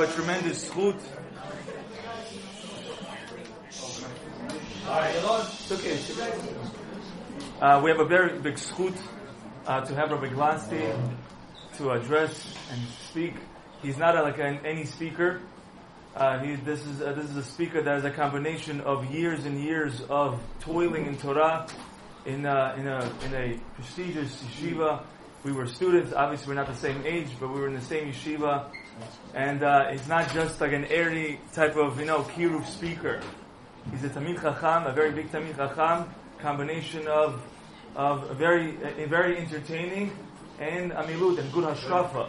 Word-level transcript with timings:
Have 0.00 0.08
a 0.08 0.14
tremendous 0.14 0.66
schut. 0.70 0.96
It's 4.88 5.72
okay. 5.72 5.98
Uh, 7.60 7.82
we 7.84 7.90
have 7.90 8.00
a 8.00 8.06
very 8.06 8.38
big 8.38 8.54
schut 8.54 8.96
uh, 9.66 9.82
to 9.82 9.94
have 9.94 10.10
Rabbi 10.10 10.28
Glansky 10.28 10.98
to 11.76 11.90
address 11.90 12.56
and 12.72 12.80
speak. 13.10 13.34
He's 13.82 13.98
not 13.98 14.16
a, 14.16 14.22
like 14.22 14.38
an, 14.38 14.60
any 14.64 14.86
speaker. 14.86 15.42
Uh, 16.16 16.38
he, 16.38 16.56
this 16.56 16.82
is 16.86 17.02
uh, 17.02 17.12
this 17.12 17.26
is 17.26 17.36
a 17.36 17.44
speaker 17.44 17.82
that 17.82 17.98
is 17.98 18.04
a 18.04 18.10
combination 18.10 18.80
of 18.80 19.04
years 19.12 19.44
and 19.44 19.62
years 19.62 20.00
of 20.08 20.40
toiling 20.60 21.08
in 21.08 21.18
Torah, 21.18 21.66
in 22.24 22.46
a, 22.46 22.74
in 22.78 22.86
a 22.86 23.12
in 23.26 23.34
a 23.34 23.60
prestigious 23.74 24.42
yeshiva. 24.44 25.02
We 25.44 25.52
were 25.52 25.66
students. 25.66 26.14
Obviously, 26.14 26.48
we're 26.48 26.54
not 26.54 26.68
the 26.68 26.74
same 26.74 27.04
age, 27.04 27.28
but 27.38 27.52
we 27.52 27.60
were 27.60 27.68
in 27.68 27.74
the 27.74 27.82
same 27.82 28.10
yeshiva. 28.10 28.70
And 29.34 29.62
uh, 29.62 29.88
it's 29.90 30.08
not 30.08 30.32
just 30.32 30.60
like 30.60 30.72
an 30.72 30.84
airy 30.86 31.40
type 31.52 31.76
of 31.76 31.98
you 31.98 32.06
know 32.06 32.22
kiruv 32.22 32.66
speaker. 32.66 33.20
He's 33.90 34.04
a 34.04 34.08
talmid 34.08 34.42
chacham, 34.42 34.86
a 34.86 34.92
very 34.92 35.12
big 35.12 35.30
talmid 35.30 35.56
chacham, 35.56 36.12
combination 36.38 37.06
of 37.06 37.42
of 37.96 38.36
very 38.36 38.76
uh, 38.76 39.06
very 39.06 39.38
entertaining 39.38 40.12
and 40.58 40.92
amilut 40.92 41.38
and 41.38 41.52
good 41.52 41.64
hashkafa. 41.64 42.28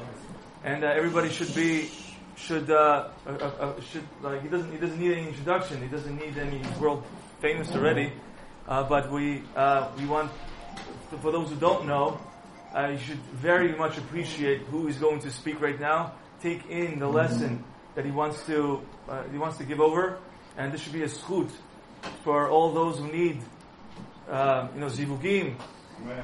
And 0.63 0.83
uh, 0.83 0.87
everybody 0.87 1.29
should 1.29 1.53
be 1.55 1.89
should 2.35 2.69
uh, 2.69 3.09
uh, 3.27 3.29
uh, 3.29 3.81
should 3.81 4.03
like 4.21 4.41
he 4.41 4.47
doesn't 4.47 4.71
he 4.71 4.77
doesn't 4.77 4.99
need 4.99 5.13
any 5.13 5.27
introduction. 5.27 5.81
He 5.81 5.87
doesn't 5.87 6.17
need 6.17 6.37
any 6.37 6.61
world 6.79 7.03
famous 7.39 7.71
already. 7.71 8.13
But 8.67 9.11
we 9.11 9.43
we 9.97 10.05
want 10.05 10.31
for 11.19 11.31
those 11.31 11.49
who 11.49 11.55
don't 11.55 11.85
know, 11.85 12.19
uh, 12.73 12.87
you 12.87 12.97
should 12.97 13.19
very 13.33 13.75
much 13.75 13.97
appreciate 13.97 14.61
who 14.61 14.87
is 14.87 14.97
going 14.97 15.19
to 15.19 15.31
speak 15.31 15.59
right 15.59 15.79
now. 15.79 16.13
Take 16.41 16.65
in 16.69 16.99
the 16.99 17.07
lesson 17.07 17.63
that 17.95 18.05
he 18.05 18.11
wants 18.11 18.45
to 18.47 18.81
he 19.31 19.37
wants 19.37 19.57
to 19.57 19.63
give 19.63 19.79
over, 19.79 20.17
and 20.57 20.73
this 20.73 20.81
should 20.81 20.93
be 20.93 21.03
a 21.03 21.07
schut 21.07 21.51
for 22.23 22.49
all 22.49 22.71
those 22.73 22.97
who 22.97 23.11
need 23.11 23.41
you 24.27 24.79
know 24.79 24.87
zivugim, 24.87 25.55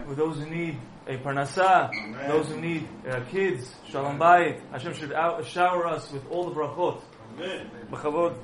for 0.07 0.15
those 0.15 0.37
who 0.39 0.49
need 0.49 0.79
a 1.07 1.17
parnasa, 1.17 1.89
those 2.27 2.47
who 2.47 2.59
need 2.59 2.87
uh, 3.07 3.21
kids, 3.31 3.73
shalom 3.89 4.17
bayit. 4.19 4.59
Hashem 4.71 4.93
should 4.93 5.13
out, 5.13 5.45
shower 5.45 5.87
us 5.87 6.11
with 6.11 6.25
all 6.29 6.49
the 6.49 6.55
brachot. 6.55 7.01
B'chavod, 7.91 8.37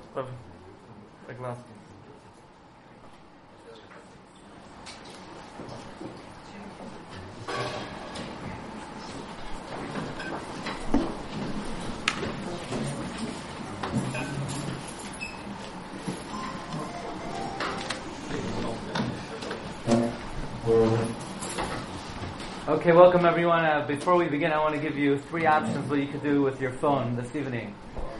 Okay, 22.74 22.92
welcome 22.92 23.24
everyone. 23.24 23.64
Uh, 23.64 23.86
before 23.86 24.16
we 24.16 24.28
begin, 24.28 24.52
I 24.52 24.58
want 24.58 24.74
to 24.74 24.82
give 24.82 24.98
you 24.98 25.20
three 25.20 25.46
options 25.46 25.88
what 25.88 26.00
you 26.00 26.08
could 26.08 26.24
do 26.24 26.42
with 26.42 26.60
your 26.60 26.72
phone 26.72 27.16
this 27.16 27.36
evening. 27.36 27.76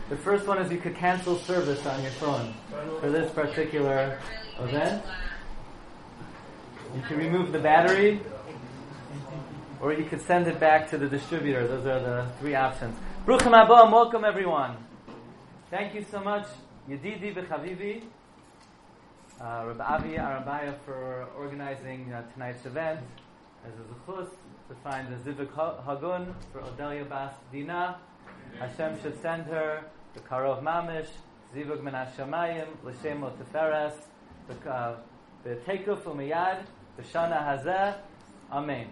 The 0.10 0.16
first 0.16 0.46
one 0.46 0.60
is 0.60 0.72
you 0.72 0.78
could 0.78 0.94
cancel 0.96 1.40
service 1.40 1.84
on 1.88 2.04
your 2.04 2.12
phone 2.12 2.54
for 3.00 3.10
this 3.10 3.34
particular 3.34 4.20
event. 4.60 5.04
You 6.96 7.02
can 7.02 7.18
remove 7.18 7.52
the 7.52 7.58
battery, 7.58 8.22
or 9.82 9.92
you 9.92 10.06
could 10.06 10.22
send 10.22 10.48
it 10.48 10.60
back 10.60 10.88
to 10.92 11.00
the 11.00 11.08
distributor. 11.08 11.68
Those 11.68 11.88
are 11.88 12.00
the 12.00 12.28
three 12.40 12.54
options. 12.54 12.96
Bruchim 13.26 13.58
Abba, 13.58 13.90
welcome 13.92 14.24
everyone. 14.24 14.78
Thank 15.72 15.96
you 15.96 16.06
so 16.12 16.20
much, 16.20 16.46
Yedidi 16.88 17.34
B'Chavivi, 17.34 18.04
uh, 19.42 19.64
Rabbi 19.66 19.84
Avi 19.84 20.10
Arabaya 20.10 20.76
for 20.86 21.26
organizing 21.40 22.14
uh, 22.14 22.22
tonight's 22.34 22.64
event 22.68 23.00
as 23.66 23.74
a 23.80 24.12
zechus 24.12 24.30
to 24.70 24.76
find 24.76 25.08
the 25.10 25.18
Zivug 25.18 25.48
Hagun 25.86 26.34
for 26.52 26.62
Odelia 26.62 27.08
Bas 27.08 27.34
Dina. 27.52 27.98
Hashem 28.60 29.02
should 29.02 29.22
send 29.22 29.46
her 29.46 29.84
the 30.14 30.20
Karov 30.22 30.64
Mamish, 30.64 31.08
Zivug 31.56 31.84
Min 31.84 31.94
Hashemayim, 31.94 32.68
L'Shem 32.84 33.22
Teferes, 33.22 33.94
the 34.48 34.70
uh, 34.70 34.96
Tekuf 35.46 36.04
Umiyad, 36.04 36.64
the 36.98 37.04
Shana 37.04 37.44
Hazeh. 37.44 37.96
Amen. 38.52 38.88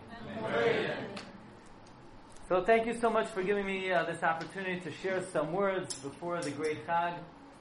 So 2.49 2.63
thank 2.63 2.85
you 2.85 2.93
so 2.99 3.09
much 3.09 3.27
for 3.27 3.43
giving 3.43 3.65
me 3.65 3.91
uh, 3.91 4.03
this 4.03 4.23
opportunity 4.23 4.81
to 4.81 4.91
share 4.91 5.23
some 5.31 5.53
words 5.53 5.93
before 5.95 6.41
the 6.41 6.51
great 6.51 6.85
Chag, 6.85 7.13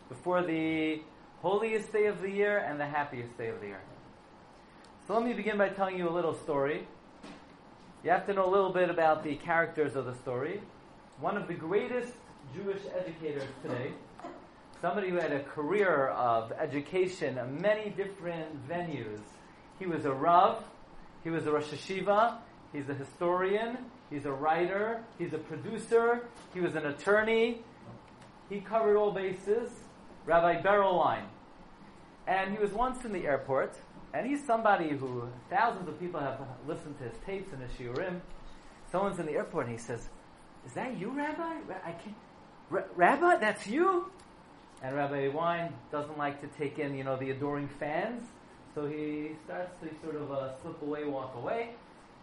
before 0.08 0.42
the 0.42 1.00
holiest 1.42 1.92
day 1.92 2.06
of 2.06 2.20
the 2.20 2.30
year 2.30 2.58
and 2.58 2.80
the 2.80 2.86
happiest 2.86 3.36
day 3.38 3.48
of 3.48 3.60
the 3.60 3.68
year. 3.68 3.80
So 5.06 5.14
let 5.14 5.24
me 5.24 5.32
begin 5.32 5.58
by 5.58 5.68
telling 5.68 5.96
you 5.96 6.08
a 6.08 6.10
little 6.10 6.34
story 6.34 6.86
you 8.02 8.10
have 8.10 8.26
to 8.26 8.32
know 8.32 8.48
a 8.48 8.50
little 8.50 8.72
bit 8.72 8.88
about 8.88 9.22
the 9.22 9.36
characters 9.36 9.94
of 9.94 10.06
the 10.06 10.14
story. 10.14 10.60
One 11.20 11.36
of 11.36 11.48
the 11.48 11.54
greatest 11.54 12.14
Jewish 12.54 12.80
educators 12.96 13.48
today, 13.62 13.92
somebody 14.80 15.10
who 15.10 15.16
had 15.16 15.32
a 15.32 15.42
career 15.42 16.08
of 16.08 16.52
education 16.52 17.36
in 17.36 17.60
many 17.60 17.90
different 17.90 18.66
venues. 18.66 19.20
He 19.78 19.86
was 19.86 20.06
a 20.06 20.12
Rav, 20.12 20.64
he 21.22 21.30
was 21.30 21.46
a 21.46 21.52
Rosh 21.52 21.68
Yeshiva, 21.68 22.38
he's 22.72 22.88
a 22.88 22.94
historian, 22.94 23.76
he's 24.08 24.24
a 24.24 24.32
writer, 24.32 25.02
he's 25.18 25.34
a 25.34 25.38
producer, 25.38 26.22
he 26.54 26.60
was 26.60 26.74
an 26.76 26.86
attorney. 26.86 27.62
He 28.48 28.60
covered 28.60 28.96
all 28.96 29.12
bases. 29.12 29.70
Rabbi 30.26 30.60
Berel 30.62 30.98
Wein. 30.98 31.24
And 32.26 32.52
he 32.52 32.58
was 32.58 32.72
once 32.72 33.04
in 33.04 33.12
the 33.12 33.26
airport, 33.26 33.74
and 34.12 34.26
he's 34.26 34.44
somebody 34.44 34.90
who 34.90 35.28
thousands 35.48 35.88
of 35.88 35.98
people 36.00 36.20
have 36.20 36.40
listened 36.66 36.98
to 36.98 37.04
his 37.04 37.14
tapes 37.24 37.52
and 37.52 37.62
his 37.62 37.72
shiurim. 37.72 38.20
Someone's 38.90 39.18
in 39.18 39.26
the 39.26 39.32
airport 39.32 39.66
and 39.66 39.78
he 39.78 39.80
says, 39.82 40.08
"Is 40.66 40.72
that 40.74 40.98
you, 40.98 41.10
Rabbi? 41.10 41.42
I 41.84 41.92
can't, 41.92 42.16
R- 42.72 42.88
Rabbi, 42.96 43.36
that's 43.36 43.66
you." 43.66 44.10
And 44.82 44.96
Rabbi 44.96 45.28
Wein 45.28 45.72
doesn't 45.92 46.16
like 46.16 46.40
to 46.40 46.46
take 46.58 46.78
in, 46.78 46.96
you 46.96 47.04
know, 47.04 47.16
the 47.16 47.30
adoring 47.30 47.68
fans, 47.68 48.22
so 48.74 48.86
he 48.86 49.32
starts 49.44 49.78
to 49.80 49.88
sort 50.02 50.16
of 50.16 50.32
uh, 50.32 50.56
slip 50.62 50.80
away, 50.82 51.04
walk 51.04 51.34
away. 51.36 51.70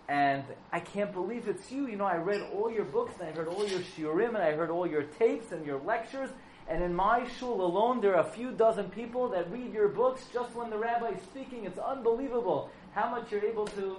And 0.09 0.43
I 0.71 0.79
can't 0.79 1.13
believe 1.13 1.47
it's 1.47 1.69
you. 1.71 1.87
You 1.87 1.97
know, 1.97 2.05
I 2.05 2.15
read 2.15 2.41
all 2.53 2.71
your 2.71 2.85
books 2.85 3.13
and 3.19 3.27
I 3.27 3.31
heard 3.31 3.47
all 3.49 3.67
your 3.67 3.81
shiurim 3.81 4.29
and 4.29 4.37
I 4.37 4.53
heard 4.53 4.69
all 4.69 4.87
your 4.87 5.03
tapes 5.03 5.51
and 5.51 5.65
your 5.65 5.79
lectures 5.81 6.29
and 6.69 6.83
in 6.83 6.93
my 6.93 7.27
shul 7.39 7.61
alone, 7.61 8.01
there 8.01 8.15
are 8.15 8.27
a 8.27 8.31
few 8.31 8.51
dozen 8.51 8.89
people 8.89 9.29
that 9.29 9.49
read 9.51 9.73
your 9.73 9.87
books 9.87 10.25
just 10.33 10.53
when 10.53 10.69
the 10.69 10.77
rabbi 10.77 11.09
is 11.11 11.21
speaking. 11.21 11.65
It's 11.65 11.79
unbelievable 11.79 12.69
how 12.93 13.09
much 13.09 13.31
you're 13.31 13.45
able 13.45 13.67
to 13.67 13.97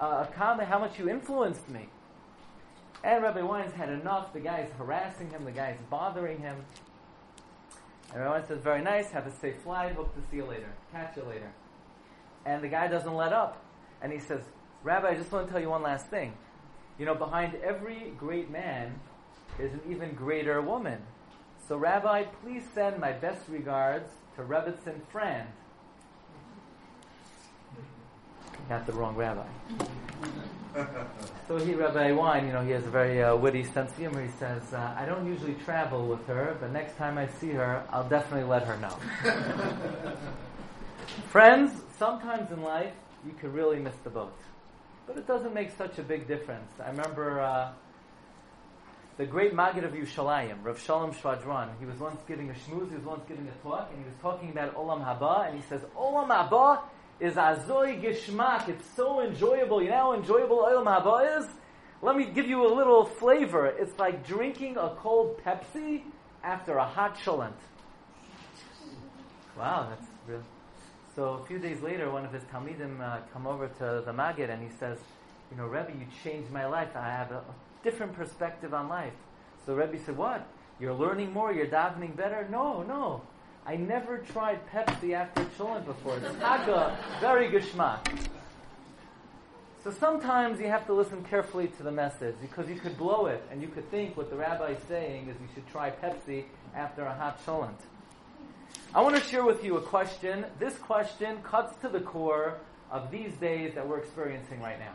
uh, 0.00 0.24
comment, 0.26 0.68
how 0.68 0.78
much 0.78 0.98
you 0.98 1.08
influenced 1.08 1.68
me. 1.68 1.88
And 3.04 3.22
Rabbi 3.22 3.42
Wein's 3.42 3.72
had 3.72 3.88
enough. 3.88 4.32
The 4.32 4.40
guy's 4.40 4.70
harassing 4.78 5.30
him, 5.30 5.44
the 5.44 5.52
guy's 5.52 5.78
bothering 5.90 6.38
him. 6.38 6.56
And 8.12 8.20
Rabbi 8.20 8.38
Wein 8.38 8.46
says, 8.46 8.60
Very 8.60 8.82
nice, 8.82 9.10
have 9.10 9.26
a 9.26 9.32
safe 9.32 9.56
flight, 9.62 9.94
hope 9.94 10.14
to 10.14 10.30
see 10.30 10.36
you 10.36 10.44
later, 10.44 10.72
catch 10.92 11.16
you 11.16 11.24
later. 11.24 11.52
And 12.44 12.62
the 12.62 12.68
guy 12.68 12.88
doesn't 12.88 13.14
let 13.14 13.32
up. 13.32 13.62
And 14.00 14.12
he 14.12 14.18
says, 14.18 14.42
Rabbi, 14.82 15.10
I 15.10 15.14
just 15.14 15.30
want 15.30 15.46
to 15.46 15.52
tell 15.52 15.60
you 15.60 15.70
one 15.70 15.82
last 15.82 16.06
thing. 16.06 16.32
You 16.98 17.06
know, 17.06 17.14
behind 17.14 17.54
every 17.62 18.12
great 18.18 18.50
man 18.50 19.00
is 19.58 19.72
an 19.72 19.80
even 19.88 20.14
greater 20.14 20.60
woman. 20.60 21.00
So, 21.68 21.76
Rabbi, 21.76 22.24
please 22.42 22.64
send 22.74 22.98
my 22.98 23.12
best 23.12 23.48
regards 23.48 24.10
to 24.36 24.42
Rebbitzin 24.42 25.00
Friend. 25.10 25.46
Got 28.68 28.86
the 28.86 28.92
wrong 28.92 29.14
rabbi. 29.16 29.46
so 31.46 31.58
he, 31.58 31.74
Rabbi 31.74 32.12
Wein, 32.12 32.46
you 32.46 32.52
know, 32.52 32.62
he 32.64 32.70
has 32.70 32.86
a 32.86 32.90
very 32.90 33.22
uh, 33.22 33.36
witty 33.36 33.64
sense 33.64 33.90
of 33.90 33.96
humor. 33.96 34.22
He 34.22 34.30
says, 34.38 34.62
uh, 34.72 34.94
I 34.96 35.04
don't 35.04 35.26
usually 35.26 35.54
travel 35.64 36.06
with 36.06 36.26
her, 36.26 36.56
but 36.60 36.72
next 36.72 36.96
time 36.96 37.18
I 37.18 37.26
see 37.26 37.50
her, 37.50 37.84
I'll 37.90 38.08
definitely 38.08 38.48
let 38.48 38.64
her 38.64 38.76
know. 38.78 38.96
Friends, 41.28 41.72
sometimes 41.98 42.50
in 42.50 42.62
life, 42.62 42.92
you 43.26 43.32
can 43.38 43.52
really 43.52 43.78
miss 43.78 43.94
the 44.04 44.10
boat. 44.10 44.36
But 45.06 45.16
it 45.16 45.26
doesn't 45.26 45.54
make 45.54 45.70
such 45.76 45.98
a 45.98 46.02
big 46.02 46.26
difference. 46.26 46.70
I 46.82 46.90
remember 46.90 47.40
uh, 47.40 47.72
the 49.18 49.26
great 49.26 49.54
Maggid 49.54 49.84
of 49.84 49.92
Yushalayim, 49.92 50.64
Rav 50.64 50.80
Shalom 50.80 51.12
Schwadron, 51.12 51.68
he 51.78 51.86
was 51.86 51.98
once 51.98 52.20
giving 52.26 52.50
a 52.50 52.54
shmooze, 52.54 52.88
he 52.88 52.96
was 52.96 53.04
once 53.04 53.22
giving 53.28 53.46
a 53.46 53.62
talk, 53.62 53.90
and 53.90 53.98
he 53.98 54.04
was 54.04 54.14
talking 54.22 54.50
about 54.50 54.74
Olam 54.74 55.04
Haba, 55.04 55.48
and 55.48 55.60
he 55.60 55.68
says, 55.68 55.82
Olam 55.96 56.28
Haba 56.28 56.80
is 57.20 57.34
azoi 57.34 58.00
gishmak, 58.02 58.68
it's 58.68 58.88
so 58.96 59.20
enjoyable. 59.20 59.82
You 59.82 59.90
know 59.90 59.96
how 59.96 60.12
enjoyable 60.14 60.58
Olam 60.58 60.86
Haba 60.86 61.40
is? 61.40 61.46
Let 62.00 62.16
me 62.16 62.24
give 62.24 62.46
you 62.46 62.66
a 62.66 62.72
little 62.72 63.04
flavor. 63.04 63.66
It's 63.66 63.96
like 63.98 64.26
drinking 64.26 64.76
a 64.76 64.90
cold 64.96 65.40
Pepsi 65.44 66.02
after 66.42 66.76
a 66.78 66.84
hot 66.84 67.16
cholent. 67.18 67.52
Wow, 69.56 69.88
that's 69.90 70.10
real. 70.26 70.42
So 71.14 71.34
a 71.34 71.46
few 71.46 71.58
days 71.58 71.80
later, 71.82 72.10
one 72.10 72.24
of 72.24 72.32
his 72.32 72.42
Talmidim 72.44 73.00
uh, 73.00 73.20
come 73.32 73.46
over 73.46 73.68
to 73.68 74.02
the 74.04 74.12
Maggid, 74.12 74.50
and 74.50 74.62
he 74.62 74.70
says, 74.80 74.98
you 75.50 75.58
know, 75.58 75.66
Rebbe, 75.66 75.92
you 75.92 76.06
changed 76.24 76.50
my 76.50 76.66
life. 76.66 76.88
I 76.96 77.10
have 77.10 77.30
a 77.30 77.44
different 77.82 78.14
perspective 78.14 78.74
on 78.74 78.88
life. 78.88 79.12
So 79.66 79.74
Rebbe 79.74 79.98
said, 80.04 80.16
what? 80.16 80.46
You're 80.80 80.94
learning 80.94 81.32
more, 81.32 81.52
you're 81.52 81.66
davening 81.66 82.16
better. 82.16 82.46
No, 82.50 82.82
no. 82.82 83.22
I 83.64 83.76
never 83.76 84.18
tried 84.18 84.60
Pepsi 84.70 85.12
after 85.12 85.44
Cholent 85.56 85.86
before. 85.86 86.16
It's 86.16 86.36
Haga, 86.40 86.98
very 87.20 87.48
geschmack. 87.48 88.28
So 89.84 89.90
sometimes 89.90 90.60
you 90.60 90.66
have 90.66 90.86
to 90.86 90.92
listen 90.92 91.24
carefully 91.24 91.68
to 91.76 91.82
the 91.82 91.90
message 91.90 92.34
because 92.40 92.68
you 92.68 92.76
could 92.76 92.96
blow 92.96 93.26
it 93.26 93.42
and 93.50 93.60
you 93.60 93.68
could 93.68 93.88
think 93.90 94.16
what 94.16 94.30
the 94.30 94.36
rabbi 94.36 94.70
is 94.70 94.82
saying 94.88 95.28
is 95.28 95.36
you 95.40 95.48
should 95.54 95.66
try 95.68 95.90
Pepsi 95.90 96.44
after 96.74 97.02
a 97.02 97.14
hot 97.14 97.44
cholent. 97.44 97.80
I 98.94 99.00
want 99.00 99.16
to 99.16 99.22
share 99.22 99.44
with 99.44 99.64
you 99.64 99.76
a 99.76 99.80
question. 99.80 100.44
This 100.58 100.76
question 100.76 101.38
cuts 101.42 101.74
to 101.82 101.88
the 101.88 102.00
core 102.00 102.58
of 102.90 103.10
these 103.10 103.32
days 103.36 103.74
that 103.74 103.88
we're 103.88 103.98
experiencing 103.98 104.60
right 104.60 104.78
now. 104.78 104.94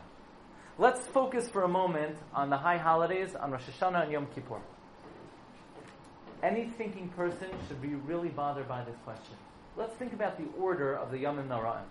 Let's 0.79 0.99
focus 1.07 1.49
for 1.49 1.63
a 1.63 1.67
moment 1.67 2.19
on 2.35 2.51
the 2.51 2.57
high 2.57 2.77
holidays, 2.77 3.33
on 3.33 3.49
Rosh 3.49 3.63
Hashanah 3.63 4.03
and 4.03 4.11
Yom 4.11 4.27
Kippur. 4.35 4.59
Any 6.43 6.67
thinking 6.77 7.09
person 7.09 7.47
should 7.67 7.81
be 7.81 7.95
really 7.95 8.29
bothered 8.29 8.67
by 8.67 8.83
this 8.83 8.95
question. 9.03 9.33
Let's 9.75 9.95
think 9.95 10.13
about 10.13 10.37
the 10.37 10.45
order 10.55 10.93
of 10.93 11.09
the 11.09 11.17
Yom 11.17 11.37
Nara'im. 11.37 11.81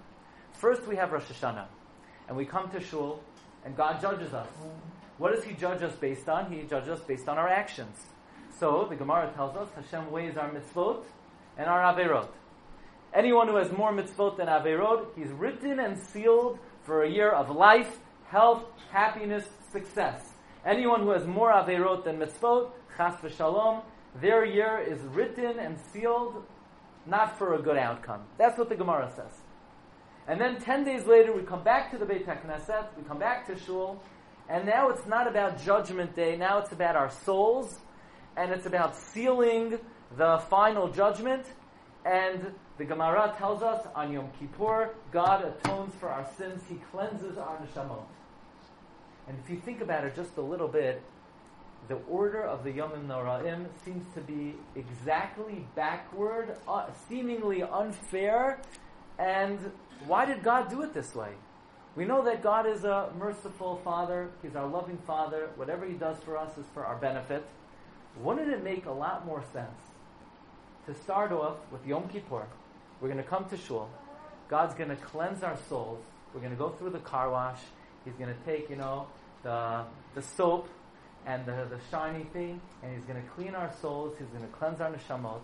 First, 0.53 0.87
we 0.87 0.95
have 0.95 1.11
Rosh 1.11 1.25
Hashanah 1.25 1.67
and 2.29 2.37
we 2.37 2.45
come 2.45 2.71
to 2.71 2.81
shul, 2.81 3.21
and 3.65 3.77
God 3.77 4.01
judges 4.01 4.33
us. 4.33 4.47
What 5.19 5.35
does 5.35 5.43
He 5.43 5.55
judge 5.55 5.83
us 5.83 5.97
based 5.97 6.29
on? 6.29 6.53
He 6.53 6.63
judges 6.63 6.89
us 6.91 7.01
based 7.01 7.29
on 7.29 7.39
our 7.39 7.49
actions. 7.49 7.97
So 8.61 8.87
the 8.89 8.95
Gemara 8.95 9.33
tells 9.35 9.57
us 9.57 9.69
Hashem 9.75 10.13
weighs 10.13 10.37
our 10.37 10.49
mitzvot 10.49 11.03
and 11.59 11.67
our 11.67 11.83
averot. 11.93 12.29
Anyone 13.13 13.49
who 13.49 13.57
has 13.57 13.73
more 13.73 13.93
mitzvot 13.93 14.37
than 14.37 14.47
averot, 14.47 15.09
he's 15.17 15.33
written 15.33 15.81
and 15.81 15.99
sealed 15.99 16.61
for 16.85 17.03
a 17.03 17.11
year 17.11 17.33
of 17.33 17.51
life, 17.51 17.99
health, 18.29 18.65
happiness, 18.91 19.45
success. 19.73 20.33
Anyone 20.65 21.03
who 21.03 21.11
has 21.11 21.27
more 21.27 21.51
averot 21.51 22.05
than 22.05 22.19
mitzvot, 22.19 22.71
chas 22.97 23.15
v'shalom, 23.23 23.83
their 24.21 24.45
year 24.45 24.79
is 24.79 25.01
written 25.01 25.59
and 25.59 25.79
sealed 25.93 26.45
not 27.07 27.39
for 27.39 27.55
a 27.55 27.63
good 27.63 27.77
outcome. 27.77 28.23
That's 28.39 28.59
what 28.59 28.69
the 28.69 28.75
Gemara 28.75 29.13
says. 29.15 29.33
And 30.27 30.41
then 30.41 30.61
10 30.61 30.85
days 30.85 31.07
later, 31.07 31.33
we 31.33 31.43
come 31.43 31.63
back 31.63 31.91
to 31.93 31.99
the 31.99 32.05
Beit 32.05 32.27
HaKnesset, 32.27 32.87
we 32.97 33.05
come 33.05 33.19
back 33.19 33.47
to 33.47 33.57
Shul, 33.57 34.03
and 34.49 34.67
now 34.67 34.89
it's 34.91 35.07
not 35.07 35.29
about 35.29 35.63
Judgment 35.63 36.17
Day, 36.17 36.37
now 36.37 36.59
it's 36.59 36.73
about 36.73 36.97
our 36.97 37.11
souls, 37.11 37.79
and 38.37 38.51
it's 38.51 38.67
about 38.67 38.97
sealing 38.97 39.79
the 40.17 40.39
final 40.51 40.89
judgment. 40.89 41.45
And 42.07 42.53
the 42.79 42.85
Gemara 42.85 43.35
tells 43.37 43.63
us 43.63 43.85
on 43.97 44.13
Yom 44.13 44.29
Kippur, 44.39 44.91
God 45.11 45.45
atones 45.45 45.93
for 45.99 46.09
our 46.09 46.25
sins, 46.39 46.63
He 46.69 46.77
cleanses 46.93 47.37
our 47.37 47.59
neshamot. 47.59 48.05
And 49.27 49.37
if 49.43 49.51
you 49.51 49.57
think 49.57 49.81
about 49.81 50.05
it 50.05 50.15
just 50.15 50.37
a 50.37 50.41
little 50.41 50.69
bit, 50.69 51.03
the 51.89 51.97
order 52.09 52.45
of 52.45 52.63
the 52.63 52.71
Yom 52.71 52.93
Noraim 53.09 53.67
seems 53.85 54.05
to 54.15 54.21
be 54.21 54.55
exactly 54.77 55.67
backward, 55.75 56.57
uh, 56.69 56.87
seemingly 57.09 57.65
unfair, 57.65 58.61
and 59.19 59.59
why 60.07 60.27
did 60.27 60.45
God 60.45 60.71
do 60.71 60.83
it 60.83 60.95
this 60.95 61.13
way? 61.13 61.33
We 61.97 62.05
know 62.05 62.23
that 62.23 62.41
God 62.41 62.67
is 62.67 62.85
a 62.85 63.11
merciful 63.19 63.81
Father. 63.83 64.31
He's 64.43 64.55
our 64.55 64.69
loving 64.69 64.99
Father. 65.09 65.49
Whatever 65.57 65.87
He 65.87 65.95
does 65.95 66.19
for 66.25 66.37
us 66.37 66.57
is 66.57 66.67
for 66.73 66.85
our 66.85 66.97
benefit. 66.97 67.45
Wouldn't 68.21 68.49
it 68.49 68.63
make 68.63 68.87
a 68.87 68.93
lot 68.93 69.27
more 69.27 69.43
sense 69.53 69.81
to 70.87 70.95
start 70.95 71.33
off 71.33 71.57
with 71.71 71.87
Yom 71.87 72.09
Kippur? 72.09 72.47
We're 73.01 73.09
going 73.09 73.23
to 73.23 73.29
come 73.29 73.45
to 73.51 73.57
Shul. 73.57 73.89
God's 74.49 74.75
going 74.75 74.91
to 74.91 74.97
cleanse 74.97 75.43
our 75.43 75.57
souls. 75.69 76.03
We're 76.33 76.41
going 76.41 76.53
to 76.53 76.59
go 76.59 76.71
through 76.71 76.91
the 76.91 77.01
car 77.01 77.31
wash. 77.31 77.59
He's 78.05 78.15
going 78.15 78.33
to 78.33 78.41
take, 78.45 78.71
you 78.71 78.77
know, 78.77 79.07
the, 79.43 79.85
the 80.15 80.23
soap 80.23 80.69
and 81.27 81.45
the, 81.45 81.67
the 81.69 81.81
shiny 81.91 82.25
thing, 82.33 82.61
and 82.83 82.95
He's 82.95 83.05
going 83.05 83.23
to 83.23 83.29
clean 83.31 83.55
our 83.55 83.73
souls. 83.81 84.17
He's 84.19 84.29
going 84.29 84.43
to 84.43 84.57
cleanse 84.57 84.81
our 84.81 84.91
neshamot. 84.91 85.43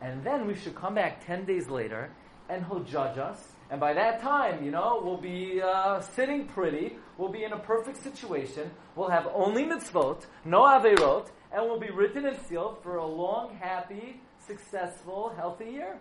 And 0.00 0.22
then 0.22 0.46
we 0.46 0.54
should 0.54 0.74
come 0.74 0.94
back 0.94 1.24
10 1.26 1.46
days 1.46 1.68
later, 1.68 2.10
and 2.48 2.64
He'll 2.66 2.84
judge 2.84 3.18
us 3.18 3.54
and 3.70 3.80
by 3.80 3.94
that 3.94 4.20
time, 4.20 4.64
you 4.64 4.70
know, 4.70 5.00
we'll 5.02 5.16
be 5.16 5.60
uh, 5.60 6.00
sitting 6.00 6.46
pretty, 6.46 6.96
we'll 7.16 7.30
be 7.30 7.44
in 7.44 7.52
a 7.52 7.58
perfect 7.58 8.02
situation, 8.02 8.70
we'll 8.94 9.08
have 9.08 9.26
only 9.34 9.64
mitzvot, 9.64 10.26
no 10.44 10.62
averot, 10.62 11.28
and 11.52 11.64
we'll 11.64 11.80
be 11.80 11.90
written 11.90 12.26
and 12.26 12.38
sealed 12.46 12.82
for 12.82 12.96
a 12.96 13.06
long, 13.06 13.56
happy, 13.56 14.20
successful, 14.46 15.32
healthy 15.36 15.66
year. 15.66 15.98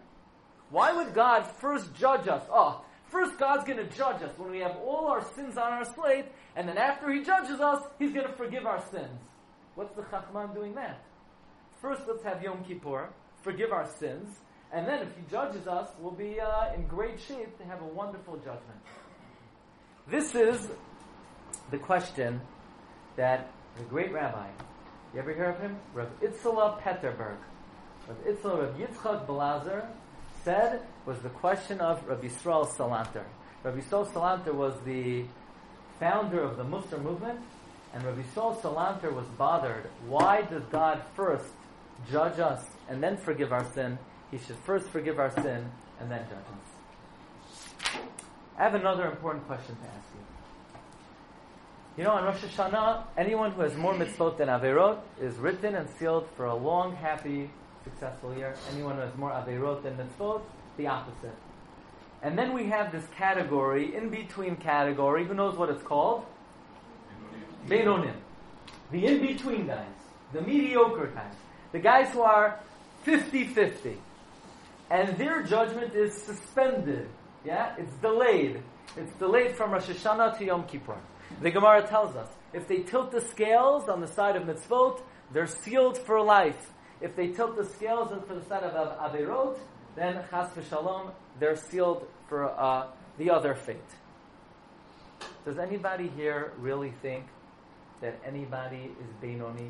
Why 0.70 0.92
would 0.92 1.14
God 1.14 1.48
first 1.60 1.94
judge 1.94 2.28
us? 2.28 2.44
Oh, 2.52 2.84
first 3.10 3.38
God's 3.38 3.64
going 3.66 3.78
to 3.78 3.96
judge 3.96 4.22
us 4.24 4.32
when 4.38 4.52
we 4.52 4.60
have 4.60 4.76
all 4.78 5.08
our 5.08 5.24
sins 5.36 5.58
on 5.58 5.72
our 5.72 5.86
slate, 5.86 6.26
and 6.56 6.68
then 6.68 6.78
after 6.78 7.12
He 7.12 7.24
judges 7.24 7.60
us, 7.60 7.84
He's 8.00 8.14
going 8.14 8.28
to 8.28 8.34
forgive 8.34 8.66
our 8.66 8.84
sins. 8.92 9.20
What's 9.76 9.96
the 9.96 10.04
Chachman 10.04 10.54
doing 10.54 10.76
that? 10.76 11.04
First, 11.82 12.02
let's 12.08 12.24
have 12.24 12.42
Yom 12.42 12.64
Kippur, 12.64 13.10
forgive 13.42 13.72
our 13.72 13.88
sins, 14.00 14.30
and 14.74 14.88
then 14.88 15.04
if 15.04 15.10
he 15.16 15.22
judges 15.30 15.68
us, 15.68 15.90
we'll 16.00 16.12
be 16.12 16.40
uh, 16.40 16.74
in 16.74 16.88
great 16.88 17.20
shape 17.20 17.58
to 17.60 17.64
have 17.66 17.82
a 17.82 17.86
wonderful 17.86 18.38
judgment. 18.38 18.80
This 20.08 20.34
is 20.34 20.68
the 21.70 21.78
question 21.78 22.42
that 23.16 23.52
the 23.78 23.84
great 23.84 24.12
rabbi, 24.12 24.50
you 25.14 25.20
ever 25.20 25.34
hear 25.34 25.52
of 25.52 25.60
him? 25.60 25.78
Rav 25.94 26.10
Itzela 26.22 26.82
Petterberg. 26.82 27.38
Rav 28.08 28.18
Itzela 28.26 28.60
Rav 28.60 28.78
Yitzchak 28.78 29.28
Blazer 29.28 29.88
said 30.44 30.82
was 31.06 31.20
the 31.20 31.30
question 31.30 31.80
of 31.80 32.06
Rabbi 32.08 32.28
Yisrael 32.28 32.68
Salanter. 32.68 33.24
Rabbi 33.64 33.80
Yisrael 33.80 34.06
Salanter 34.12 34.54
was 34.54 34.74
the 34.86 35.24
founder 36.00 36.42
of 36.42 36.58
the 36.58 36.64
Mussar 36.64 37.02
movement, 37.02 37.40
and 37.94 38.04
Rabbi 38.04 38.22
Yisrael 38.22 38.60
Salanter 38.60 39.14
was 39.14 39.26
bothered. 39.38 39.90
Why 40.06 40.42
does 40.42 40.64
God 40.64 41.02
first 41.16 41.50
judge 42.12 42.40
us 42.40 42.66
and 42.90 43.02
then 43.02 43.16
forgive 43.16 43.54
our 43.54 43.66
sin? 43.74 43.98
He 44.32 44.38
should 44.38 44.58
first 44.66 44.90
forgive 44.90 45.18
our 45.20 45.32
sin 45.32 45.72
and 46.00 46.12
then 46.12 46.26
judge 46.28 46.38
us. 46.38 46.74
I 48.58 48.64
have 48.64 48.76
another 48.76 49.06
important 49.06 49.48
question 49.48 49.76
to 49.76 49.82
ask 49.84 50.08
you. 50.14 50.20
You 51.98 52.04
know, 52.04 52.12
on 52.12 52.26
Rosh 52.26 52.44
Hashanah, 52.44 53.04
anyone 53.18 53.52
who 53.52 53.62
has 53.62 53.76
more 53.76 53.94
mitzvot 53.94 54.38
than 54.38 54.50
Averot 54.50 55.00
is 55.22 55.36
written 55.38 55.76
and 55.76 55.88
sealed 56.00 56.28
for 56.36 56.46
a 56.46 56.56
long, 56.56 56.96
happy, 56.96 57.50
successful 57.84 58.36
year. 58.36 58.56
Anyone 58.72 58.96
who 58.96 59.02
has 59.02 59.16
more 59.18 59.32
Averot 59.32 59.84
than 59.84 59.98
mitzvot, 59.98 60.42
the 60.78 60.88
opposite. 60.88 61.36
And 62.22 62.38
then 62.38 62.54
we 62.54 62.68
have 62.68 62.92
this 62.92 63.06
category, 63.18 63.96
in 63.96 64.10
between 64.10 64.56
category, 64.56 65.26
who 65.26 65.34
knows 65.34 65.58
what 65.58 65.70
it's 65.70 65.84
called? 65.84 66.26
Beinonim. 67.68 68.16
The 68.92 69.06
in 69.06 69.22
between 69.22 69.68
guys. 69.68 69.88
The 70.32 70.42
mediocre 70.42 71.08
guys. 71.08 71.34
The 71.72 71.80
guys 71.80 72.12
who 72.12 72.22
are 72.22 72.60
50 73.04 73.48
50 73.48 73.98
and 74.90 75.18
their 75.18 75.42
judgment 75.42 75.96
is 75.96 76.14
suspended. 76.14 77.10
Yeah, 77.44 77.76
it's 77.78 77.94
delayed. 77.96 78.62
It's 78.96 79.12
delayed 79.14 79.56
from 79.56 79.72
Rosh 79.72 79.90
Hashanah 79.90 80.38
to 80.38 80.46
Yom 80.46 80.66
Kippur. 80.68 80.98
The 81.42 81.50
Gemara 81.50 81.88
tells 81.88 82.16
us 82.16 82.30
if 82.54 82.68
they 82.68 82.80
tilt 82.80 83.12
the 83.12 83.22
scales 83.22 83.90
on 83.90 84.02
the 84.02 84.08
side 84.08 84.36
of 84.36 84.44
mitzvot, 84.44 85.02
they're 85.32 85.48
sealed 85.48 85.98
for 85.98 86.22
life. 86.22 86.70
If 87.04 87.18
they 87.18 87.28
tilt 87.28 87.58
the 87.58 87.66
scales 87.66 88.14
for 88.26 88.34
the 88.34 88.46
side 88.46 88.64
of 88.64 88.74
averot, 88.74 89.58
then 89.94 90.24
chas 90.32 90.50
v'shalom, 90.52 91.12
they're 91.38 91.58
sealed 91.58 92.08
for 92.30 92.50
uh, 92.50 92.88
the 93.18 93.30
other 93.30 93.56
fate. 93.56 93.78
Does 95.44 95.60
anybody 95.60 96.10
here 96.16 96.54
really 96.58 96.94
think 97.02 97.26
that 98.00 98.18
anybody 98.26 98.90
is 99.02 99.10
Beinoni? 99.22 99.70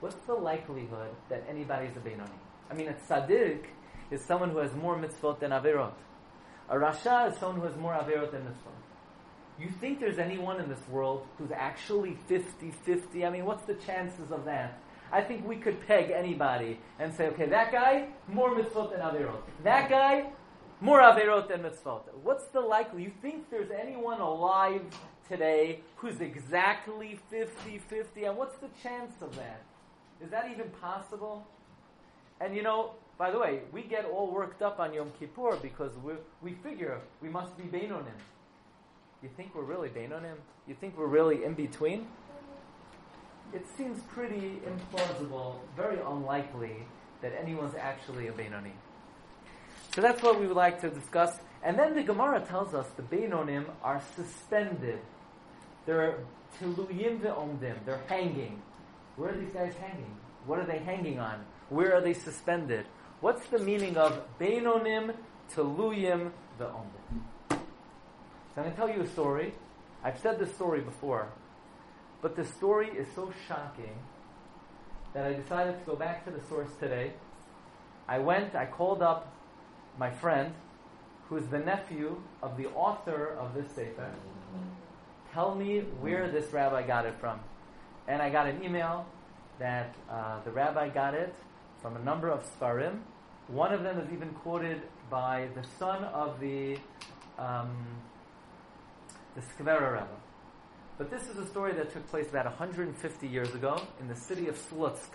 What's 0.00 0.16
the 0.26 0.34
likelihood 0.34 1.14
that 1.30 1.44
anybody 1.48 1.86
is 1.86 1.96
a 1.96 2.00
Beinoni? 2.00 2.28
I 2.70 2.74
mean, 2.74 2.88
a 2.88 2.94
tzaddik 3.08 3.64
is 4.10 4.22
someone 4.22 4.50
who 4.50 4.58
has 4.58 4.74
more 4.74 4.98
mitzvot 4.98 5.40
than 5.40 5.52
averot. 5.52 5.94
A 6.68 6.76
rasha 6.76 7.32
is 7.32 7.38
someone 7.38 7.60
who 7.60 7.66
has 7.66 7.76
more 7.76 7.94
averot 7.94 8.32
than 8.32 8.42
mitzvot. 8.42 8.82
You 9.58 9.70
think 9.80 9.98
there's 9.98 10.18
anyone 10.18 10.60
in 10.60 10.68
this 10.68 10.86
world 10.90 11.26
who's 11.38 11.52
actually 11.52 12.18
50-50? 12.28 13.26
I 13.26 13.30
mean, 13.30 13.46
what's 13.46 13.64
the 13.64 13.74
chances 13.74 14.30
of 14.30 14.44
that? 14.44 14.78
I 15.12 15.20
think 15.20 15.46
we 15.46 15.56
could 15.56 15.86
peg 15.86 16.10
anybody 16.10 16.78
and 16.98 17.12
say, 17.14 17.26
okay, 17.28 17.46
that 17.46 17.70
guy, 17.70 18.06
more 18.28 18.56
mitzvot 18.56 18.92
than 18.92 19.00
averot. 19.00 19.42
That 19.62 19.90
guy, 19.90 20.24
more 20.80 21.00
averot 21.00 21.48
than 21.48 21.62
mitzvot. 21.62 22.04
What's 22.22 22.46
the 22.46 22.60
likely? 22.60 23.02
You 23.02 23.12
think 23.20 23.50
there's 23.50 23.70
anyone 23.70 24.20
alive 24.20 24.80
today 25.28 25.80
who's 25.96 26.20
exactly 26.20 27.20
50-50? 27.30 28.28
And 28.28 28.38
what's 28.38 28.56
the 28.56 28.70
chance 28.82 29.12
of 29.20 29.36
that? 29.36 29.62
Is 30.24 30.30
that 30.30 30.50
even 30.50 30.70
possible? 30.80 31.46
And 32.40 32.56
you 32.56 32.62
know, 32.62 32.92
by 33.18 33.30
the 33.30 33.38
way, 33.38 33.60
we 33.70 33.82
get 33.82 34.06
all 34.06 34.30
worked 34.32 34.62
up 34.62 34.80
on 34.80 34.94
Yom 34.94 35.12
Kippur 35.20 35.56
because 35.60 35.92
we 36.02 36.14
we 36.40 36.54
figure 36.54 36.98
we 37.20 37.28
must 37.28 37.56
be 37.56 37.64
Beinonim. 37.64 38.18
You 39.22 39.28
think 39.36 39.54
we're 39.54 39.62
really 39.62 39.90
Beinonim? 39.90 40.38
You 40.66 40.74
think 40.74 40.96
we're 40.96 41.06
really 41.06 41.44
in 41.44 41.54
between? 41.54 42.06
It 43.52 43.66
seems 43.76 44.00
pretty 44.04 44.60
implausible, 44.66 45.56
very 45.76 45.98
unlikely 46.00 46.86
that 47.20 47.32
anyone's 47.40 47.74
actually 47.74 48.28
a 48.28 48.32
Beinoni. 48.32 48.72
So 49.94 50.00
that's 50.00 50.22
what 50.22 50.40
we 50.40 50.46
would 50.46 50.56
like 50.56 50.80
to 50.80 50.88
discuss. 50.88 51.38
And 51.62 51.78
then 51.78 51.94
the 51.94 52.02
Gemara 52.02 52.40
tells 52.40 52.74
us 52.74 52.86
the 52.96 53.02
Beinonim 53.02 53.66
are 53.82 54.00
suspended. 54.16 54.98
They're 55.84 56.18
tiluyim 56.58 57.20
ve'omdim. 57.20 57.84
They're 57.84 58.00
hanging. 58.08 58.62
Where 59.16 59.30
are 59.30 59.36
these 59.38 59.52
guys 59.52 59.74
hanging? 59.74 60.16
What 60.46 60.58
are 60.58 60.66
they 60.66 60.78
hanging 60.78 61.18
on? 61.18 61.44
Where 61.68 61.94
are 61.94 62.00
they 62.00 62.14
suspended? 62.14 62.86
What's 63.20 63.46
the 63.48 63.58
meaning 63.58 63.96
of 63.96 64.20
Beinonim 64.40 65.14
Teluyim 65.54 66.30
Ve'omdim? 66.58 67.20
So 67.50 67.58
I'm 68.56 68.64
going 68.64 68.70
to 68.70 68.76
tell 68.76 68.88
you 68.88 69.02
a 69.02 69.06
story. 69.06 69.54
I've 70.02 70.18
said 70.18 70.38
this 70.38 70.52
story 70.54 70.80
before, 70.80 71.28
but 72.22 72.36
the 72.36 72.44
story 72.44 72.88
is 72.88 73.08
so 73.14 73.32
shocking 73.48 73.98
that 75.12 75.26
I 75.26 75.34
decided 75.34 75.78
to 75.80 75.84
go 75.84 75.96
back 75.96 76.24
to 76.24 76.30
the 76.30 76.40
source 76.48 76.70
today. 76.80 77.12
I 78.08 78.18
went, 78.20 78.54
I 78.54 78.64
called 78.64 79.02
up 79.02 79.34
my 79.98 80.10
friend, 80.10 80.54
who 81.28 81.36
is 81.36 81.46
the 81.48 81.58
nephew 81.58 82.22
of 82.42 82.56
the 82.56 82.68
author 82.68 83.36
of 83.38 83.54
this 83.54 83.70
Sefer. 83.72 84.10
Tell 85.34 85.54
me 85.54 85.80
where 86.00 86.30
this 86.30 86.52
rabbi 86.52 86.86
got 86.86 87.06
it 87.06 87.14
from. 87.18 87.40
And 88.06 88.22
I 88.22 88.30
got 88.30 88.46
an 88.46 88.62
email 88.62 89.06
that 89.58 89.94
uh, 90.10 90.40
the 90.44 90.50
rabbi 90.50 90.88
got 90.88 91.14
it 91.14 91.34
from 91.80 91.96
a 91.96 92.00
number 92.00 92.28
of 92.28 92.44
Sfarim. 92.58 93.00
One 93.48 93.72
of 93.72 93.82
them 93.82 93.98
is 93.98 94.12
even 94.12 94.30
quoted 94.30 94.82
by 95.10 95.48
the 95.54 95.64
son 95.78 96.04
of 96.04 96.38
the 96.40 96.78
um, 97.38 97.76
the 99.34 99.40
Skvera 99.40 99.92
Rebbe. 99.92 100.21
But 100.98 101.10
this 101.10 101.26
is 101.28 101.38
a 101.38 101.46
story 101.46 101.72
that 101.72 101.92
took 101.92 102.06
place 102.08 102.28
about 102.28 102.44
150 102.44 103.26
years 103.26 103.54
ago 103.54 103.80
in 103.98 104.08
the 104.08 104.16
city 104.16 104.48
of 104.48 104.56
Slutsk. 104.56 105.08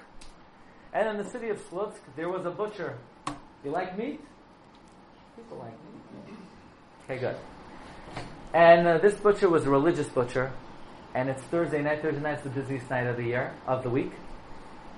And 0.93 1.07
in 1.09 1.17
the 1.17 1.29
city 1.29 1.49
of 1.49 1.57
Slutsk, 1.69 1.99
there 2.15 2.29
was 2.29 2.45
a 2.45 2.49
butcher. 2.49 2.97
You 3.63 3.71
like 3.71 3.97
meat? 3.97 4.19
People 5.35 5.57
like 5.57 5.73
meat. 6.27 6.37
Okay, 7.05 7.19
good. 7.19 7.35
And 8.53 8.87
uh, 8.87 8.97
this 8.97 9.15
butcher 9.15 9.49
was 9.49 9.65
a 9.65 9.69
religious 9.69 10.07
butcher, 10.07 10.51
and 11.13 11.29
it's 11.29 11.41
Thursday 11.43 11.81
night. 11.81 12.01
Thursday 12.01 12.21
night's 12.21 12.43
the 12.43 12.49
busiest 12.49 12.89
night 12.89 13.05
of 13.05 13.17
the 13.17 13.23
year, 13.23 13.53
of 13.67 13.83
the 13.83 13.89
week. 13.89 14.11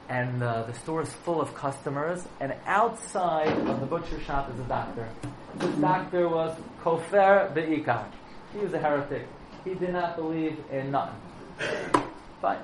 And 0.07 0.41
uh, 0.41 0.63
the 0.63 0.73
store 0.73 1.01
is 1.01 1.11
full 1.11 1.41
of 1.41 1.53
customers, 1.53 2.25
and 2.39 2.53
outside 2.65 3.55
of 3.67 3.79
the 3.79 3.85
butcher 3.85 4.19
shop 4.21 4.51
is 4.51 4.59
a 4.59 4.63
doctor. 4.63 5.07
This 5.55 5.75
doctor 5.75 6.27
was 6.29 6.57
Kofer 6.81 7.53
Be'ikar. 7.53 8.05
He 8.53 8.59
was 8.59 8.73
a 8.73 8.79
heretic. 8.79 9.27
He 9.63 9.73
did 9.73 9.93
not 9.93 10.15
believe 10.15 10.57
in 10.71 10.91
nothing. 10.91 11.19
Fine. 12.41 12.59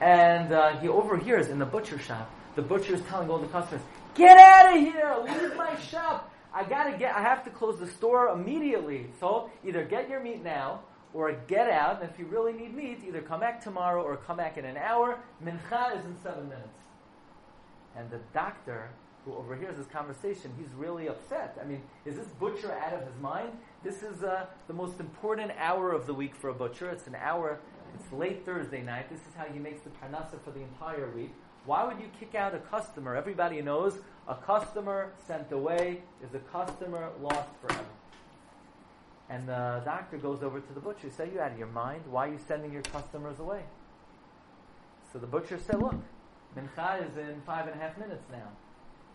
And 0.00 0.52
uh, 0.52 0.78
he 0.80 0.88
overhears 0.88 1.48
in 1.48 1.58
the 1.58 1.64
butcher 1.64 1.98
shop, 1.98 2.30
the 2.54 2.62
butcher 2.62 2.94
is 2.94 3.00
telling 3.02 3.30
all 3.30 3.38
the 3.38 3.46
customers, 3.48 3.82
Get 4.14 4.38
out 4.38 4.76
of 4.76 4.82
here! 4.82 5.16
Leave 5.24 5.56
my 5.56 5.78
shop! 5.78 6.32
I 6.54 6.64
gotta 6.64 6.96
get, 6.96 7.14
I 7.14 7.20
have 7.20 7.44
to 7.44 7.50
close 7.50 7.78
the 7.78 7.86
store 7.86 8.28
immediately. 8.28 9.08
So 9.20 9.50
either 9.66 9.84
get 9.84 10.08
your 10.08 10.20
meat 10.20 10.42
now, 10.42 10.80
or 11.16 11.32
get 11.46 11.70
out, 11.70 12.02
and 12.02 12.10
if 12.10 12.18
you 12.18 12.26
really 12.26 12.52
need 12.52 12.74
meat, 12.74 13.00
either 13.06 13.22
come 13.22 13.40
back 13.40 13.62
tomorrow 13.62 14.02
or 14.02 14.16
come 14.16 14.36
back 14.36 14.58
in 14.58 14.64
an 14.64 14.76
hour. 14.76 15.18
Mincha 15.42 15.98
is 15.98 16.04
in 16.04 16.14
seven 16.22 16.48
minutes. 16.48 16.78
And 17.96 18.10
the 18.10 18.20
doctor 18.34 18.90
who 19.26 19.34
overhears 19.34 19.76
this 19.76 19.88
conversation, 19.88 20.52
he's 20.56 20.72
really 20.74 21.08
upset. 21.08 21.58
I 21.60 21.66
mean, 21.66 21.82
is 22.04 22.16
this 22.16 22.28
butcher 22.38 22.72
out 22.72 22.94
of 22.94 23.00
his 23.00 23.20
mind? 23.20 23.50
This 23.82 24.02
is 24.02 24.22
uh, 24.22 24.46
the 24.68 24.72
most 24.72 25.00
important 25.00 25.50
hour 25.58 25.92
of 25.92 26.06
the 26.06 26.14
week 26.14 26.34
for 26.34 26.48
a 26.50 26.54
butcher. 26.54 26.88
It's 26.90 27.08
an 27.08 27.16
hour, 27.16 27.58
it's 27.94 28.12
late 28.12 28.46
Thursday 28.46 28.82
night. 28.82 29.10
This 29.10 29.20
is 29.20 29.34
how 29.36 29.44
he 29.44 29.58
makes 29.58 29.80
the 29.80 29.90
parnasa 29.90 30.40
for 30.44 30.52
the 30.52 30.60
entire 30.60 31.10
week. 31.10 31.34
Why 31.66 31.84
would 31.84 31.98
you 31.98 32.08
kick 32.20 32.36
out 32.36 32.54
a 32.54 32.58
customer? 32.58 33.16
Everybody 33.16 33.60
knows 33.60 33.98
a 34.28 34.36
customer 34.36 35.12
sent 35.26 35.50
away 35.50 36.02
is 36.22 36.32
a 36.34 36.38
customer 36.38 37.10
lost 37.20 37.48
forever. 37.60 37.84
And 39.28 39.48
the 39.48 39.82
doctor 39.84 40.18
goes 40.18 40.44
over 40.44 40.60
to 40.60 40.72
the 40.72 40.78
butcher. 40.78 41.10
Say, 41.10 41.30
you 41.32 41.40
out 41.40 41.50
of 41.50 41.58
your 41.58 41.66
mind? 41.66 42.02
Why 42.08 42.28
are 42.28 42.32
you 42.32 42.38
sending 42.46 42.72
your 42.72 42.82
customers 42.82 43.40
away? 43.40 43.64
So 45.12 45.18
the 45.18 45.26
butcher 45.26 45.58
said, 45.58 45.80
look, 45.80 45.96
Mincha 46.56 47.02
is 47.02 47.16
in 47.16 47.40
five 47.44 47.66
and 47.66 47.74
a 47.74 47.82
half 47.82 47.98
minutes 47.98 48.24
now. 48.30 48.48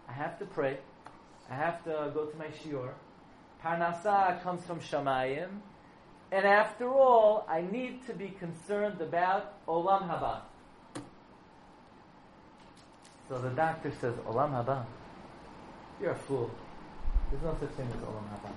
I 0.07 0.13
have 0.13 0.37
to 0.39 0.45
pray. 0.45 0.77
I 1.49 1.55
have 1.55 1.83
to 1.83 2.11
go 2.13 2.25
to 2.25 2.37
my 2.37 2.47
shiur. 2.47 2.91
Parnasa 3.63 4.41
comes 4.41 4.63
from 4.65 4.79
Shamayim. 4.79 5.49
And 6.31 6.45
after 6.45 6.89
all, 6.89 7.45
I 7.49 7.61
need 7.61 8.07
to 8.07 8.13
be 8.13 8.29
concerned 8.29 9.01
about 9.01 9.65
Olam 9.67 10.09
Haba. 10.09 10.41
So 13.27 13.39
the 13.39 13.49
doctor 13.49 13.91
says, 13.99 14.15
Olam 14.27 14.51
Haba. 14.51 14.85
You're 15.99 16.11
a 16.11 16.15
fool. 16.19 16.49
There's 17.29 17.43
no 17.43 17.55
such 17.59 17.69
thing 17.71 17.87
as 17.87 18.01
Olam 18.01 18.23
Haba. 18.29 18.51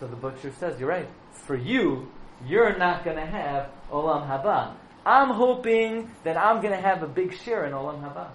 So 0.00 0.06
the 0.06 0.16
butcher 0.16 0.52
says, 0.58 0.80
You're 0.80 0.88
right. 0.88 1.08
For 1.32 1.56
you, 1.56 2.10
you're 2.46 2.76
not 2.78 3.04
going 3.04 3.16
to 3.16 3.26
have 3.26 3.70
Olam 3.92 4.26
Haba. 4.26 4.74
I'm 5.04 5.30
hoping 5.30 6.10
that 6.24 6.36
I'm 6.36 6.60
going 6.62 6.74
to 6.74 6.80
have 6.80 7.02
a 7.02 7.08
big 7.08 7.34
share 7.34 7.66
in 7.66 7.72
Olam 7.72 8.00
Haba. 8.00 8.28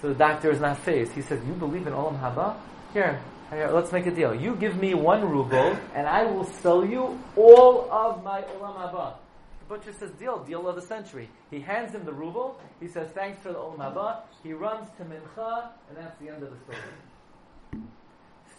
So 0.00 0.08
the 0.08 0.14
doctor 0.14 0.50
is 0.50 0.60
not 0.60 0.78
phased. 0.78 1.12
He 1.12 1.22
says, 1.22 1.40
You 1.44 1.54
believe 1.54 1.86
in 1.86 1.92
Olam 1.92 2.20
Haba? 2.20 2.56
Here, 2.92 3.20
here, 3.50 3.70
let's 3.72 3.90
make 3.90 4.06
a 4.06 4.10
deal. 4.10 4.34
You 4.34 4.54
give 4.54 4.76
me 4.76 4.94
one 4.94 5.28
ruble, 5.28 5.76
and 5.94 6.06
I 6.06 6.24
will 6.24 6.44
sell 6.44 6.84
you 6.84 7.18
all 7.36 7.90
of 7.90 8.22
my 8.22 8.42
Olam 8.42 8.76
Haba. 8.76 9.14
The 9.60 9.76
butcher 9.76 9.92
says, 9.92 10.10
Deal, 10.12 10.38
deal 10.44 10.68
of 10.68 10.76
the 10.76 10.82
century. 10.82 11.28
He 11.50 11.60
hands 11.60 11.94
him 11.94 12.04
the 12.04 12.12
ruble. 12.12 12.60
He 12.80 12.86
says, 12.86 13.10
Thanks 13.10 13.42
for 13.42 13.48
the 13.48 13.58
Olam 13.58 13.78
Haba. 13.78 14.20
He 14.44 14.52
runs 14.52 14.88
to 14.98 15.04
Mincha, 15.04 15.70
and 15.88 15.96
that's 15.96 16.18
the 16.20 16.28
end 16.28 16.42
of 16.44 16.50
the 16.50 16.56
story. 16.64 17.82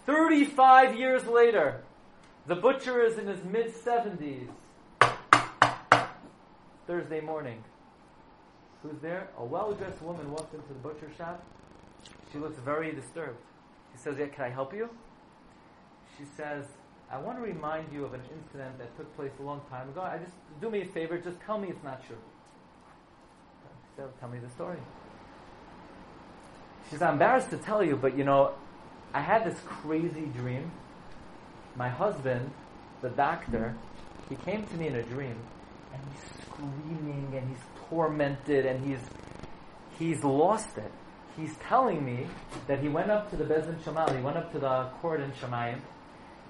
35 0.06 0.98
years 0.98 1.26
later, 1.26 1.82
the 2.48 2.56
butcher 2.56 3.02
is 3.02 3.18
in 3.18 3.28
his 3.28 3.44
mid 3.46 3.74
70s. 3.74 4.50
Thursday 6.88 7.22
morning. 7.22 7.64
Who's 8.84 9.00
there? 9.02 9.30
A 9.38 9.44
well 9.44 9.74
dressed 9.74 10.02
woman 10.02 10.32
walks 10.32 10.54
into 10.54 10.68
the 10.68 10.80
butcher 10.80 11.10
shop. 11.18 11.44
She 12.32 12.38
looks 12.38 12.58
very 12.60 12.94
disturbed. 12.94 13.38
He 13.92 13.98
says, 13.98 14.18
Yeah, 14.18 14.28
can 14.28 14.46
I 14.46 14.50
help 14.50 14.74
you? 14.74 14.90
She 16.18 16.26
says, 16.38 16.66
I 17.12 17.18
want 17.18 17.38
to 17.38 17.44
remind 17.44 17.92
you 17.92 18.06
of 18.06 18.14
an 18.14 18.22
incident 18.32 18.78
that 18.78 18.96
took 18.96 19.14
place 19.16 19.32
a 19.40 19.44
long 19.44 19.62
time 19.70 19.90
ago. 19.90 20.02
I 20.02 20.18
just 20.18 20.34
do 20.62 20.70
me 20.70 20.82
a 20.82 20.86
favor, 20.86 21.18
just 21.18 21.40
tell 21.46 21.58
me 21.58 21.70
it's 21.70 21.84
not 21.84 22.06
true. 22.06 22.18
Said, 23.98 24.06
Tell 24.20 24.30
me 24.30 24.40
the 24.40 24.50
story. 24.50 24.78
She's 26.90 27.02
embarrassed 27.02 27.50
to 27.52 27.58
tell 27.58 27.84
you, 27.84 27.96
but 27.96 28.18
you 28.18 28.24
know, 28.24 28.54
I 29.14 29.22
had 29.22 29.44
this 29.44 29.60
crazy 29.66 30.26
dream. 30.38 30.72
My 31.76 31.90
husband, 31.90 32.52
the 33.02 33.10
doctor, 33.10 33.76
he 34.30 34.36
came 34.36 34.66
to 34.66 34.76
me 34.76 34.88
in 34.88 34.96
a 34.96 35.04
dream 35.04 35.36
and 35.94 36.02
he's 36.12 36.46
screaming 36.46 37.34
and 37.36 37.48
he's 37.50 37.64
tormented 37.90 38.66
and 38.66 38.86
he's 38.86 39.00
he's 39.98 40.24
lost 40.24 40.78
it. 40.78 40.92
He's 41.38 41.56
telling 41.68 42.04
me 42.04 42.28
that 42.68 42.80
he 42.80 42.90
went 42.90 43.12
up 43.12 43.30
to 43.32 43.38
the 43.38 43.46
Bezin 43.46 43.80
Shamal, 43.82 44.16
he 44.16 44.22
went 44.22 44.38
up 44.38 44.52
to 44.52 44.60
the 44.60 44.90
court 45.02 45.22
in 45.22 45.32
Shemayim, 45.34 45.80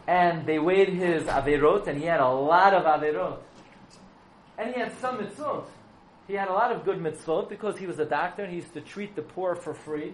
and 0.07 0.45
they 0.45 0.57
weighed 0.57 0.89
his 0.89 1.23
averot, 1.23 1.87
and 1.87 1.99
he 1.99 2.05
had 2.05 2.19
a 2.19 2.29
lot 2.29 2.73
of 2.73 2.83
averot. 2.83 3.39
And 4.57 4.73
he 4.73 4.79
had 4.79 4.91
some 4.99 5.19
mitzvot. 5.19 5.65
He 6.27 6.33
had 6.33 6.49
a 6.49 6.53
lot 6.53 6.71
of 6.71 6.83
good 6.83 6.99
mitzvot 6.99 7.49
because 7.49 7.77
he 7.77 7.87
was 7.87 7.97
a 7.97 8.05
doctor 8.05 8.43
and 8.43 8.51
he 8.51 8.57
used 8.57 8.73
to 8.73 8.81
treat 8.81 9.15
the 9.15 9.21
poor 9.21 9.55
for 9.55 9.73
free. 9.73 10.13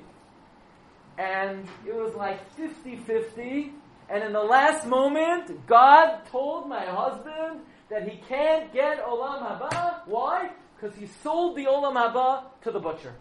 And 1.17 1.67
it 1.85 1.95
was 1.95 2.13
like 2.15 2.39
50-50. 2.55 3.71
And 4.09 4.23
in 4.23 4.33
the 4.33 4.43
last 4.43 4.85
moment, 4.85 5.65
God 5.65 6.19
told 6.31 6.69
my 6.69 6.85
husband 6.85 7.61
that 7.89 8.07
he 8.07 8.17
can't 8.29 8.71
get 8.71 9.03
Olam 9.03 9.41
Haba. 9.41 10.01
Why? 10.05 10.51
Because 10.75 10.95
he 10.97 11.07
sold 11.23 11.55
the 11.55 11.65
Olam 11.65 11.93
Haba 11.93 12.43
to 12.63 12.71
the 12.71 12.79
butcher. 12.79 13.13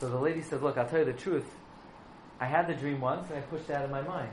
So 0.00 0.08
the 0.08 0.18
lady 0.18 0.42
says, 0.42 0.62
Look, 0.62 0.78
I'll 0.78 0.88
tell 0.88 1.00
you 1.00 1.04
the 1.04 1.12
truth. 1.12 1.46
I 2.40 2.46
had 2.46 2.68
the 2.68 2.74
dream 2.74 3.00
once 3.00 3.28
and 3.30 3.38
I 3.38 3.40
pushed 3.42 3.68
it 3.68 3.72
out 3.72 3.84
of 3.84 3.90
my 3.90 4.02
mind. 4.02 4.30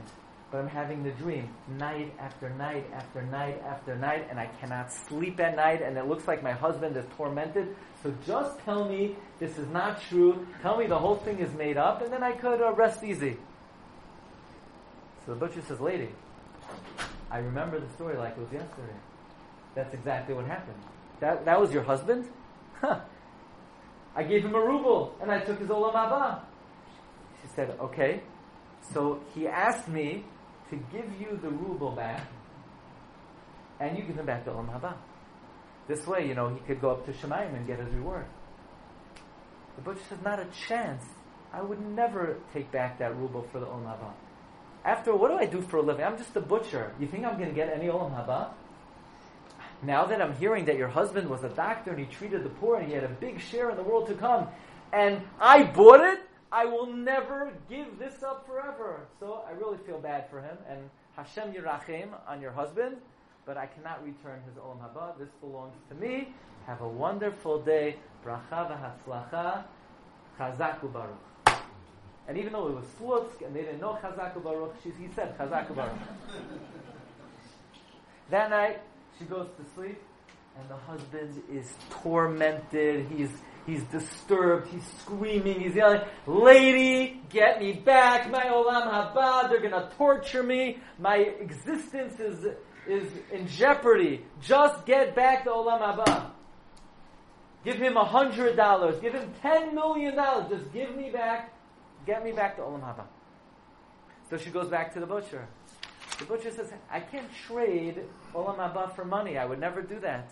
But 0.50 0.58
I'm 0.58 0.68
having 0.68 1.02
the 1.02 1.10
dream 1.10 1.48
night 1.76 2.14
after 2.20 2.48
night 2.50 2.86
after 2.94 3.20
night 3.22 3.60
after 3.64 3.96
night, 3.96 4.28
and 4.30 4.38
I 4.38 4.46
cannot 4.60 4.92
sleep 4.92 5.40
at 5.40 5.56
night, 5.56 5.82
and 5.82 5.98
it 5.98 6.06
looks 6.06 6.28
like 6.28 6.40
my 6.40 6.52
husband 6.52 6.96
is 6.96 7.04
tormented. 7.16 7.74
So 8.02 8.14
just 8.24 8.60
tell 8.60 8.88
me 8.88 9.16
this 9.40 9.58
is 9.58 9.66
not 9.68 10.00
true. 10.02 10.46
Tell 10.62 10.78
me 10.78 10.86
the 10.86 10.98
whole 10.98 11.16
thing 11.16 11.40
is 11.40 11.52
made 11.54 11.76
up, 11.76 12.00
and 12.00 12.12
then 12.12 12.22
I 12.22 12.30
could 12.30 12.62
uh, 12.62 12.72
rest 12.74 13.02
easy. 13.02 13.36
So 15.24 15.34
the 15.34 15.40
butcher 15.40 15.62
says, 15.62 15.80
Lady, 15.80 16.10
I 17.30 17.38
remember 17.38 17.80
the 17.80 17.88
story 17.94 18.16
like 18.16 18.32
it 18.32 18.40
was 18.40 18.52
yesterday. 18.52 18.96
That's 19.74 19.92
exactly 19.92 20.34
what 20.34 20.46
happened. 20.46 20.78
That, 21.20 21.44
that 21.44 21.60
was 21.60 21.72
your 21.72 21.82
husband? 21.82 22.28
Huh. 22.80 23.00
I 24.14 24.22
gave 24.22 24.42
him 24.42 24.54
a 24.54 24.60
ruble 24.60 25.14
and 25.20 25.30
I 25.30 25.40
took 25.40 25.58
his 25.58 25.68
olam 25.68 25.94
haba. 25.94 26.40
She 27.42 27.48
said, 27.48 27.76
okay. 27.80 28.22
So 28.92 29.20
he 29.34 29.46
asked 29.46 29.88
me 29.88 30.24
to 30.70 30.76
give 30.76 31.20
you 31.20 31.38
the 31.42 31.50
ruble 31.50 31.92
back 31.92 32.26
and 33.80 33.98
you 33.98 34.04
give 34.04 34.16
him 34.16 34.26
back 34.26 34.44
the 34.44 34.52
olam 34.52 34.68
haba. 34.68 34.94
This 35.88 36.06
way, 36.06 36.26
you 36.26 36.34
know, 36.34 36.48
he 36.48 36.60
could 36.66 36.80
go 36.80 36.90
up 36.90 37.06
to 37.06 37.12
Shemaim 37.12 37.54
and 37.54 37.66
get 37.66 37.78
his 37.78 37.92
reward. 37.94 38.26
The 39.76 39.82
butcher 39.82 40.00
said, 40.08 40.22
not 40.22 40.40
a 40.40 40.46
chance. 40.68 41.04
I 41.52 41.62
would 41.62 41.80
never 41.80 42.38
take 42.52 42.72
back 42.72 42.98
that 42.98 43.16
ruble 43.16 43.46
for 43.52 43.60
the 43.60 43.66
olam 43.66 43.84
haba. 43.84 44.12
After, 44.86 45.16
what 45.16 45.32
do 45.32 45.36
I 45.36 45.46
do 45.46 45.60
for 45.60 45.78
a 45.78 45.82
living? 45.82 46.04
I'm 46.04 46.16
just 46.16 46.36
a 46.36 46.40
butcher. 46.40 46.92
You 47.00 47.08
think 47.08 47.26
I'm 47.26 47.36
going 47.36 47.48
to 47.48 47.54
get 47.54 47.68
any 47.74 47.86
olam 47.86 48.14
haba? 48.14 48.50
Now 49.82 50.06
that 50.06 50.22
I'm 50.22 50.34
hearing 50.36 50.64
that 50.66 50.76
your 50.76 50.86
husband 50.86 51.28
was 51.28 51.42
a 51.42 51.48
doctor 51.48 51.90
and 51.90 51.98
he 51.98 52.06
treated 52.06 52.44
the 52.44 52.50
poor 52.50 52.78
and 52.78 52.86
he 52.86 52.94
had 52.94 53.02
a 53.02 53.08
big 53.08 53.40
share 53.40 53.68
in 53.70 53.76
the 53.76 53.82
world 53.82 54.06
to 54.06 54.14
come, 54.14 54.46
and 54.92 55.20
I 55.40 55.64
bought 55.64 56.00
it, 56.00 56.20
I 56.52 56.66
will 56.66 56.86
never 56.86 57.52
give 57.68 57.98
this 57.98 58.22
up 58.22 58.46
forever. 58.46 59.08
So 59.18 59.42
I 59.46 59.52
really 59.52 59.76
feel 59.78 59.98
bad 59.98 60.30
for 60.30 60.40
him. 60.40 60.56
And 60.70 60.88
Hashem 61.16 61.52
Yirachem 61.52 62.08
on 62.28 62.40
your 62.40 62.52
husband, 62.52 62.96
but 63.44 63.56
I 63.56 63.66
cannot 63.66 64.04
return 64.04 64.40
his 64.46 64.54
olam 64.54 64.78
haba. 64.78 65.18
This 65.18 65.30
belongs 65.40 65.74
to 65.88 65.96
me. 65.96 66.32
Have 66.66 66.80
a 66.80 66.88
wonderful 66.88 67.60
day. 67.60 67.96
Bracha 68.24 68.70
v'hatzlacha. 68.70 69.64
Chazaku 70.38 70.92
baruch. 70.92 71.18
And 72.28 72.36
even 72.38 72.52
though 72.52 72.68
it 72.68 72.74
was 72.74 72.86
Slutsk 73.00 73.46
and 73.46 73.54
they 73.54 73.62
didn't 73.62 73.80
know 73.80 73.98
Chazaku 74.02 74.42
baruch, 74.42 74.74
she, 74.82 74.90
he 74.90 75.08
said 75.14 75.38
Chazaku 75.38 75.74
baruch. 75.76 75.92
that 78.30 78.50
night, 78.50 78.80
she 79.18 79.24
goes 79.24 79.48
to 79.58 79.64
sleep, 79.74 80.02
and 80.58 80.68
the 80.68 80.76
husband 80.76 81.42
is 81.50 81.72
tormented. 82.02 83.06
He's 83.08 83.30
He's 83.66 83.82
disturbed. 83.84 84.68
He's 84.68 84.86
screaming. 85.00 85.60
He's 85.60 85.74
yelling, 85.74 86.02
"Lady, 86.26 87.20
get 87.28 87.60
me 87.60 87.72
back! 87.72 88.30
My 88.30 88.44
olam 88.44 88.88
haba! 88.88 89.48
They're 89.48 89.60
gonna 89.60 89.90
torture 89.96 90.44
me. 90.44 90.78
My 91.00 91.16
existence 91.16 92.20
is 92.20 92.46
is 92.86 93.10
in 93.32 93.48
jeopardy. 93.48 94.24
Just 94.40 94.86
get 94.86 95.16
back 95.16 95.44
the 95.44 95.50
olam 95.50 95.80
haba. 95.80 96.30
Give 97.64 97.74
him 97.74 97.96
a 97.96 98.04
hundred 98.04 98.56
dollars. 98.56 99.00
Give 99.00 99.14
him 99.14 99.32
ten 99.42 99.74
million 99.74 100.14
dollars. 100.14 100.48
Just 100.48 100.72
give 100.72 100.94
me 100.94 101.10
back. 101.10 101.52
Get 102.06 102.24
me 102.24 102.32
back 102.32 102.56
to 102.56 102.62
olam 102.62 102.80
haba." 102.80 103.04
So 104.30 104.36
she 104.36 104.50
goes 104.50 104.68
back 104.68 104.94
to 104.94 105.00
the 105.00 105.06
butcher. 105.06 105.46
The 106.18 106.24
butcher 106.24 106.50
says, 106.50 106.72
"I 106.90 107.00
can't 107.00 107.28
trade 107.46 108.04
olam 108.34 108.56
haba 108.56 108.94
for 108.94 109.04
money. 109.04 109.36
I 109.36 109.44
would 109.44 109.60
never 109.60 109.82
do 109.82 110.00
that." 110.00 110.30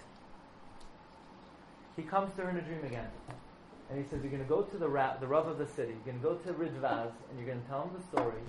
he 1.96 2.02
comes 2.02 2.34
to 2.36 2.42
her 2.42 2.50
in 2.50 2.56
a 2.56 2.62
dream 2.62 2.84
again. 2.84 3.08
And 3.90 4.02
he 4.02 4.08
says, 4.08 4.20
You're 4.22 4.30
going 4.30 4.42
to 4.42 4.48
go 4.48 4.62
to 4.62 4.76
the, 4.76 4.88
ra- 4.88 5.16
the 5.20 5.26
Rav 5.26 5.46
of 5.46 5.58
the 5.58 5.66
city. 5.66 5.94
You're 6.04 6.14
going 6.14 6.20
to 6.20 6.22
go 6.22 6.34
to 6.34 6.58
Ridvaz, 6.58 7.12
and 7.30 7.38
you're 7.38 7.46
going 7.46 7.62
to 7.62 7.68
tell 7.68 7.82
him 7.82 7.90
the 7.96 8.02
story. 8.02 8.40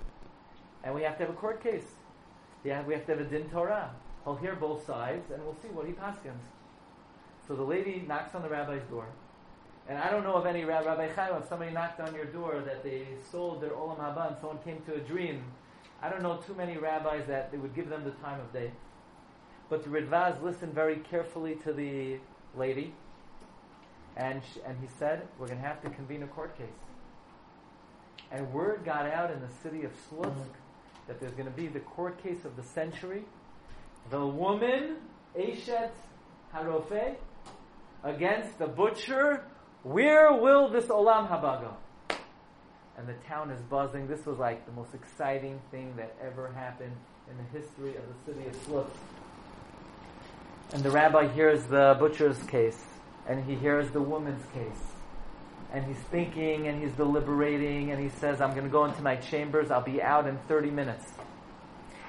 And 0.84 0.96
we 0.96 1.04
have 1.04 1.18
to 1.18 1.26
have 1.26 1.34
a 1.34 1.38
court 1.38 1.62
case. 1.62 1.86
Yeah, 2.64 2.84
we 2.84 2.94
have 2.94 3.06
to 3.06 3.12
have 3.16 3.22
a 3.22 3.30
din 3.30 3.50
Torah. 3.50 3.92
He'll 4.24 4.36
hear 4.36 4.56
both 4.56 4.86
sides, 4.86 5.30
and 5.32 5.44
we'll 5.44 5.58
see 5.62 5.68
what 5.68 5.86
he 5.86 5.94
paskins. 5.94 6.46
So 7.48 7.56
the 7.56 7.64
lady 7.64 8.04
knocks 8.08 8.34
on 8.34 8.42
the 8.42 8.50
rabbi's 8.50 8.84
door. 8.90 9.08
And 9.88 9.98
I 10.00 10.10
don't 10.10 10.24
know 10.24 10.34
of 10.34 10.46
any 10.46 10.66
Rabbi 10.66 11.12
Chaim, 11.14 11.36
if 11.42 11.48
somebody 11.48 11.72
knocked 11.72 12.00
on 12.00 12.14
your 12.16 12.26
door 12.26 12.64
that 12.66 12.84
they 12.84 13.06
sold 13.32 13.62
their 13.62 13.70
Olam 13.70 14.00
Haba 14.00 14.30
and 14.30 14.38
someone 14.42 14.60
came 14.64 14.82
to 14.88 14.96
a 14.96 15.00
dream. 15.00 15.44
I 16.02 16.10
don't 16.10 16.24
know 16.24 16.38
too 16.38 16.56
many 16.56 16.78
rabbis 16.78 17.28
that 17.28 17.52
they 17.52 17.58
would 17.58 17.76
give 17.76 17.90
them 17.90 18.04
the 18.04 18.12
time 18.12 18.40
of 18.40 18.52
day. 18.52 18.72
But 19.70 19.84
the 19.84 19.90
Ridvaz 19.90 20.42
listened 20.42 20.74
very 20.74 20.98
carefully 20.98 21.56
to 21.64 21.74
the 21.74 22.18
lady 22.56 22.94
and, 24.18 24.42
and 24.66 24.78
he 24.80 24.88
said, 24.98 25.28
We're 25.38 25.48
going 25.48 25.60
to 25.60 25.68
have 25.68 25.82
to 25.84 25.90
convene 25.90 26.24
a 26.24 26.28
court 26.28 26.58
case. 26.58 26.68
And 28.32 28.52
word 28.54 28.84
got 28.86 29.06
out 29.06 29.32
in 29.32 29.40
the 29.42 29.50
city 29.62 29.84
of 29.84 29.92
Slutsk 30.10 30.56
that 31.08 31.20
there's 31.20 31.34
going 31.34 31.50
to 31.50 31.56
be 31.56 31.68
the 31.68 31.82
court 31.82 32.22
case 32.24 32.46
of 32.46 32.56
the 32.56 32.64
century. 32.64 33.24
The 34.10 34.26
woman, 34.26 34.98
Eshet 35.38 35.92
Harofe, 36.54 37.16
against 38.04 38.58
the 38.58 38.68
butcher. 38.68 39.44
Where 39.86 40.34
will 40.34 40.68
this 40.68 40.86
Olam 40.86 41.30
Haba 41.30 41.62
go? 41.62 42.18
And 42.98 43.08
the 43.08 43.14
town 43.28 43.52
is 43.52 43.62
buzzing. 43.62 44.08
This 44.08 44.26
was 44.26 44.40
like 44.40 44.66
the 44.66 44.72
most 44.72 44.96
exciting 44.96 45.62
thing 45.70 45.94
that 45.98 46.16
ever 46.20 46.52
happened 46.54 46.96
in 47.30 47.38
the 47.38 47.60
history 47.60 47.96
of 47.96 48.02
the 48.08 48.34
city 48.34 48.48
of 48.48 48.56
Slutsk. 48.66 48.90
And 50.74 50.82
the 50.82 50.90
rabbi 50.90 51.28
hears 51.28 51.66
the 51.66 51.96
butcher's 52.00 52.42
case 52.48 52.84
and 53.28 53.46
he 53.46 53.54
hears 53.54 53.92
the 53.92 54.02
woman's 54.02 54.44
case. 54.56 54.82
And 55.72 55.86
he's 55.86 56.02
thinking 56.10 56.68
and 56.68 56.82
he's 56.82 56.94
deliberating 56.94 57.92
and 57.92 58.02
he 58.02 58.10
says, 58.10 58.42
I'm 58.42 58.54
going 58.54 58.64
to 58.64 58.72
go 58.72 58.86
into 58.86 59.04
my 59.04 59.18
chambers. 59.18 59.70
I'll 59.70 59.84
be 59.84 60.02
out 60.02 60.26
in 60.26 60.40
30 60.48 60.72
minutes. 60.72 61.06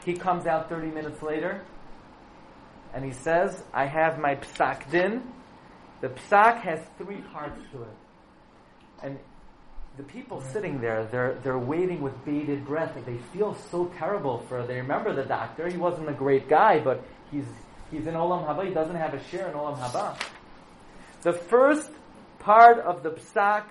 He 0.02 0.14
comes 0.14 0.46
out 0.46 0.70
30 0.70 0.86
minutes 0.86 1.22
later 1.22 1.60
and 2.94 3.04
he 3.04 3.12
says, 3.12 3.62
I 3.74 3.84
have 3.84 4.18
my 4.18 4.36
psak 4.36 4.90
din. 4.90 5.34
The 6.00 6.08
psak 6.08 6.60
has 6.60 6.80
three 6.98 7.20
parts 7.32 7.60
to 7.72 7.82
it. 7.82 7.96
And 9.02 9.18
the 9.96 10.02
people 10.02 10.38
mm-hmm. 10.38 10.52
sitting 10.52 10.80
there, 10.80 11.04
they're, 11.10 11.38
they're 11.42 11.58
waiting 11.58 12.02
with 12.02 12.24
bated 12.24 12.66
breath. 12.66 12.94
They 13.06 13.18
feel 13.32 13.54
so 13.70 13.86
terrible 13.98 14.38
for, 14.48 14.66
they 14.66 14.76
remember 14.76 15.14
the 15.14 15.24
doctor. 15.24 15.68
He 15.68 15.76
wasn't 15.76 16.08
a 16.08 16.12
great 16.14 16.48
guy, 16.48 16.80
but 16.80 17.02
he's, 17.30 17.46
he's 17.90 18.06
in 18.06 18.14
Olam 18.14 18.46
Haba. 18.46 18.66
He 18.66 18.74
doesn't 18.74 18.96
have 18.96 19.14
a 19.14 19.22
share 19.24 19.48
in 19.48 19.54
Olam 19.54 19.78
Haba. 19.78 20.18
The 21.22 21.32
first 21.32 21.90
part 22.38 22.78
of 22.78 23.02
the 23.02 23.10
psak 23.10 23.64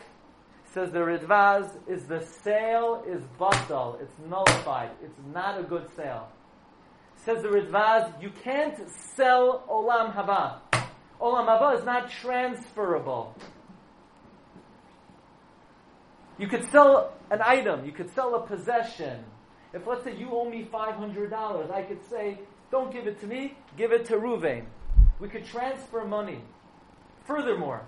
says 0.74 0.92
the 0.92 1.00
Ridvaz 1.00 1.72
is 1.88 2.04
the 2.06 2.22
sale 2.44 3.02
is 3.08 3.24
batal, 3.40 4.02
it's 4.02 4.14
nullified, 4.30 4.90
it's 5.02 5.18
not 5.34 5.58
a 5.58 5.64
good 5.64 5.88
sale. 5.96 6.28
Says 7.16 7.42
the 7.42 7.48
Ridvaz, 7.48 8.22
you 8.22 8.30
can't 8.44 8.78
sell 9.16 9.64
olam 9.70 10.14
haba. 10.14 10.60
Olam 11.22 11.48
haba 11.48 11.78
is 11.78 11.86
not 11.86 12.10
transferable. 12.10 13.36
You 16.38 16.48
could 16.48 16.70
sell 16.72 17.14
an 17.32 17.42
item, 17.42 17.86
you 17.86 17.92
could 17.92 18.14
sell 18.14 18.36
a 18.36 18.46
possession. 18.46 19.24
If 19.74 19.88
let's 19.88 20.04
say 20.04 20.16
you 20.16 20.30
owe 20.32 20.50
me 20.50 20.68
$500, 20.72 21.72
I 21.72 21.82
could 21.84 22.04
say, 22.10 22.40
don't 22.72 22.92
give 22.92 23.08
it 23.08 23.20
to 23.22 23.28
me, 23.28 23.58
give 23.78 23.92
it 23.92 24.06
to 24.06 24.16
Ruvain. 24.16 24.66
We 25.20 25.30
could 25.30 25.46
transfer 25.46 26.04
money. 26.04 26.42
Furthermore, 27.26 27.86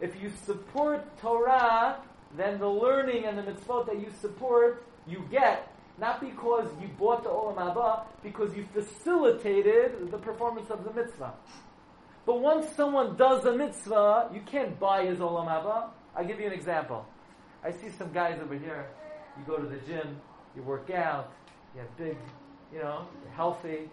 if 0.00 0.20
you 0.20 0.30
support 0.44 1.18
Torah, 1.18 1.98
then 2.36 2.58
the 2.58 2.68
learning 2.68 3.24
and 3.24 3.38
the 3.38 3.42
mitzvot 3.42 3.86
that 3.86 4.00
you 4.00 4.10
support, 4.20 4.84
you 5.06 5.24
get, 5.30 5.70
not 5.98 6.20
because 6.20 6.68
you 6.80 6.88
bought 6.98 7.22
the 7.22 7.28
Olam 7.28 7.56
Haba, 7.56 8.04
because 8.22 8.56
you 8.56 8.66
facilitated 8.72 10.10
the 10.10 10.18
performance 10.18 10.70
of 10.70 10.84
the 10.84 10.92
mitzvah. 10.92 11.34
But 12.26 12.40
once 12.40 12.66
someone 12.74 13.16
does 13.16 13.44
a 13.44 13.52
mitzvah, 13.52 14.30
you 14.32 14.40
can't 14.40 14.78
buy 14.80 15.06
his 15.06 15.18
Olam 15.18 15.46
Haba. 15.46 15.90
I'll 16.16 16.24
give 16.24 16.40
you 16.40 16.46
an 16.46 16.52
example. 16.52 17.06
I 17.62 17.70
see 17.70 17.90
some 17.90 18.12
guys 18.12 18.38
over 18.42 18.54
here, 18.54 18.86
you 19.38 19.44
go 19.46 19.56
to 19.56 19.66
the 19.66 19.78
gym, 19.86 20.20
you 20.54 20.62
work 20.62 20.90
out, 20.90 21.32
you 21.74 21.80
have 21.80 21.96
big, 21.96 22.16
you 22.72 22.78
know, 22.78 23.06
healthy. 23.34 23.90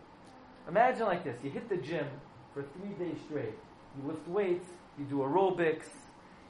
Imagine 0.67 1.05
like 1.05 1.23
this, 1.23 1.37
you 1.43 1.49
hit 1.49 1.67
the 1.69 1.77
gym 1.77 2.07
for 2.53 2.63
three 2.63 2.93
days 3.05 3.17
straight 3.25 3.55
you 3.97 4.07
lift 4.07 4.27
weights, 4.27 4.67
you 4.97 5.05
do 5.05 5.17
aerobics, 5.17 5.87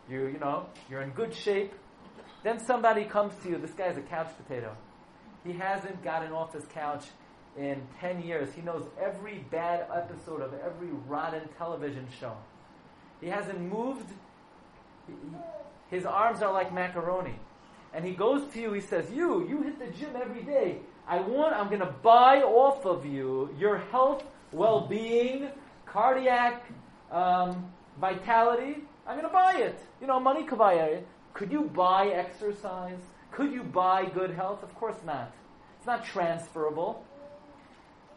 you 0.10 0.28
you 0.28 0.40
know, 0.40 0.66
you're 0.90 1.02
in 1.02 1.12
good 1.12 1.34
shape. 1.34 1.74
Then 2.44 2.60
somebody 2.60 3.06
comes 3.06 3.34
to 3.44 3.50
you, 3.50 3.58
this 3.58 3.72
guy's 3.72 3.98
a 3.98 4.02
couch 4.02 4.32
potato. 4.38 4.76
He 5.44 5.54
hasn't 5.54 6.04
gotten 6.04 6.32
off 6.32 6.54
his 6.54 6.66
couch 6.66 7.06
in 7.58 7.82
10 8.00 8.22
years. 8.22 8.54
He 8.54 8.62
knows 8.62 8.86
every 9.00 9.46
bad 9.52 9.86
episode 9.94 10.42
of 10.42 10.54
every 10.66 10.90
rotten 11.08 11.48
television 11.58 12.08
show. 12.20 12.36
He 13.20 13.28
hasn't 13.28 13.60
moved. 13.60 14.10
His 15.90 16.06
arms 16.06 16.42
are 16.42 16.52
like 16.52 16.74
macaroni. 16.74 17.36
And 17.94 18.06
he 18.06 18.14
goes 18.14 18.52
to 18.54 18.62
you, 18.62 18.72
he 18.72 18.82
says, 18.82 19.12
You, 19.12 19.48
you 19.48 19.64
hit 19.64 19.80
the 19.80 19.88
gym 19.98 20.16
every 20.16 20.44
day. 20.44 20.78
I 21.08 21.20
want, 21.20 21.54
I'm 21.54 21.68
going 21.68 21.82
to 21.82 21.94
buy 22.02 22.42
off 22.42 22.86
of 22.86 23.06
you 23.06 23.54
your 23.60 23.78
health, 23.78 24.24
well 24.52 24.88
being, 24.88 25.50
cardiac 25.86 26.64
um, 27.12 27.72
vitality, 28.00 28.78
I'm 29.06 29.18
going 29.18 29.28
to 29.28 29.34
buy 29.34 29.56
it. 29.58 29.80
You 30.00 30.08
know, 30.08 30.20
money 30.20 30.44
could 30.46 30.58
buy 30.58 30.76
it. 30.76 31.08
Could 31.34 31.52
you 31.52 31.64
buy 31.64 32.08
exercise? 32.08 33.00
Could 33.32 33.52
you 33.52 33.64
buy 33.64 34.06
good 34.06 34.32
health? 34.32 34.64
Of 34.64 34.74
course 34.76 34.98
not. 35.06 35.34
It's 35.78 35.88
not 35.88 36.06
transferable. 36.06 37.04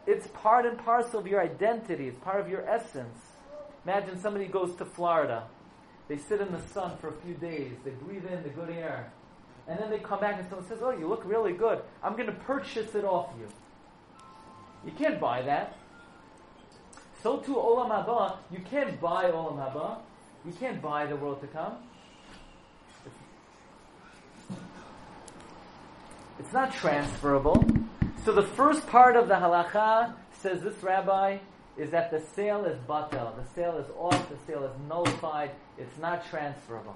It's 0.07 0.27
part 0.27 0.65
and 0.65 0.77
parcel 0.77 1.19
of 1.19 1.27
your 1.27 1.41
identity. 1.41 2.07
It's 2.07 2.19
part 2.19 2.39
of 2.39 2.49
your 2.49 2.67
essence. 2.67 3.17
Imagine 3.83 4.19
somebody 4.19 4.45
goes 4.45 4.75
to 4.75 4.85
Florida. 4.85 5.43
They 6.07 6.17
sit 6.17 6.41
in 6.41 6.51
the 6.51 6.61
sun 6.61 6.97
for 6.97 7.09
a 7.09 7.13
few 7.23 7.33
days. 7.33 7.73
They 7.83 7.91
breathe 7.91 8.25
in 8.25 8.43
the 8.43 8.49
good 8.49 8.69
air. 8.69 9.11
And 9.67 9.79
then 9.79 9.89
they 9.89 9.97
come 9.97 10.19
back 10.19 10.39
and 10.39 10.47
someone 10.47 10.67
says, 10.67 10.79
Oh, 10.81 10.91
you 10.91 11.07
look 11.07 11.23
really 11.25 11.53
good. 11.53 11.81
I'm 12.03 12.13
going 12.13 12.27
to 12.27 12.33
purchase 12.33 12.93
it 12.93 13.03
off 13.03 13.33
you. 13.39 13.47
You 14.85 14.91
can't 14.91 15.19
buy 15.19 15.41
that. 15.41 15.77
So 17.23 17.37
too 17.37 17.55
Olam 17.55 17.89
Haba, 17.89 18.37
you 18.51 18.59
can't 18.69 19.01
buy 19.01 19.31
Olam 19.31 19.57
Haba. 19.57 19.97
You 20.45 20.51
can't 20.53 20.79
buy 20.79 21.07
the 21.07 21.15
world 21.15 21.41
to 21.41 21.47
come. 21.47 21.77
It's 26.37 26.53
not 26.53 26.71
transferable. 26.71 27.65
So 28.25 28.31
the 28.31 28.41
first 28.41 28.87
part 28.87 29.15
of 29.15 29.27
the 29.27 29.35
halacha 29.35 30.15
says 30.41 30.63
this 30.63 30.81
rabbi 30.81 31.37
is 31.77 31.91
that 31.91 32.09
the 32.09 32.19
sale 32.35 32.65
is 32.65 32.75
batel. 32.89 33.35
The 33.35 33.47
sale 33.53 33.77
is 33.77 33.85
off. 33.95 34.29
The 34.29 34.37
sale 34.47 34.63
is 34.63 34.71
nullified. 34.89 35.51
It's 35.77 35.95
not 35.99 36.27
transferable. 36.31 36.95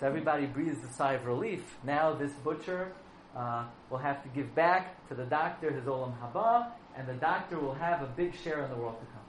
So 0.00 0.06
everybody 0.06 0.46
breathes 0.46 0.82
a 0.82 0.90
sigh 0.94 1.12
of 1.12 1.26
relief. 1.26 1.76
Now 1.84 2.14
this 2.14 2.32
butcher 2.42 2.90
uh, 3.36 3.66
will 3.90 3.98
have 3.98 4.22
to 4.22 4.30
give 4.30 4.54
back 4.54 5.06
to 5.08 5.14
the 5.14 5.24
doctor 5.24 5.70
his 5.70 5.84
olam 5.84 6.14
haba, 6.20 6.68
and 6.96 7.06
the 7.06 7.14
doctor 7.14 7.58
will 7.58 7.74
have 7.74 8.00
a 8.00 8.06
big 8.06 8.34
share 8.34 8.64
in 8.64 8.70
the 8.70 8.76
world 8.76 8.98
to 8.98 9.06
come. 9.12 9.22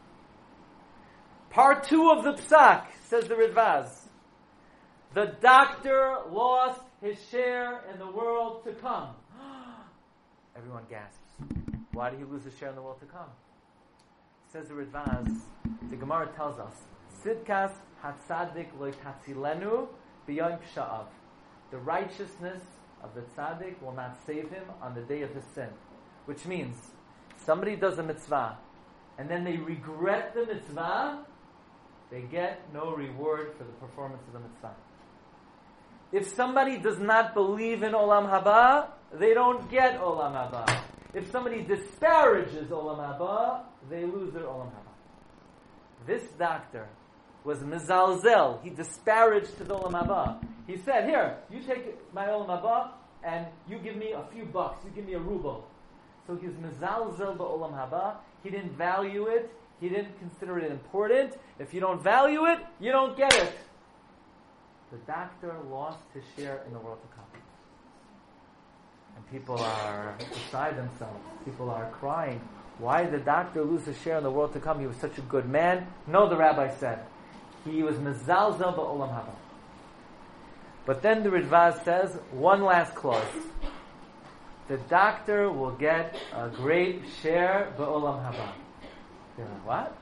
Part 1.50 1.84
two 1.84 2.10
of 2.10 2.24
the 2.24 2.42
psak 2.42 2.86
says 3.10 3.28
the 3.28 3.36
Ridvaz. 3.36 3.90
The 5.14 5.36
doctor 5.42 6.20
lost 6.32 6.80
his 7.02 7.18
share 7.30 7.82
in 7.92 8.00
the 8.00 8.10
world 8.10 8.64
to 8.64 8.72
come. 8.72 9.10
Everyone 10.56 10.84
gasps. 10.90 11.20
Why 11.94 12.10
did 12.10 12.20
he 12.20 12.26
lose 12.26 12.44
his 12.44 12.58
share 12.58 12.70
in 12.70 12.76
the 12.76 12.82
world 12.82 13.00
to 13.00 13.06
come? 13.06 13.30
Says 14.52 14.68
the 14.68 14.74
Ridvaz. 14.74 15.42
The 15.90 15.96
Gemara 15.96 16.30
tells 16.36 16.60
us, 16.60 16.76
Sidkas 17.24 17.72
hatzadik 18.04 18.68
loitatzilenu 18.80 19.88
b'yom 20.28 20.60
psha'av. 20.60 21.06
The 21.72 21.78
righteousness 21.78 22.62
of 23.04 23.16
the 23.16 23.22
tzaddik 23.22 23.82
will 23.82 23.94
not 23.94 24.18
save 24.26 24.50
him 24.50 24.64
on 24.82 24.94
the 24.94 25.02
day 25.02 25.24
of 25.24 25.34
his 25.34 25.44
sin. 25.56 25.70
Which 26.26 26.46
means, 26.46 26.78
somebody 27.46 27.76
does 27.76 27.98
a 27.98 28.04
mitzvah, 28.04 28.58
and 29.18 29.30
then 29.30 29.44
they 29.44 29.58
regret 29.58 30.34
the 30.34 30.46
mitzvah, 30.46 31.26
they 32.10 32.22
get 32.22 32.72
no 32.74 32.96
reward 32.96 33.54
for 33.58 33.64
the 33.64 33.72
performance 33.74 34.22
of 34.28 34.34
the 34.34 34.40
mitzvah. 34.40 34.76
If 36.12 36.28
somebody 36.28 36.78
does 36.78 37.00
not 37.00 37.34
believe 37.34 37.82
in 37.82 37.94
Olam 37.94 38.30
Haba, 38.30 38.90
they 39.20 39.34
don't 39.34 39.70
get 39.70 40.00
Olam 40.00 40.34
Haba. 40.34 40.82
If 41.14 41.32
somebody 41.32 41.62
disparages 41.62 42.70
Olam 42.70 42.98
Haba, 42.98 43.62
they 43.90 44.06
lose 44.06 44.34
their 44.34 44.44
Olam 44.44 44.68
Haba. 44.68 44.94
This 46.08 46.24
doctor 46.40 46.88
was 47.44 47.60
mizalzel. 47.60 48.64
He 48.64 48.70
disparaged 48.70 49.58
the 49.58 49.66
Olam 49.66 49.92
Haba. 49.92 50.44
He 50.66 50.78
said, 50.78 51.08
here, 51.08 51.38
you 51.52 51.62
take 51.62 51.98
my 52.14 52.28
Olam 52.28 52.48
Haba 52.48 52.92
and 53.24 53.46
you 53.70 53.78
give 53.78 53.96
me 53.96 54.12
a 54.12 54.24
few 54.34 54.46
bucks. 54.46 54.84
You 54.84 54.92
give 54.92 55.06
me 55.06 55.14
a 55.14 55.20
ruble. 55.20 55.68
So 56.26 56.36
he's 56.36 56.52
mizalzel 56.52 57.38
Olam 57.38 57.74
Haba. 57.74 58.16
He 58.44 58.50
didn't 58.50 58.76
value 58.76 59.28
it. 59.28 59.52
He 59.80 59.90
didn't 59.90 60.18
consider 60.20 60.60
it 60.60 60.72
important. 60.72 61.36
If 61.60 61.74
you 61.74 61.80
don't 61.82 62.02
value 62.02 62.46
it, 62.46 62.60
you 62.80 62.92
don't 62.92 63.16
get 63.18 63.34
it. 63.34 63.54
The 64.92 64.98
doctor 65.06 65.56
lost 65.70 66.00
his 66.14 66.24
share 66.38 66.64
in 66.66 66.74
the 66.74 66.80
world 66.80 67.00
to 67.02 67.08
come. 67.16 67.26
And 69.16 69.32
people 69.32 69.58
are 69.58 70.16
beside 70.18 70.78
themselves. 70.78 71.20
People 71.46 71.70
are 71.70 71.90
crying. 71.92 72.42
Why 72.80 73.04
did 73.04 73.14
the 73.14 73.20
doctor 73.20 73.64
lose 73.64 73.86
his 73.86 74.00
share 74.02 74.18
in 74.18 74.24
the 74.24 74.32
world 74.32 74.54
to 74.54 74.60
come? 74.60 74.80
He 74.80 74.88
was 74.88 74.98
such 74.98 75.18
a 75.18 75.22
good 75.22 75.48
man. 75.48 75.88
No, 76.08 76.28
the 76.28 76.36
rabbi 76.36 76.74
said. 76.76 77.00
He 77.66 77.84
was 77.84 77.96
mezalzel 77.98 78.76
ba'olam 78.76 79.10
haba. 79.10 79.36
But 80.86 81.02
then 81.02 81.24
the 81.24 81.30
Ridvaz 81.30 81.84
says, 81.86 82.18
one 82.32 82.64
last 82.64 82.94
clause. 82.94 83.24
The 84.68 84.78
doctor 84.90 85.52
will 85.52 85.72
get 85.72 86.16
a 86.34 86.50
great 86.50 87.04
share 87.22 87.74
ba'olam 87.78 88.26
haba. 88.26 88.52
Like, 89.38 89.66
what? 89.66 89.98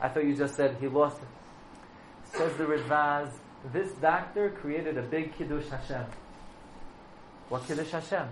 I 0.00 0.08
thought 0.08 0.24
you 0.24 0.36
just 0.36 0.54
said 0.54 0.76
he 0.80 0.88
lost 0.88 1.18
it. 1.20 2.36
Says 2.36 2.56
the 2.56 2.64
Ridvaz, 2.64 3.30
this 3.72 3.90
doctor 3.92 4.50
created 4.50 4.96
a 4.96 5.02
big 5.02 5.34
Kiddush 5.36 5.68
Hashem. 5.68 6.04
What 7.48 7.66
Kiddush 7.66 7.90
Hashem? 7.90 8.28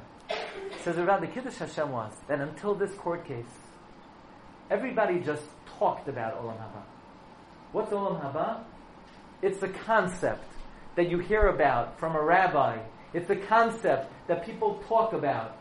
Says 0.84 0.96
the 0.96 1.26
Kiddush 1.26 1.56
Hashem 1.56 1.90
was 1.90 2.12
that 2.28 2.40
until 2.40 2.74
this 2.74 2.94
court 2.94 3.26
case, 3.26 3.44
everybody 4.70 5.18
just 5.20 5.42
talked 5.78 6.08
about 6.08 6.42
Olam 6.42 6.56
Haba. 6.56 6.82
What's 7.72 7.90
Olam 7.90 8.20
Haba? 8.20 8.60
It's 9.42 9.62
a 9.62 9.68
concept 9.68 10.44
that 10.94 11.10
you 11.10 11.18
hear 11.18 11.48
about 11.48 11.98
from 11.98 12.16
a 12.16 12.22
rabbi. 12.22 12.78
It's 13.12 13.30
a 13.30 13.36
concept 13.36 14.12
that 14.28 14.44
people 14.44 14.82
talk 14.88 15.12
about 15.12 15.58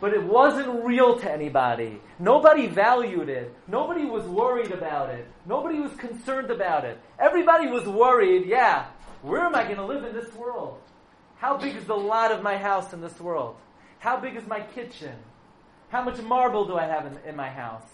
but 0.00 0.14
it 0.14 0.22
wasn't 0.22 0.84
real 0.84 1.18
to 1.18 1.30
anybody. 1.30 2.00
Nobody 2.18 2.66
valued 2.66 3.28
it. 3.28 3.54
Nobody 3.68 4.06
was 4.06 4.24
worried 4.24 4.72
about 4.72 5.10
it. 5.10 5.26
Nobody 5.46 5.78
was 5.78 5.92
concerned 5.96 6.50
about 6.50 6.84
it. 6.84 6.98
Everybody 7.18 7.68
was 7.68 7.86
worried, 7.86 8.46
yeah, 8.46 8.86
where 9.22 9.42
am 9.42 9.54
I 9.54 9.64
going 9.64 9.76
to 9.76 9.84
live 9.84 10.04
in 10.04 10.14
this 10.14 10.32
world? 10.34 10.80
How 11.36 11.56
big 11.56 11.76
is 11.76 11.84
the 11.84 11.96
lot 11.96 12.32
of 12.32 12.42
my 12.42 12.56
house 12.56 12.92
in 12.92 13.00
this 13.00 13.18
world? 13.20 13.56
How 14.00 14.18
big 14.18 14.34
is 14.34 14.46
my 14.46 14.60
kitchen? 14.60 15.14
How 15.90 16.02
much 16.02 16.20
marble 16.22 16.66
do 16.66 16.76
I 16.76 16.86
have 16.86 17.06
in, 17.06 17.18
in 17.28 17.36
my 17.36 17.48
house? 17.48 17.86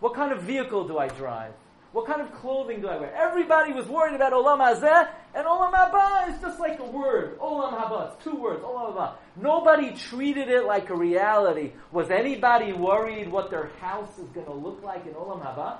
What 0.00 0.14
kind 0.14 0.32
of 0.32 0.42
vehicle 0.42 0.86
do 0.86 0.98
I 0.98 1.08
drive? 1.08 1.52
What 1.92 2.06
kind 2.06 2.20
of 2.20 2.34
clothing 2.34 2.82
do 2.82 2.88
I 2.88 2.96
wear? 2.98 3.14
Everybody 3.14 3.72
was 3.72 3.86
worried 3.86 4.14
about 4.14 4.32
Olam 4.32 4.58
Hazeh, 4.58 5.08
and 5.34 5.46
Olam 5.46 5.72
Haba 5.72 6.34
is 6.34 6.40
just 6.42 6.58
like 6.60 6.78
a 6.80 6.84
word. 6.84 7.38
Olam 7.38 7.72
Haba, 7.72 8.12
it's 8.12 8.24
two 8.24 8.34
words, 8.34 8.62
Olam 8.62 8.94
Haba. 8.94 9.14
Nobody 9.40 9.92
treated 9.94 10.48
it 10.48 10.66
like 10.66 10.90
a 10.90 10.96
reality. 10.96 11.72
Was 11.92 12.10
anybody 12.10 12.72
worried 12.72 13.30
what 13.30 13.48
their 13.50 13.70
house 13.80 14.18
is 14.18 14.28
going 14.30 14.46
to 14.46 14.52
look 14.52 14.82
like 14.82 15.06
in 15.06 15.14
Olam 15.14 15.40
Haba? 15.40 15.78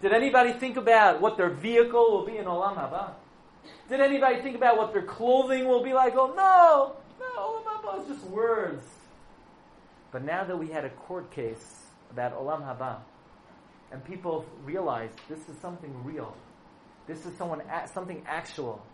Did 0.00 0.12
anybody 0.12 0.54
think 0.54 0.78
about 0.78 1.20
what 1.20 1.36
their 1.36 1.50
vehicle 1.50 2.10
will 2.10 2.26
be 2.26 2.38
in 2.38 2.46
Olam 2.46 2.74
Haba? 2.74 3.12
Did 3.90 4.00
anybody 4.00 4.40
think 4.40 4.56
about 4.56 4.78
what 4.78 4.92
their 4.92 5.02
clothing 5.02 5.68
will 5.68 5.84
be 5.84 5.92
like? 5.92 6.14
Oh 6.16 6.32
no, 6.34 6.96
Haba 7.90 8.02
is 8.02 8.08
just 8.08 8.24
words. 8.26 8.84
But 10.12 10.24
now 10.24 10.44
that 10.44 10.58
we 10.58 10.68
had 10.68 10.84
a 10.84 10.90
court 10.90 11.30
case 11.30 11.84
about 12.10 12.34
Olam 12.34 12.62
Haba, 12.62 12.98
and 13.92 14.04
people 14.04 14.44
realized 14.64 15.14
this 15.28 15.48
is 15.48 15.56
something 15.60 15.92
real. 16.04 16.34
This 17.06 17.26
is 17.26 17.36
someone, 17.36 17.62
something 17.92 18.22
actual. 18.26 18.84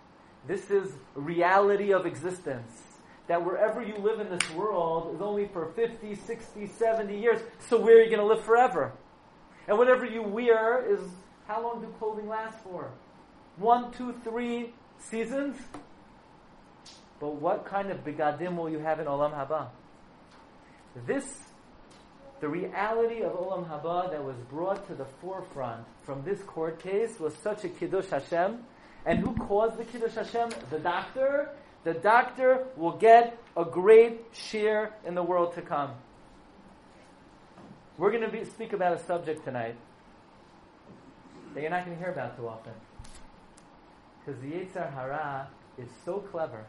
This 0.47 0.71
is 0.71 0.93
reality 1.15 1.93
of 1.93 2.07
existence. 2.07 2.83
That 3.29 3.45
wherever 3.45 3.83
you 3.83 3.97
live 3.97 4.21
in 4.21 4.31
this 4.31 4.51
world 4.53 5.15
is 5.15 5.21
only 5.21 5.49
for 5.49 5.73
50, 5.75 6.15
60, 6.15 6.67
70 6.67 7.19
years. 7.19 7.41
So 7.69 7.81
where 7.81 7.99
are 7.99 8.03
you 8.03 8.09
going 8.09 8.21
to 8.21 8.27
live 8.27 8.45
forever? 8.45 8.93
And 9.67 9.77
whatever 9.77 10.07
you 10.07 10.23
wear 10.23 10.87
is, 10.87 11.01
how 11.49 11.63
long 11.63 11.81
do 11.81 11.89
clothing 11.99 12.29
last 12.29 12.59
for? 12.63 12.91
One, 13.57 13.91
two, 13.91 14.15
three 14.23 14.75
seasons? 14.99 15.57
But 17.21 17.41
what 17.41 17.65
kind 17.65 17.91
of 17.91 18.05
begadim 18.05 18.57
will 18.57 18.69
you 18.69 18.79
have 18.79 19.01
in 19.01 19.07
Olam 19.07 19.33
Haba? 19.33 19.69
This 21.07 21.25
the 22.41 22.49
reality 22.49 23.23
of 23.23 23.33
Olam 23.33 23.67
Haba 23.67 24.11
that 24.11 24.23
was 24.23 24.37
brought 24.51 24.87
to 24.89 24.95
the 24.95 25.07
forefront 25.23 25.85
from 26.03 26.23
this 26.23 26.43
court 26.43 26.79
case 26.79 27.19
was 27.19 27.35
such 27.37 27.65
a 27.65 27.69
Kiddush 27.69 28.09
Hashem. 28.11 28.59
And 29.07 29.21
who 29.21 29.35
caused 29.35 29.79
the 29.79 29.85
Kiddush 29.85 30.15
Hashem? 30.15 30.51
The 30.71 30.79
doctor. 30.79 31.51
The 31.85 31.95
doctor 31.95 32.67
will 32.77 32.97
get 32.99 33.39
a 33.57 33.65
great 33.65 34.21
share 34.33 34.93
in 35.07 35.15
the 35.15 35.23
world 35.23 35.55
to 35.55 35.63
come. 35.63 35.93
We're 37.97 38.11
going 38.11 38.25
to 38.25 38.31
be, 38.31 38.45
speak 38.45 38.75
about 38.75 38.95
a 38.95 39.05
subject 39.05 39.45
tonight 39.45 39.77
that 41.55 41.61
you're 41.63 41.71
not 41.71 41.87
going 41.87 41.97
to 41.97 42.03
hear 42.03 42.13
about 42.13 42.37
too 42.37 42.49
often. 42.49 42.73
Because 44.19 44.41
the 44.43 44.49
Yetzer 44.49 44.93
Hara 44.93 45.49
is 45.79 45.89
so 46.05 46.19
clever 46.19 46.67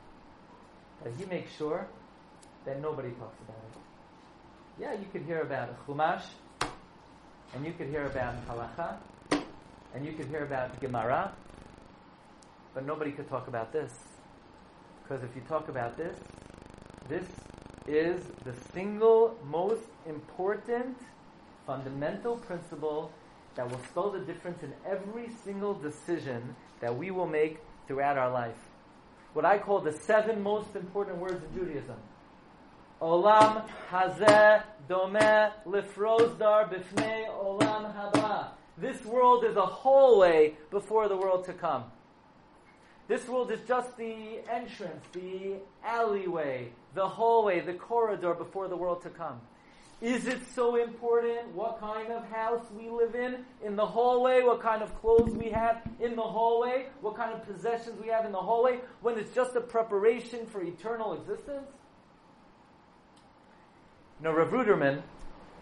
that 1.03 1.13
he 1.17 1.25
makes 1.25 1.55
sure 1.55 1.88
that 2.65 2.81
nobody 2.81 3.10
talks 3.12 3.39
about 3.41 3.57
it. 3.57 3.77
Yeah, 4.79 4.93
you 4.93 5.05
could 5.12 5.23
hear 5.23 5.41
about 5.41 5.86
Chumash, 5.86 6.23
and 7.53 7.65
you 7.65 7.73
could 7.73 7.88
hear 7.88 8.05
about 8.05 8.36
Halacha, 8.47 8.97
and 9.93 10.05
you 10.05 10.13
could 10.13 10.27
hear 10.27 10.43
about 10.43 10.79
Gemara, 10.79 11.33
but 12.73 12.86
nobody 12.86 13.12
could 13.12 13.29
talk 13.29 13.47
about 13.47 13.71
this. 13.71 13.93
Because 15.03 15.23
if 15.23 15.36
you 15.36 15.41
talk 15.47 15.69
about 15.69 15.97
this, 15.97 16.17
this 17.07 17.25
is 17.88 18.21
the 18.43 18.53
single 18.73 19.38
most 19.45 19.86
important 20.05 20.97
fundamental 21.65 22.36
principle 22.36 23.12
that 23.55 23.69
will 23.69 23.79
spell 23.89 24.12
the 24.12 24.19
difference 24.19 24.62
in 24.62 24.73
every 24.86 25.29
single 25.43 25.73
decision 25.73 26.55
that 26.81 26.95
we 26.95 27.10
will 27.12 27.25
make 27.25 27.60
throughout 27.88 28.17
our 28.17 28.29
life. 28.29 28.66
What 29.38 29.45
I 29.45 29.60
call 29.60 29.82
the 29.82 29.91
seven 29.91 30.41
most 30.41 30.76
important 30.76 31.19
words 31.19 31.43
in 31.43 31.60
Judaism. 31.60 31.97
Olam 33.00 33.69
hazeh 33.91 34.63
domeh 34.89 35.52
lifrozdar 35.63 36.73
bifnei 36.73 37.30
olam 37.30 37.93
haba. 37.95 38.47
This 38.80 39.06
world 39.06 39.45
is 39.45 39.56
a 39.56 39.62
hallway 39.62 40.56
before 40.71 41.08
the 41.08 41.15
world 41.15 41.45
to 41.45 41.54
come. 41.54 41.84
This 43.08 43.28
world 43.28 43.52
is 43.52 43.60
just 43.67 43.95
the 43.95 44.39
entrance, 44.52 45.06
the 45.13 45.58
alleyway, 45.86 46.69
the 46.95 47.08
hallway, 47.08 47.60
the 47.60 47.73
corridor 47.73 48.34
before 48.34 48.67
the 48.67 48.76
world 48.76 49.04
to 49.04 49.12
come. 49.12 49.39
Is 49.99 50.27
it 50.27 50.39
so 50.53 50.75
important 50.75 51.55
what 51.55 51.79
kind 51.79 52.12
of 52.12 52.23
house 52.29 52.63
we 52.77 52.88
live 52.88 53.15
in 53.15 53.43
in 53.65 53.75
the 53.75 53.86
hallway, 53.86 54.43
what 54.43 54.62
kind 54.62 54.83
of 54.83 54.93
clothes 55.01 55.36
we 55.36 55.49
have 55.49 55.81
in 55.99 56.15
the 56.15 56.21
hallway, 56.21 56.89
what 57.01 57.15
kind 57.15 57.33
of 57.33 57.43
possessions 57.47 57.99
we 57.99 58.10
have 58.10 58.23
in 58.23 58.31
the 58.31 58.38
hallway, 58.38 58.79
when 59.01 59.17
it's 59.17 59.33
just 59.33 59.55
a 59.55 59.62
preparation 59.62 60.45
for 60.45 60.62
eternal 60.62 61.13
existence? 61.13 61.67
You 64.19 64.25
know, 64.25 64.33
Rav 64.33 64.49
Ruderman, 64.49 65.01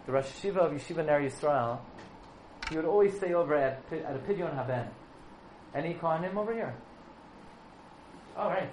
the 0.04 0.12
Rosh 0.12 0.26
Yeshiva 0.26 0.58
of 0.58 0.72
Yeshiva 0.72 1.06
Ner 1.06 1.22
Yisrael, 1.22 1.78
he 2.68 2.76
would 2.76 2.84
always 2.84 3.18
say 3.18 3.32
over 3.32 3.54
at, 3.54 3.82
at 3.90 4.16
a 4.16 4.18
Pidyon 4.18 4.54
Haben, 4.54 4.88
any 5.74 5.94
Kohanim 5.94 6.36
over 6.36 6.52
here? 6.52 6.74
All 8.36 8.50
right. 8.50 8.68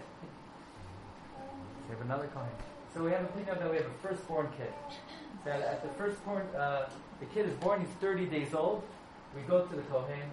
We 1.87 1.95
have 1.95 2.01
another 2.01 2.27
Kohen. 2.33 2.49
So 2.93 3.03
we 3.03 3.11
have 3.11 3.23
a 3.23 3.27
thing 3.27 3.45
that 3.45 3.69
we 3.69 3.77
have 3.77 3.85
a 3.85 4.07
firstborn 4.07 4.49
kid. 4.57 4.71
So 5.43 5.51
at 5.51 5.83
the 5.83 5.89
firstborn, 5.89 6.47
uh, 6.55 6.87
the 7.19 7.25
kid 7.27 7.47
is 7.47 7.55
born, 7.55 7.81
he's 7.81 7.89
30 7.99 8.27
days 8.27 8.53
old. 8.53 8.83
We 9.35 9.41
go 9.41 9.65
to 9.65 9.75
the 9.75 9.81
Kohen, 9.83 10.29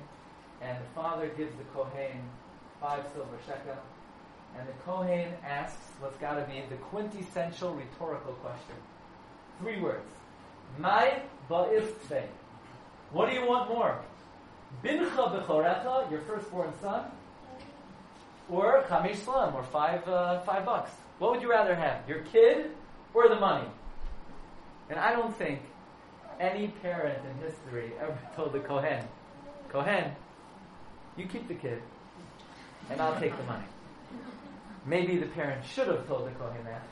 and 0.61 0.79
the 0.79 0.89
father 0.95 1.29
gives 1.37 1.57
the 1.57 1.65
Kohen 1.75 2.21
five 2.81 3.05
silver 3.15 3.39
shekel. 3.47 3.77
And 4.59 4.69
the 4.69 4.73
Kohen 4.85 5.33
asks 5.45 5.79
what's 6.01 6.17
got 6.19 6.35
to 6.35 6.43
be 6.43 6.63
the 6.69 6.77
quintessential 6.77 7.75
rhetorical 7.75 8.33
question. 8.35 8.77
Three 9.61 9.81
words. 9.81 10.09
My 10.79 11.23
ba'istve. 11.49 12.27
What 13.13 13.29
do 13.29 13.35
you 13.35 13.47
want 13.47 13.69
more? 13.69 14.01
Bincha 14.85 15.45
bechorecha, 15.45 16.11
your 16.11 16.21
firstborn 16.21 16.73
son, 16.81 17.11
or 18.49 18.85
chamesh 18.89 19.17
slam, 19.17 19.55
or 19.55 19.65
five, 19.65 20.07
uh, 20.09 20.41
five 20.41 20.65
bucks. 20.65 20.91
What 21.19 21.33
would 21.33 21.43
you 21.43 21.51
rather 21.51 21.75
have, 21.75 22.09
your 22.09 22.21
kid 22.21 22.71
or 23.13 23.29
the 23.29 23.39
money? 23.39 23.67
And 24.91 24.99
I 24.99 25.13
don't 25.13 25.35
think 25.37 25.61
any 26.41 26.69
parent 26.83 27.19
in 27.25 27.47
history 27.47 27.93
ever 28.01 28.19
told 28.37 28.53
the 28.53 28.61
Kohen, 28.61 29.05
Kohen, 29.69 30.13
you 31.17 31.27
keep 31.27 31.47
the 31.49 31.55
kid, 31.55 31.81
and 32.91 33.01
I'll 33.01 33.19
take 33.21 33.37
the 33.37 33.45
money. 33.45 33.65
Maybe 34.85 35.17
the 35.17 35.27
parent 35.27 35.65
should 35.65 35.87
have 35.87 36.07
told 36.09 36.27
the 36.27 36.33
Kohen 36.33 36.65
that. 36.65 36.83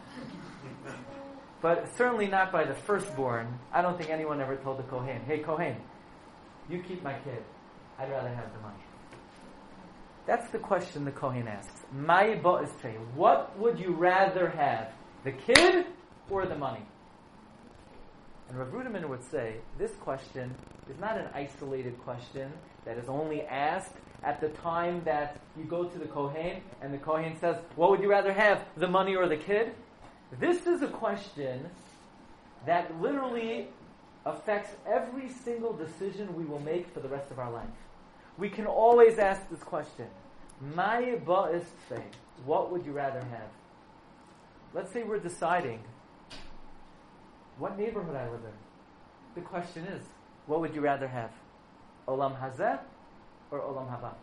But 1.61 1.97
certainly 1.97 2.29
not 2.29 2.53
by 2.53 2.65
the 2.65 2.75
firstborn. 2.75 3.59
I 3.73 3.83
don't 3.83 3.99
think 3.99 4.11
anyone 4.11 4.41
ever 4.41 4.57
told 4.57 4.79
the 4.79 4.85
Kohen, 4.85 5.23
hey 5.27 5.39
Kohen, 5.39 5.77
you 6.71 6.81
keep 6.83 7.03
my 7.03 7.15
kid. 7.15 7.43
I'd 7.99 8.11
rather 8.11 8.29
have 8.29 8.53
the 8.53 8.61
money. 8.61 8.79
That's 10.27 10.49
the 10.51 10.59
question 10.59 11.05
the 11.05 11.11
Kohen 11.11 11.49
asks. 11.49 11.81
My 11.91 12.39
say, 12.83 12.95
what 13.15 13.59
would 13.59 13.81
you 13.81 13.95
rather 13.95 14.51
have? 14.51 14.93
The 15.25 15.33
kid 15.33 15.87
or 16.31 16.47
the 16.47 16.55
money? 16.55 16.85
And 18.49 18.59
Rav 18.59 18.69
Ruderman 18.69 19.09
would 19.09 19.23
say, 19.31 19.57
this 19.79 19.93
question 20.01 20.55
is 20.91 20.99
not 20.99 21.19
an 21.19 21.27
isolated 21.35 21.99
question 22.03 22.51
that 22.85 22.97
is 22.97 23.09
only 23.09 23.43
asked 23.43 23.93
at 24.23 24.41
the 24.41 24.49
time 24.49 25.03
that 25.05 25.39
you 25.57 25.65
go 25.65 25.85
to 25.85 25.99
the 25.99 26.07
Kohen 26.07 26.63
and 26.81 26.93
the 26.93 26.99
Kohen 26.99 27.37
says, 27.39 27.57
what 27.77 27.91
would 27.91 28.01
you 28.01 28.11
rather 28.11 28.33
have, 28.33 28.65
the 28.77 28.89
money 28.89 29.15
or 29.15 29.29
the 29.29 29.37
kid? 29.37 29.75
This 30.41 30.67
is 30.67 30.83
a 30.83 30.89
question 30.89 31.69
that 32.67 33.01
literally 33.01 33.69
affects 34.27 34.71
every 34.87 35.29
single 35.29 35.73
decision 35.73 36.35
we 36.35 36.45
will 36.45 36.61
make 36.61 36.93
for 36.93 37.01
the 37.01 37.09
rest 37.09 37.31
of 37.31 37.39
our 37.39 37.51
life. 37.51 37.69
We 38.37 38.49
can 38.49 38.67
always 38.67 39.19
ask 39.19 39.49
this 39.51 39.63
question. 39.63 40.07
What 42.45 42.71
would 42.73 42.85
you 42.85 42.93
rather 42.93 43.21
have? 43.21 43.51
Let's 44.75 44.93
say 44.93 45.03
we're 45.03 45.19
deciding 45.19 45.81
what 47.59 47.79
neighborhood 47.79 48.17
I 48.17 48.25
live 48.31 48.45
in. 48.45 49.35
The 49.35 49.41
question 49.41 49.85
is, 49.87 50.03
what 50.47 50.61
would 50.61 50.75
you 50.75 50.81
rather 50.81 51.09
have? 51.09 51.31
Olam 52.07 52.41
Hazeh 52.41 52.79
or 53.51 53.61
Olam 53.61 53.89
Haba? 53.89 54.15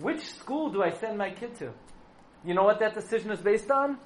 Which 0.00 0.20
school 0.26 0.70
do 0.70 0.82
I 0.82 0.90
send 0.90 1.16
my 1.16 1.30
kid 1.30 1.54
to? 1.56 1.72
You 2.44 2.54
know 2.54 2.64
what 2.64 2.80
that 2.80 2.94
decision 2.94 3.30
is 3.30 3.40
based 3.40 3.70
on? 3.70 3.98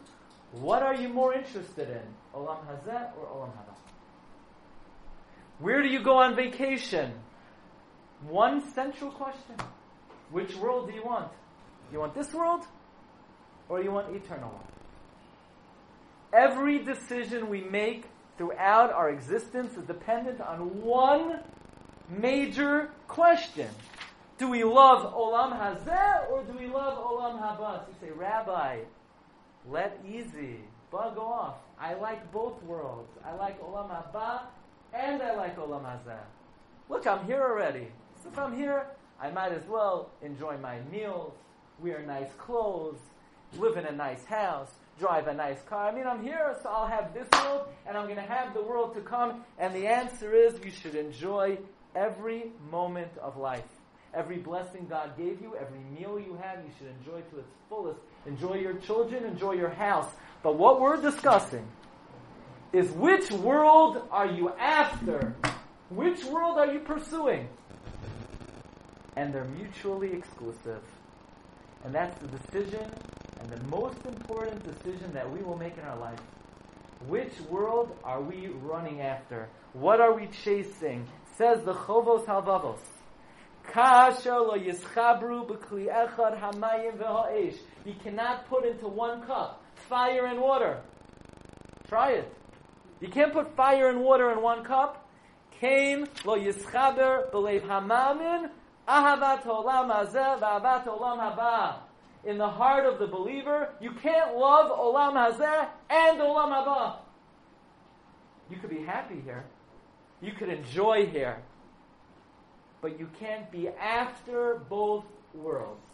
What 0.53 0.83
are 0.83 0.95
you 0.95 1.09
more 1.09 1.35
interested 1.35 1.89
in? 1.89 2.03
Olam 2.35 2.59
Hazeh 2.67 3.17
or 3.19 3.27
Olam 3.27 3.51
Haba? 3.51 3.75
Where 5.59 5.83
do 5.83 5.89
you 5.89 6.03
go 6.03 6.19
on 6.19 6.37
vacation? 6.37 7.13
One 8.29 8.61
central 8.73 9.11
question. 9.11 9.57
Which 10.31 10.55
world 10.57 10.89
do 10.89 10.95
you 10.95 11.05
want? 11.05 11.33
You 11.93 12.01
want 12.01 12.15
this 12.15 12.33
world? 12.35 12.67
Or 13.69 13.83
you 13.83 13.91
want 13.91 14.15
eternal 14.15 14.51
one? 14.51 14.76
Every 16.37 16.81
decision 16.81 17.49
we 17.49 17.63
make 17.63 18.05
throughout 18.37 18.93
our 18.93 19.09
existence 19.09 19.75
is 19.79 19.85
dependent 19.85 20.43
on 20.43 20.83
one 20.83 21.41
major 22.11 22.91
question. 23.09 23.71
Do 24.37 24.51
we 24.51 24.63
love 24.63 25.15
Olam 25.15 25.59
Hazeh 25.59 26.31
or 26.31 26.43
do 26.43 26.53
we 26.59 26.67
love 26.67 26.99
Olam 26.99 27.41
Habas? 27.41 27.89
You 27.89 27.95
say, 28.03 28.13
Rabbi, 28.13 28.81
let 29.67 29.99
easy, 30.07 30.59
bug 30.91 31.17
off. 31.17 31.55
I 31.81 31.95
like 31.95 32.31
both 32.33 32.63
worlds. 32.65 33.09
I 33.25 33.33
like 33.33 33.59
Olam 33.63 33.89
Haba 33.89 34.43
and 34.93 35.23
I 35.23 35.35
like 35.37 35.57
Olam 35.57 35.85
Hazeh. 35.85 36.21
Look, 36.91 37.07
I'm 37.07 37.25
here 37.25 37.41
already. 37.41 37.89
So 38.23 38.29
if 38.29 38.39
I'm 38.39 38.55
here, 38.55 38.85
I 39.19 39.31
might 39.31 39.53
as 39.53 39.67
well 39.67 40.11
enjoy 40.21 40.59
my 40.59 40.81
meals, 40.93 41.33
wear 41.81 42.03
nice 42.03 42.35
clothes, 42.37 42.99
live 43.57 43.79
in 43.79 43.87
a 43.87 43.93
nice 43.93 44.27
house, 44.27 44.73
drive 44.99 45.27
a 45.27 45.35
nice 45.35 45.63
car. 45.63 45.89
I 45.89 45.95
mean, 45.95 46.07
I'm 46.07 46.23
here, 46.23 46.57
so 46.63 46.69
I'll 46.69 46.87
have 46.87 47.13
this 47.13 47.29
world, 47.33 47.69
and 47.87 47.97
I'm 47.97 48.05
going 48.05 48.17
to 48.17 48.23
have 48.23 48.55
the 48.55 48.63
world 48.63 48.95
to 48.95 49.01
come. 49.01 49.45
And 49.59 49.75
the 49.75 49.87
answer 49.87 50.35
is 50.35 50.59
you 50.65 50.71
should 50.71 50.95
enjoy 50.95 51.59
every 51.95 52.53
moment 52.71 53.11
of 53.21 53.37
life. 53.37 53.65
Every 54.15 54.39
blessing 54.39 54.87
God 54.89 55.17
gave 55.19 55.43
you, 55.43 55.57
every 55.61 55.79
meal 55.79 56.19
you 56.19 56.39
have, 56.41 56.65
you 56.65 56.71
should 56.79 56.89
enjoy 56.89 57.21
to 57.31 57.39
its 57.39 57.53
fullest. 57.69 58.01
Enjoy 58.27 58.55
your 58.55 58.75
children, 58.75 59.25
enjoy 59.25 59.53
your 59.53 59.71
house. 59.71 60.11
But 60.43 60.57
what 60.57 60.81
we're 60.81 61.01
discussing 61.01 61.67
is 62.73 62.91
which 62.93 63.31
world 63.31 64.03
are 64.11 64.27
you 64.27 64.51
after? 64.59 65.35
Which 65.91 66.25
world 66.25 66.59
are 66.59 66.73
you 66.73 66.81
pursuing? 66.81 67.49
And 69.17 69.35
they're 69.35 69.45
mutually 69.45 70.13
exclusive. 70.13 70.83
And 71.85 71.95
that's 71.95 72.19
the 72.19 72.29
decision 72.29 72.91
and 73.47 73.61
the 73.61 73.67
most 73.69 74.05
important 74.07 74.63
decision 74.65 75.13
that 75.13 75.31
we 75.31 75.41
will 75.41 75.57
make 75.57 75.77
in 75.79 75.85
our 75.85 75.99
life. 75.99 76.19
Which 77.07 77.33
world 77.49 77.97
are 78.03 78.21
we 78.21 78.49
running 78.49 79.01
after? 79.01 79.49
What 79.73 80.01
are 80.01 80.15
we 80.15 80.29
chasing? 80.45 81.07
Says 81.37 81.63
the 81.65 81.75
Chovos 81.75 82.25
HaLevavos. 82.27 82.79
You 87.85 87.95
cannot 88.03 88.49
put 88.49 88.65
into 88.65 88.89
one 88.89 89.23
cup 89.27 89.63
fire 89.89 90.27
and 90.27 90.41
water. 90.41 90.81
Try 91.89 92.13
it. 92.13 92.33
You 93.01 93.09
can't 93.09 93.33
put 93.33 93.55
fire 93.57 93.89
and 93.91 94.01
water 94.01 94.31
in 94.31 94.41
one 94.41 94.65
cup. 94.65 95.09
Came 95.61 96.07
lo 96.25 96.39
yischaber 96.39 97.31
b'leiv 97.31 97.63
hamamin 97.63 98.51
ahavat 98.89 99.43
olam 99.43 99.91
olam 99.91 101.19
haba 101.19 101.86
in 102.27 102.39
the 102.39 102.49
heart 102.49 102.85
of 102.85 102.99
the 102.99 103.07
believer, 103.07 103.71
you 103.81 103.93
can't 103.93 104.37
love 104.37 104.71
Olam 104.71 105.15
Hazeh 105.15 105.69
and 105.89 106.19
Olam 106.19 106.51
Haba. 106.51 106.97
You 108.51 108.57
could 108.57 108.71
be 108.71 108.83
happy 108.83 109.21
here. 109.25 109.45
You 110.21 110.33
could 110.33 110.49
enjoy 110.49 111.07
here. 111.07 111.41
But 112.81 112.99
you 112.99 113.09
can't 113.19 113.51
be 113.51 113.69
after 113.69 114.61
both 114.69 115.05
worlds. 115.35 115.87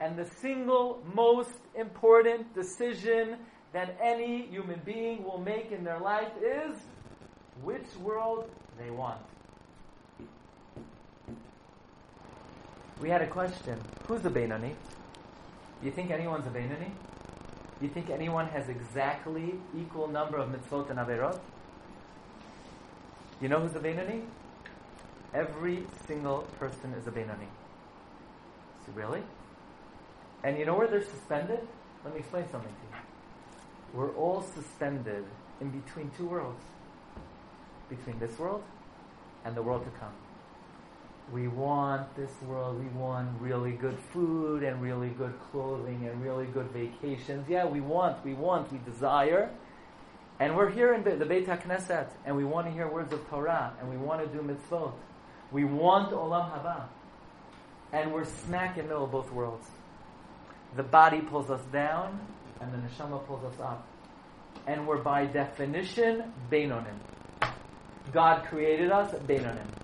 And 0.00 0.16
the 0.16 0.26
single 0.40 1.02
most 1.14 1.58
important 1.74 2.54
decision 2.54 3.36
that 3.72 3.96
any 4.00 4.46
human 4.46 4.80
being 4.84 5.24
will 5.24 5.38
make 5.40 5.72
in 5.72 5.82
their 5.82 5.98
life 5.98 6.30
is 6.40 6.76
which 7.62 7.86
world 8.00 8.48
they 8.78 8.90
want. 8.90 9.20
We 13.04 13.10
had 13.10 13.20
a 13.20 13.26
question. 13.26 13.78
Who's 14.08 14.24
a 14.24 14.30
Beinoni? 14.30 14.72
Do 15.80 15.84
you 15.84 15.90
think 15.90 16.10
anyone's 16.10 16.46
a 16.46 16.48
Beinoni? 16.48 16.88
Do 17.78 17.82
you 17.82 17.90
think 17.90 18.08
anyone 18.08 18.46
has 18.46 18.70
exactly 18.70 19.56
equal 19.78 20.08
number 20.08 20.38
of 20.38 20.48
mitzvot 20.48 20.88
and 20.88 20.98
averot? 20.98 21.38
You 23.42 23.50
know 23.50 23.60
who's 23.60 23.76
a 23.76 23.78
Beinoni? 23.78 24.22
Every 25.34 25.84
single 26.06 26.48
person 26.58 26.94
is 26.94 27.06
a 27.06 27.10
Beinoni. 27.10 27.50
So 28.86 28.92
really? 28.94 29.22
And 30.42 30.58
you 30.58 30.64
know 30.64 30.74
where 30.74 30.88
they're 30.88 31.04
suspended? 31.04 31.60
Let 32.06 32.14
me 32.14 32.20
explain 32.20 32.48
something 32.50 32.72
to 32.72 32.96
you. 32.96 33.02
We're 33.92 34.14
all 34.14 34.46
suspended 34.54 35.26
in 35.60 35.68
between 35.68 36.10
two 36.16 36.24
worlds. 36.24 36.64
Between 37.90 38.18
this 38.18 38.38
world 38.38 38.64
and 39.44 39.54
the 39.54 39.62
world 39.62 39.84
to 39.84 39.90
come 40.00 40.23
we 41.32 41.48
want 41.48 42.14
this 42.16 42.30
world, 42.42 42.78
we 42.78 42.88
want 42.98 43.28
really 43.40 43.72
good 43.72 43.98
food 44.12 44.62
and 44.62 44.80
really 44.82 45.08
good 45.08 45.34
clothing 45.50 46.06
and 46.06 46.22
really 46.22 46.46
good 46.46 46.70
vacations. 46.70 47.48
Yeah, 47.48 47.64
we 47.64 47.80
want, 47.80 48.24
we 48.24 48.34
want, 48.34 48.70
we 48.70 48.78
desire. 48.78 49.50
And 50.38 50.56
we're 50.56 50.70
here 50.70 50.94
in 50.94 51.02
the 51.02 51.24
Beit 51.24 51.46
HaKnesset 51.46 52.08
and 52.26 52.36
we 52.36 52.44
want 52.44 52.66
to 52.66 52.72
hear 52.72 52.88
words 52.88 53.12
of 53.12 53.26
Torah 53.28 53.72
and 53.80 53.88
we 53.88 53.96
want 53.96 54.20
to 54.20 54.26
do 54.26 54.42
mitzvot. 54.42 54.92
We 55.50 55.64
want 55.64 56.12
Olam 56.12 56.50
Haba. 56.50 56.84
And 57.92 58.12
we're 58.12 58.24
smack 58.24 58.76
in 58.76 58.84
the 58.84 58.88
middle 58.88 59.04
of 59.04 59.12
both 59.12 59.32
worlds. 59.32 59.66
The 60.76 60.82
body 60.82 61.20
pulls 61.20 61.50
us 61.50 61.62
down 61.72 62.20
and 62.60 62.72
the 62.72 62.78
neshama 62.78 63.24
pulls 63.26 63.44
us 63.44 63.60
up. 63.60 63.86
And 64.66 64.86
we're 64.86 65.02
by 65.02 65.26
definition 65.26 66.32
Beinonim. 66.50 66.98
God 68.12 68.44
created 68.46 68.90
us 68.90 69.14
Beinonim. 69.26 69.83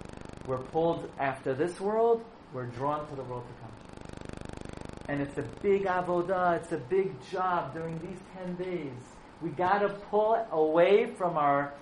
We're 0.51 0.59
pulled 0.59 1.09
after 1.21 1.55
this 1.55 1.79
world, 1.79 2.25
we're 2.53 2.67
drawn 2.67 3.09
to 3.09 3.15
the 3.15 3.23
world 3.23 3.45
to 3.47 3.55
come. 3.63 5.07
And 5.07 5.23
it's 5.23 5.39
a 5.39 5.45
big 5.63 5.85
avodah, 5.85 6.57
it's 6.57 6.73
a 6.73 6.77
big 6.77 7.15
job 7.31 7.73
during 7.73 8.01
these 8.01 8.19
10 8.37 8.57
days. 8.57 9.01
We 9.41 9.51
got 9.51 9.79
to 9.79 9.91
pull 10.11 10.45
away 10.51 11.07
from 11.07 11.39
our 11.39 11.73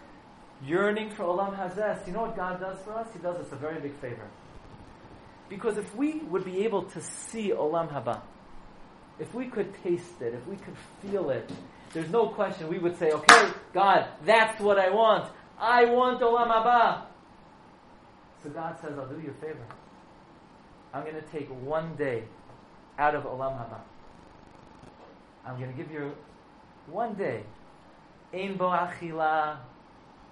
yearning 0.63 1.09
for 1.09 1.25
Olam 1.25 1.57
Hazeh. 1.57 2.07
You 2.07 2.13
know 2.13 2.21
what 2.21 2.37
God 2.37 2.61
does 2.61 2.79
for 2.81 2.93
us? 2.93 3.09
He 3.15 3.19
does 3.21 3.37
us 3.37 3.51
a 3.53 3.57
very 3.57 3.81
big 3.81 3.99
favor. 4.03 4.29
Because 5.49 5.79
if 5.79 5.97
we 5.97 6.19
would 6.29 6.45
be 6.45 6.63
able 6.67 6.83
to 6.91 7.01
see 7.01 7.53
Olam 7.53 7.91
Haba, 7.91 8.21
if 9.19 9.33
we 9.33 9.47
could 9.47 9.73
taste 9.83 10.21
it, 10.21 10.35
if 10.35 10.47
we 10.47 10.57
could 10.57 10.77
feel 11.01 11.31
it, 11.31 11.51
there's 11.95 12.11
no 12.11 12.29
question 12.29 12.69
we 12.69 12.79
would 12.79 12.99
say, 12.99 13.13
okay, 13.13 13.49
God, 13.73 14.09
that's 14.27 14.61
what 14.61 14.79
I 14.79 14.91
want. 14.91 15.33
I 15.59 15.87
want 15.87 16.21
Olam 16.21 16.49
Haba. 16.49 17.08
So 18.43 18.51
God 18.51 18.77
says, 18.81 18.93
I'll 18.99 19.09
do 19.09 19.21
you 19.21 19.31
a 19.31 19.41
favor. 19.45 19.67
I'm 20.93 21.03
going 21.03 21.17
to 21.17 21.23
take 21.23 21.49
one 21.49 21.97
day 21.97 22.25
out 22.99 23.15
of 23.15 23.25
Olam 23.25 23.59
Haba. 23.59 23.81
I'm 25.45 25.59
going 25.59 25.71
to 25.71 25.77
give 25.77 25.91
you 25.91 26.13
one 26.87 27.15
day. 27.15 27.43
Ein 28.33 28.57
bo 28.57 28.67
achila, 28.67 29.59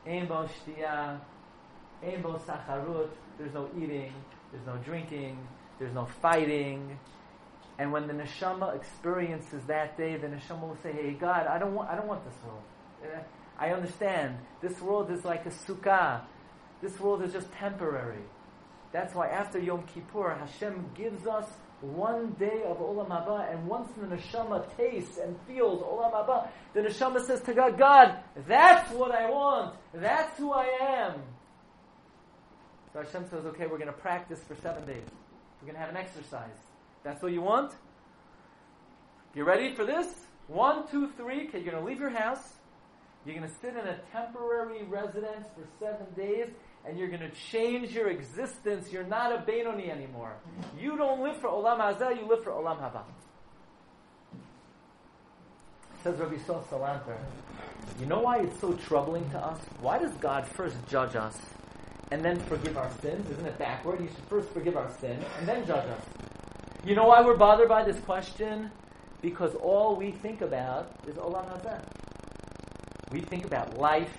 ein 0.07 0.27
bo 0.27 0.47
shtiya, 0.47 1.19
ein 2.05 2.23
bo 2.23 2.41
sacharut. 2.47 3.11
There's 3.39 3.55
no 3.55 3.69
eating, 3.77 4.13
there's 4.53 4.67
no 4.67 4.77
drinking, 4.79 5.39
there's 5.79 5.95
no 5.95 6.07
fighting. 6.21 6.99
And 7.79 7.93
when 7.93 8.07
the 8.07 8.15
neshama 8.15 8.75
experiences 8.77 9.63
that 9.67 9.97
day, 9.97 10.17
the 10.17 10.29
neshama 10.29 10.63
will 10.69 10.79
say, 10.83 10.93
"Hey 10.93 11.13
God, 11.13 11.47
I 11.47 11.59
don't 11.59 11.75
want, 11.75 11.91
I 11.91 11.97
don't 11.97 12.07
want 12.07 12.25
this 12.25 12.35
world. 12.45 12.63
Eh, 13.05 13.21
I 13.59 13.71
understand. 13.73 14.39
This 14.61 14.81
world 14.81 15.11
is 15.11 15.25
like 15.25 15.45
a 15.47 15.51
sukkah. 15.51 16.23
This 16.83 16.99
world 17.01 17.23
is 17.23 17.33
just 17.33 17.51
temporary. 17.53 18.23
That's 18.93 19.15
why 19.15 19.29
after 19.29 19.59
Yom 19.59 19.83
Kippur, 19.95 20.35
Hashem 20.35 20.91
gives 20.95 21.27
us 21.27 21.47
one 21.81 22.33
day 22.39 22.63
of 22.65 22.79
Olam 22.79 23.09
Haba, 23.09 23.53
and 23.53 23.67
once 23.67 23.91
the 23.99 24.07
neshama 24.07 24.65
tastes 24.77 25.19
and 25.19 25.37
feels 25.47 25.83
Olam 25.83 26.13
Haba, 26.13 26.49
the 26.75 26.81
neshama 26.81 27.25
says 27.25 27.43
to 27.43 27.55
God, 27.55 27.79
God, 27.79 28.19
that's 28.47 28.91
what 28.93 29.13
I 29.13 29.29
want. 29.29 29.77
That's 29.93 30.39
who 30.39 30.53
I 30.53 30.67
am. 30.81 31.23
So 32.93 33.03
Hashem 33.03 33.29
says, 33.29 33.45
okay, 33.47 33.67
we're 33.67 33.79
going 33.79 33.87
to 33.87 33.93
practice 33.93 34.41
for 34.45 34.55
seven 34.57 34.87
days. 34.87 35.05
We're 35.61 35.73
going 35.73 35.75
to 35.75 35.81
have 35.81 35.91
an 35.91 35.97
exercise. 35.97 36.57
That's 37.05 37.23
what 37.23 37.33
you 37.33 37.43
want? 37.43 37.73
You 39.35 39.45
ready 39.45 39.75
for 39.75 39.85
this? 39.85 40.07
One, 40.49 40.89
two, 40.89 41.11
three. 41.17 41.49
Okay, 41.49 41.61
you're 41.61 41.73
going 41.73 41.85
to 41.85 41.87
leave 41.87 42.01
your 42.01 42.11
house. 42.11 42.55
You're 43.27 43.37
going 43.37 43.49
to 43.49 43.55
sit 43.57 43.71
in 43.71 43.87
a 43.87 43.99
temporary 44.13 44.85
residence 44.85 45.47
for 45.55 45.67
seven 45.79 46.07
days, 46.17 46.49
and 46.87 46.99
you're 46.99 47.09
going 47.09 47.21
to 47.21 47.31
change 47.51 47.93
your 47.93 48.09
existence. 48.09 48.93
You're 48.93 49.05
not 49.05 49.33
a 49.33 49.39
Beinoni 49.39 49.91
anymore. 49.91 50.37
You 50.79 50.97
don't 50.97 51.21
live 51.21 51.41
for 51.41 51.49
Olam 51.49 51.79
Hazeh, 51.79 52.19
you 52.21 52.29
live 52.29 52.45
for 52.45 52.53
Olam 52.53 52.79
Haba. 52.79 53.03
Says 56.05 56.17
Rabbi 56.19 56.39
Sol 56.47 56.65
Salanter, 56.71 57.17
you 57.99 58.07
know 58.07 58.21
why 58.21 58.39
it's 58.39 58.61
so 58.61 58.75
troubling 58.75 59.29
to 59.31 59.39
us? 59.39 59.59
Why 59.81 59.99
does 59.99 60.13
God 60.15 60.47
first 60.47 60.77
judge 60.89 61.17
us 61.17 61.37
and 62.13 62.25
then 62.25 62.39
forgive 62.41 62.77
our 62.77 62.91
sins? 63.03 63.29
Isn't 63.31 63.47
it 63.47 63.59
backward? 63.59 64.01
He 64.01 64.07
should 64.07 64.25
first 64.29 64.49
forgive 64.51 64.77
our 64.77 64.91
sin 65.01 65.19
and 65.39 65.49
then 65.49 65.67
judge 65.67 65.89
us. 65.89 66.03
You 66.85 66.95
know 66.95 67.07
why 67.07 67.23
we're 67.23 67.37
bothered 67.37 67.69
by 67.69 67.83
this 67.83 67.99
question? 68.01 68.71
Because 69.21 69.57
all 69.57 69.97
we 69.97 70.13
think 70.13 70.43
about 70.43 70.93
is 71.09 71.17
Olam 71.17 71.49
Hazeh. 71.51 71.81
We 73.11 73.21
think 73.21 73.45
about 73.45 73.77
life, 73.79 74.17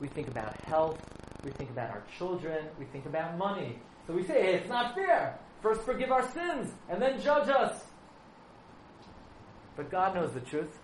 we 0.00 0.06
think 0.06 0.28
about 0.28 0.54
health, 0.62 0.98
we 1.44 1.50
think 1.50 1.70
about 1.70 1.90
our 1.90 2.02
children, 2.18 2.66
we 2.78 2.86
think 2.86 3.06
about 3.06 3.36
money. 3.36 3.78
So 4.06 4.14
we 4.14 4.22
say, 4.22 4.42
hey, 4.42 4.54
it's 4.54 4.68
not 4.68 4.94
fair. 4.94 5.38
First 5.62 5.82
forgive 5.82 6.10
our 6.10 6.28
sins 6.30 6.72
and 6.88 7.00
then 7.00 7.20
judge 7.20 7.48
us. 7.48 7.84
But 9.76 9.90
God 9.90 10.14
knows 10.14 10.32
the 10.32 10.40
truth. 10.40 10.78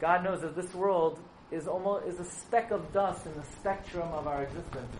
God 0.00 0.24
knows 0.24 0.40
that 0.42 0.56
this 0.56 0.74
world 0.74 1.20
is 1.50 1.66
almost 1.66 2.06
is 2.06 2.20
a 2.20 2.24
speck 2.24 2.70
of 2.70 2.92
dust 2.92 3.26
in 3.26 3.34
the 3.34 3.42
spectrum 3.58 4.08
of 4.12 4.26
our 4.26 4.42
existence. 4.42 4.92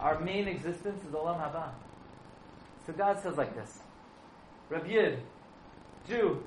Our 0.00 0.18
main 0.20 0.48
existence 0.48 1.02
is 1.04 1.14
Olam 1.14 1.38
Haba. 1.38 1.70
So 2.86 2.92
God 2.92 3.20
says 3.22 3.36
like 3.36 3.54
this. 3.54 3.78
Rabbi 4.68 4.88
Yid, 4.88 5.22
Jew, 6.08 6.42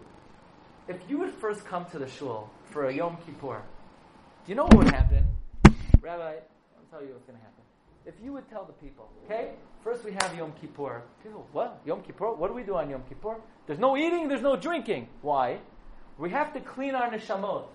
if 0.87 0.97
you 1.07 1.19
would 1.19 1.31
first 1.31 1.65
come 1.65 1.85
to 1.91 1.99
the 1.99 2.07
shul 2.07 2.49
for 2.65 2.85
a 2.85 2.93
Yom 2.93 3.17
Kippur, 3.25 3.61
do 4.45 4.51
you 4.51 4.55
know 4.55 4.63
what 4.63 4.77
would 4.77 4.93
happen? 4.93 5.25
Rabbi, 6.01 6.35
tell 6.95 7.05
you 7.05 7.13
what's 7.13 7.25
going 7.25 7.37
to 7.37 7.43
happen. 7.43 7.63
If 8.05 8.13
you 8.23 8.31
would 8.33 8.49
tell 8.49 8.65
the 8.65 8.73
people, 8.73 9.09
okay, 9.25 9.51
first 9.83 10.05
we 10.05 10.11
have 10.11 10.35
Yom 10.37 10.53
Kippur. 10.61 11.01
People, 11.23 11.45
what? 11.51 11.81
Yom 11.85 12.01
Kippur? 12.03 12.33
What 12.35 12.47
do 12.49 12.53
we 12.53 12.63
do 12.63 12.75
on 12.75 12.89
Yom 12.89 13.03
Kippur? 13.09 13.35
There's 13.67 13.79
no 13.79 13.97
eating, 13.97 14.27
there's 14.27 14.41
no 14.41 14.55
drinking. 14.55 15.07
Why? 15.21 15.59
We 16.17 16.29
have 16.29 16.53
to 16.53 16.61
clean 16.61 16.95
our 16.95 17.09
neshamot. 17.09 17.65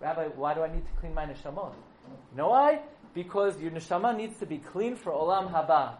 Rabbi, 0.00 0.26
why 0.36 0.54
do 0.54 0.62
I 0.62 0.72
need 0.72 0.84
to 0.86 1.00
clean 1.00 1.14
my 1.14 1.24
neshamot? 1.24 1.72
You 2.30 2.36
know 2.36 2.50
why? 2.50 2.80
Because 3.14 3.60
your 3.60 3.72
neshama 3.72 4.16
needs 4.16 4.38
to 4.38 4.46
be 4.46 4.58
clean 4.58 4.94
for 4.94 5.10
Olam 5.10 5.50
Haba. 5.50 5.94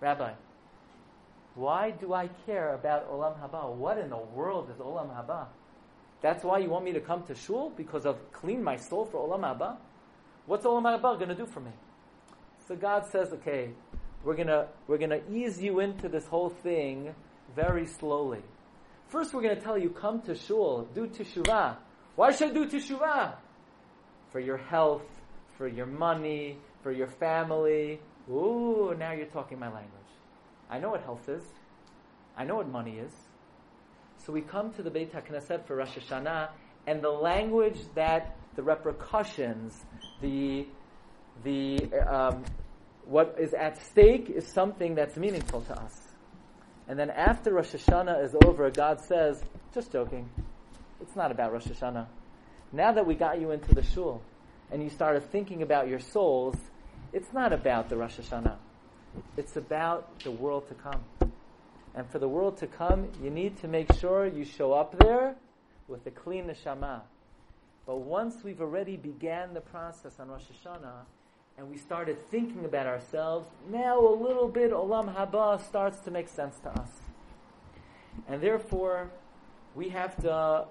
Rabbi, 0.00 0.32
why 1.54 1.90
do 1.92 2.12
I 2.12 2.28
care 2.46 2.74
about 2.74 3.10
Olam 3.12 3.38
Haba? 3.38 3.72
What 3.72 3.98
in 3.98 4.10
the 4.10 4.16
world 4.16 4.70
is 4.74 4.80
Olam 4.80 5.10
Haba? 5.10 5.46
That's 6.22 6.42
why 6.42 6.58
you 6.58 6.70
want 6.70 6.84
me 6.84 6.92
to 6.94 7.00
come 7.00 7.22
to 7.24 7.34
shul? 7.34 7.70
Because 7.76 8.04
of 8.06 8.32
clean 8.32 8.64
my 8.64 8.76
soul 8.76 9.04
for 9.04 9.18
Olam 9.18 9.42
Haba? 9.42 9.76
What's 10.48 10.64
Olam 10.64 10.84
Haba 10.84 11.16
going 11.18 11.28
to 11.28 11.34
do 11.34 11.44
for 11.44 11.60
me? 11.60 11.72
So 12.66 12.74
God 12.74 13.04
says, 13.12 13.34
okay, 13.34 13.68
we're 14.24 14.34
gonna 14.34 14.68
we're 14.86 14.96
gonna 14.96 15.20
ease 15.30 15.60
you 15.60 15.80
into 15.80 16.08
this 16.08 16.26
whole 16.26 16.48
thing 16.48 17.14
very 17.54 17.84
slowly. 17.84 18.42
First, 19.08 19.34
we're 19.34 19.42
gonna 19.42 19.60
tell 19.60 19.76
you, 19.76 19.90
come 19.90 20.22
to 20.22 20.34
shul, 20.34 20.88
do 20.94 21.06
teshuvah. 21.06 21.76
Why 22.16 22.32
should 22.32 22.50
I 22.50 22.54
do 22.54 22.66
teshuvah? 22.66 23.34
For 24.30 24.40
your 24.40 24.56
health, 24.56 25.04
for 25.58 25.68
your 25.68 25.84
money, 25.84 26.56
for 26.82 26.92
your 26.92 27.08
family. 27.08 28.00
Ooh, 28.30 28.94
now 28.98 29.12
you're 29.12 29.26
talking 29.26 29.58
my 29.58 29.68
language. 29.68 29.92
I 30.70 30.78
know 30.78 30.88
what 30.88 31.02
health 31.02 31.28
is. 31.28 31.44
I 32.38 32.44
know 32.44 32.56
what 32.56 32.68
money 32.68 32.98
is. 32.98 33.12
So 34.24 34.32
we 34.32 34.40
come 34.40 34.72
to 34.74 34.82
the 34.82 34.90
Beit 34.90 35.12
HaKnesset 35.12 35.66
for 35.66 35.76
Rosh 35.76 35.96
Hashanah, 35.98 36.48
and 36.86 37.02
the 37.02 37.10
language 37.10 37.80
that 37.94 38.36
the 38.56 38.62
repercussions, 38.62 39.84
the 40.20 40.66
the 41.44 41.92
um, 42.02 42.44
what 43.04 43.36
is 43.38 43.54
at 43.54 43.82
stake 43.82 44.28
is 44.28 44.46
something 44.46 44.94
that's 44.94 45.16
meaningful 45.16 45.62
to 45.62 45.80
us. 45.80 46.08
And 46.88 46.98
then 46.98 47.10
after 47.10 47.52
Rosh 47.52 47.74
Hashanah 47.74 48.24
is 48.24 48.34
over, 48.44 48.70
God 48.70 49.00
says, 49.00 49.42
just 49.74 49.92
joking. 49.92 50.28
It's 51.00 51.14
not 51.14 51.30
about 51.30 51.52
Rosh 51.52 51.66
Hashanah. 51.66 52.06
Now 52.72 52.92
that 52.92 53.06
we 53.06 53.14
got 53.14 53.40
you 53.40 53.50
into 53.50 53.74
the 53.74 53.82
shul 53.82 54.22
and 54.70 54.82
you 54.82 54.90
started 54.90 55.30
thinking 55.30 55.62
about 55.62 55.88
your 55.88 56.00
souls, 56.00 56.56
it's 57.12 57.32
not 57.32 57.52
about 57.52 57.88
the 57.88 57.96
Rosh 57.96 58.18
Hashanah. 58.18 58.56
It's 59.36 59.56
about 59.56 60.20
the 60.20 60.30
world 60.30 60.68
to 60.68 60.74
come. 60.74 61.02
And 61.94 62.08
for 62.10 62.18
the 62.18 62.28
world 62.28 62.58
to 62.58 62.66
come, 62.66 63.08
you 63.22 63.30
need 63.30 63.58
to 63.60 63.68
make 63.68 63.92
sure 63.94 64.26
you 64.26 64.44
show 64.44 64.72
up 64.72 64.98
there 64.98 65.36
with 65.88 66.06
a 66.06 66.10
clean 66.10 66.46
neshama. 66.46 67.00
But 67.88 68.02
once 68.02 68.44
we've 68.44 68.60
already 68.60 68.98
began 68.98 69.54
the 69.54 69.62
process 69.62 70.20
on 70.20 70.28
Rosh 70.28 70.42
Hashanah, 70.62 71.06
and 71.56 71.70
we 71.70 71.78
started 71.78 72.18
thinking 72.30 72.66
about 72.66 72.86
ourselves, 72.86 73.48
now 73.70 73.98
a 73.98 74.14
little 74.14 74.46
bit 74.46 74.72
Olam 74.72 75.12
Haba 75.16 75.66
starts 75.66 75.98
to 76.00 76.10
make 76.10 76.28
sense 76.28 76.58
to 76.64 76.68
us. 76.68 76.90
And 78.28 78.42
therefore, 78.42 79.10
we 79.74 79.88
have 79.88 80.14
to 80.16 80.66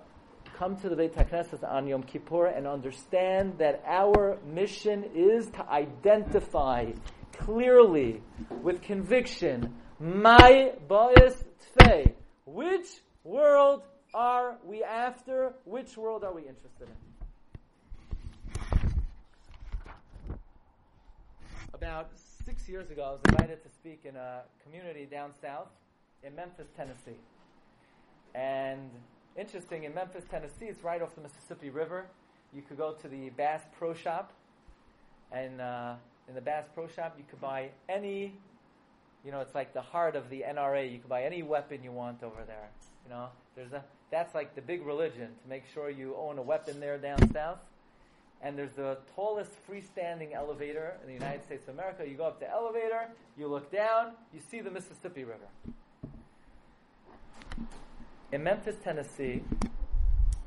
come 0.60 0.78
to 0.78 0.90
the 0.90 0.96
Beit 0.96 1.16
HaKnesset 1.16 1.68
on 1.68 1.88
Yom 1.88 2.04
Kippur 2.04 2.46
and 2.46 2.68
understand 2.68 3.58
that 3.58 3.84
our 3.88 4.38
mission 4.46 5.04
is 5.16 5.48
to 5.48 5.68
identify 5.68 6.92
clearly, 7.34 8.22
with 8.62 8.84
conviction, 8.84 9.74
my 10.00 10.74
ba'is 10.88 11.44
tfei. 11.80 12.14
Which 12.46 12.86
world 13.24 13.82
are 14.14 14.58
we 14.64 14.84
after? 14.84 15.56
Which 15.66 15.98
world 15.98 16.24
are 16.24 16.34
we 16.34 16.42
interested 16.42 16.84
in? 16.88 17.07
About 21.78 22.10
six 22.44 22.68
years 22.68 22.90
ago, 22.90 23.04
I 23.04 23.12
was 23.12 23.20
invited 23.30 23.62
to 23.62 23.70
speak 23.70 24.02
in 24.04 24.16
a 24.16 24.42
community 24.64 25.06
down 25.06 25.32
south 25.40 25.68
in 26.24 26.36
Memphis, 26.36 26.66
Tennessee. 26.76 27.20
And 28.34 28.90
interesting, 29.36 29.84
in 29.84 29.94
Memphis, 29.94 30.24
Tennessee, 30.28 30.66
it's 30.66 30.84
right 30.84 31.00
off 31.04 31.14
the 31.14 31.22
Mississippi 31.22 31.70
River. 31.70 32.08
You 32.52 32.64
could 32.64 32.78
go 32.78 32.94
to 32.94 33.08
the 33.08 33.30
Bass 33.30 33.62
Pro 33.78 33.94
Shop, 33.94 34.34
and 35.32 35.62
uh, 35.62 35.94
in 36.28 36.34
the 36.34 36.42
Bass 36.42 36.66
Pro 36.74 36.88
Shop, 36.88 37.14
you 37.16 37.26
could 37.30 37.42
buy 37.42 37.70
any, 37.88 38.34
you 39.24 39.32
know, 39.32 39.42
it's 39.42 39.54
like 39.54 39.76
the 39.76 39.82
heart 39.82 40.16
of 40.16 40.32
the 40.32 40.46
NRA. 40.48 40.92
You 40.92 40.98
could 40.98 41.10
buy 41.10 41.26
any 41.26 41.44
weapon 41.44 41.84
you 41.84 41.92
want 41.92 42.24
over 42.24 42.44
there. 42.48 42.70
You 43.06 43.12
know, 43.12 43.28
there's 43.56 43.74
a 43.74 43.84
that's 44.10 44.34
like 44.34 44.56
the 44.56 44.62
big 44.62 44.84
religion 44.84 45.30
to 45.44 45.48
make 45.48 45.66
sure 45.72 45.92
you 45.92 46.16
own 46.18 46.40
a 46.40 46.42
weapon 46.42 46.80
there 46.80 46.98
down 46.98 47.32
south. 47.32 47.60
And 48.42 48.58
there's 48.58 48.74
the 48.74 49.00
tallest 49.16 49.52
freestanding 49.68 50.34
elevator 50.34 50.98
in 51.02 51.08
the 51.08 51.14
United 51.14 51.44
States 51.46 51.68
of 51.68 51.74
America. 51.74 52.08
You 52.08 52.16
go 52.16 52.26
up 52.26 52.40
the 52.40 52.50
elevator, 52.50 53.10
you 53.38 53.48
look 53.48 53.72
down, 53.72 54.12
you 54.34 54.40
see 54.52 54.62
the 54.62 54.70
Mississippi 54.70 55.24
River. 55.24 55.48
in 58.32 58.44
Memphis, 58.44 58.76
Tennessee, 58.84 59.42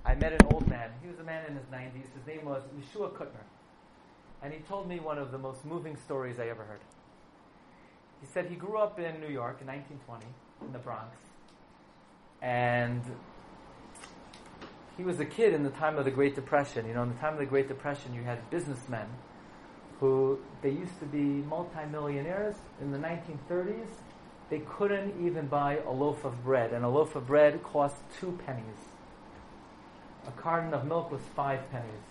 I 0.05 0.15
met 0.15 0.33
an 0.33 0.47
old 0.53 0.69
man. 0.69 0.91
He 1.03 1.09
was 1.09 1.19
a 1.19 1.25
man 1.25 1.45
in 1.47 1.55
his 1.55 1.65
90s. 1.67 2.13
His 2.15 2.27
name 2.27 2.45
was 2.45 2.63
Yeshua 2.79 3.13
Kutner. 3.13 3.45
And 4.43 4.53
he 4.53 4.61
told 4.61 4.89
me 4.89 5.01
one 5.01 5.19
of 5.19 5.33
the 5.33 5.39
most 5.39 5.65
moving 5.65 5.97
stories 5.97 6.39
I 6.39 6.49
ever 6.49 6.65
heard. 6.65 6.81
He 8.21 8.27
said 8.27 8.47
he 8.47 8.55
grew 8.55 8.79
up 8.79 8.99
in 8.99 9.21
New 9.21 9.29
York 9.29 9.59
in 9.61 9.67
1920, 9.67 10.27
in 10.67 10.73
the 10.73 10.79
Bronx. 10.79 11.17
And 12.43 13.03
he 15.01 15.07
was 15.07 15.19
a 15.19 15.25
kid 15.25 15.55
in 15.55 15.63
the 15.63 15.71
time 15.71 15.97
of 15.97 16.05
the 16.05 16.11
Great 16.11 16.35
Depression. 16.35 16.87
You 16.87 16.93
know, 16.93 17.03
in 17.05 17.09
the 17.09 17.19
time 17.21 17.33
of 17.33 17.39
the 17.39 17.47
Great 17.47 17.69
Depression, 17.69 18.13
you 18.13 18.23
had 18.23 18.51
businessmen 18.51 19.07
who, 19.99 20.39
they 20.61 20.69
used 20.69 21.01
to 21.01 21.07
be 21.07 21.43
multimillionaires 21.49 22.57
in 22.83 22.93
the 22.93 22.99
1930s. 22.99 23.89
They 24.51 24.59
couldn't 24.59 25.27
even 25.27 25.47
buy 25.47 25.79
a 25.87 25.91
loaf 25.91 26.27
of 26.27 26.45
bread, 26.45 26.75
and 26.75 26.85
a 26.85 26.89
loaf 26.91 27.17
of 27.17 27.27
bread 27.27 27.63
cost 27.63 27.97
two 28.21 28.39
pennies. 28.45 28.77
A 30.27 30.33
carton 30.33 30.75
of 30.75 30.85
milk 30.85 31.11
was 31.11 31.23
five 31.35 31.61
pennies. 31.71 32.05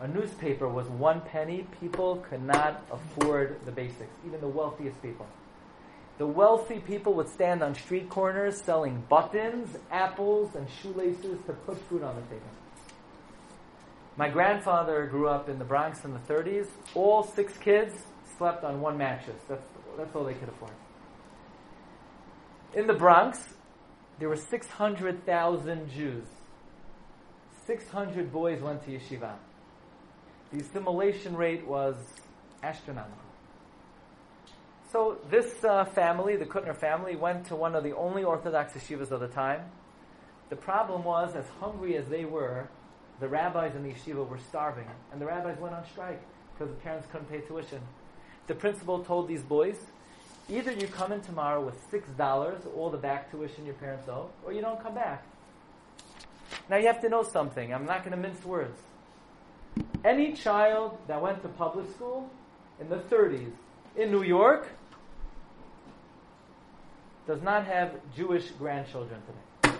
A 0.00 0.08
newspaper 0.08 0.66
was 0.66 0.88
one 0.88 1.20
penny. 1.20 1.64
People 1.80 2.24
could 2.28 2.42
not 2.42 2.84
afford 2.90 3.64
the 3.66 3.70
basics, 3.70 4.10
even 4.26 4.40
the 4.40 4.48
wealthiest 4.48 5.00
people. 5.00 5.28
The 6.20 6.26
wealthy 6.26 6.80
people 6.80 7.14
would 7.14 7.30
stand 7.30 7.62
on 7.62 7.74
street 7.74 8.10
corners 8.10 8.60
selling 8.60 9.02
buttons, 9.08 9.74
apples, 9.90 10.54
and 10.54 10.66
shoelaces 10.82 11.40
to 11.46 11.54
put 11.54 11.78
food 11.88 12.02
on 12.02 12.14
the 12.14 12.20
table. 12.20 12.50
My 14.18 14.28
grandfather 14.28 15.06
grew 15.06 15.28
up 15.28 15.48
in 15.48 15.58
the 15.58 15.64
Bronx 15.64 16.04
in 16.04 16.12
the 16.12 16.18
30s. 16.18 16.66
All 16.94 17.22
six 17.22 17.56
kids 17.56 17.94
slept 18.36 18.64
on 18.64 18.82
one 18.82 18.98
mattress. 18.98 19.40
That's, 19.48 19.66
that's 19.96 20.14
all 20.14 20.24
they 20.24 20.34
could 20.34 20.50
afford. 20.50 20.74
In 22.74 22.86
the 22.86 22.92
Bronx, 22.92 23.54
there 24.18 24.28
were 24.28 24.36
600,000 24.36 25.90
Jews. 25.90 26.26
600 27.66 28.30
boys 28.30 28.60
went 28.60 28.84
to 28.84 28.90
yeshiva. 28.90 29.36
The 30.52 30.60
assimilation 30.60 31.34
rate 31.34 31.66
was 31.66 31.96
astronomical. 32.62 33.29
So 34.92 35.18
this 35.30 35.62
uh, 35.62 35.84
family, 35.84 36.34
the 36.34 36.46
Kutner 36.46 36.74
family, 36.74 37.14
went 37.14 37.46
to 37.46 37.54
one 37.54 37.76
of 37.76 37.84
the 37.84 37.94
only 37.94 38.24
Orthodox 38.24 38.72
yeshivas 38.72 39.12
of 39.12 39.20
the 39.20 39.28
time. 39.28 39.60
The 40.48 40.56
problem 40.56 41.04
was, 41.04 41.36
as 41.36 41.44
hungry 41.60 41.96
as 41.96 42.08
they 42.08 42.24
were, 42.24 42.68
the 43.20 43.28
rabbis 43.28 43.76
in 43.76 43.84
the 43.84 43.90
yeshiva 43.90 44.26
were 44.26 44.38
starving, 44.38 44.88
and 45.12 45.20
the 45.20 45.26
rabbis 45.26 45.58
went 45.60 45.76
on 45.76 45.84
strike 45.92 46.20
because 46.52 46.74
the 46.74 46.80
parents 46.80 47.06
couldn't 47.12 47.30
pay 47.30 47.40
tuition. 47.40 47.80
The 48.48 48.54
principal 48.56 49.04
told 49.04 49.28
these 49.28 49.42
boys, 49.42 49.76
either 50.48 50.72
you 50.72 50.88
come 50.88 51.12
in 51.12 51.20
tomorrow 51.20 51.64
with 51.64 51.76
six 51.88 52.08
dollars, 52.10 52.62
all 52.74 52.90
the 52.90 52.98
back 52.98 53.30
tuition 53.30 53.64
your 53.64 53.74
parents 53.74 54.08
owe, 54.08 54.30
or 54.44 54.52
you 54.52 54.60
don't 54.60 54.82
come 54.82 54.94
back. 54.94 55.24
Now 56.68 56.78
you 56.78 56.88
have 56.88 57.00
to 57.02 57.08
know 57.08 57.22
something. 57.22 57.72
I'm 57.72 57.86
not 57.86 58.00
going 58.00 58.10
to 58.10 58.16
mince 58.16 58.44
words. 58.44 58.80
Any 60.04 60.32
child 60.32 60.98
that 61.06 61.22
went 61.22 61.42
to 61.42 61.48
public 61.48 61.88
school 61.92 62.28
in 62.80 62.88
the 62.88 62.96
30s 62.96 63.52
in 63.96 64.10
New 64.10 64.24
York 64.24 64.68
does 67.26 67.42
not 67.42 67.66
have 67.66 67.92
Jewish 68.16 68.50
grandchildren 68.52 69.20
today. 69.62 69.76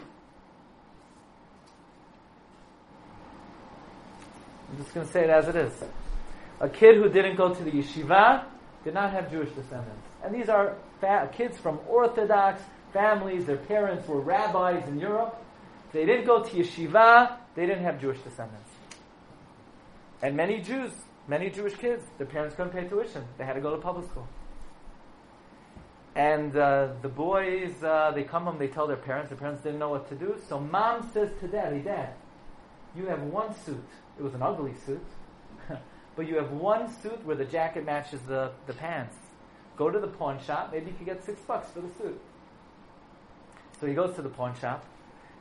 I'm 4.71 4.77
just 4.79 4.95
going 4.95 5.07
to 5.07 5.13
say 5.13 5.25
it 5.25 5.31
as 5.31 5.49
it 5.49 5.57
is. 5.57 5.73
A 6.61 6.69
kid 6.69 6.97
who 6.97 7.09
didn't 7.09 7.37
go 7.37 7.53
to 7.53 7.65
the 7.65 7.71
yeshiva 7.71 8.45
did 8.85 8.95
not 8.95 9.11
have 9.13 9.31
Jewish 9.31 9.51
descendants. 9.51 10.07
And 10.23 10.35
these 10.35 10.49
are 10.49 10.77
fa- 11.01 11.29
kids 11.33 11.59
from 11.59 11.81
Orthodox 11.89 12.63
families. 12.93 13.47
Their 13.47 13.57
parents 13.57 14.07
were 14.07 14.21
rabbis 14.21 14.87
in 14.87 15.01
Europe. 15.01 15.43
They 15.93 16.07
didn't 16.07 16.27
go 16.27 16.45
to 16.45 16.51
yeshiva. 16.51 17.37
They 17.55 17.67
didn't 17.67 17.85
have 17.85 18.01
Jewish 18.01 18.21
descendants. 18.21 18.71
And 20.23 20.37
many 20.37 20.61
Jews, 20.61 20.93
many 21.27 21.51
Jewish 21.51 21.75
kids, 21.75 22.05
their 22.19 22.27
parents 22.27 22.55
couldn't 22.55 22.73
pay 22.73 22.87
tuition. 22.87 23.25
They 23.39 23.45
had 23.45 23.55
to 23.55 23.61
go 23.61 23.75
to 23.75 23.81
public 23.81 24.09
school. 24.09 24.29
And 26.15 26.57
uh, 26.57 26.89
the 27.03 27.09
boys, 27.09 27.83
uh, 27.83 28.13
they 28.15 28.25
come 28.25 28.45
home, 28.45 28.59
they 28.59 28.69
tell 28.69 28.87
their 28.87 28.97
parents. 28.97 29.31
Their 29.31 29.39
parents 29.39 29.63
didn't 29.63 29.79
know 29.79 29.91
what 29.91 30.09
to 30.09 30.15
do. 30.15 30.37
So 30.49 30.59
mom 30.59 31.09
says 31.13 31.31
to 31.41 31.49
daddy, 31.49 31.81
Dad, 31.81 32.15
you 32.97 33.07
have 33.07 33.23
one 33.23 33.55
suit. 33.65 33.85
It 34.19 34.23
was 34.23 34.35
an 34.35 34.43
ugly 34.43 34.75
suit. 34.85 35.05
but 36.17 36.27
you 36.27 36.37
have 36.37 36.51
one 36.51 36.93
suit 37.01 37.25
where 37.25 37.37
the 37.37 37.45
jacket 37.45 37.85
matches 37.85 38.21
the, 38.27 38.51
the 38.67 38.73
pants. 38.73 39.17
Go 39.77 39.91
to 39.91 40.01
the 40.01 40.09
pawn 40.09 40.41
shop. 40.45 40.71
Maybe 40.73 40.91
you 40.91 40.97
could 40.97 41.07
get 41.07 41.25
six 41.25 41.41
bucks 41.43 41.71
for 41.71 41.81
the 41.81 41.93
suit. 41.95 42.21
So 43.81 43.87
he 43.87 43.95
goes 43.95 44.15
to 44.17 44.23
the 44.23 44.29
pawn 44.29 44.55
shop. 44.61 44.85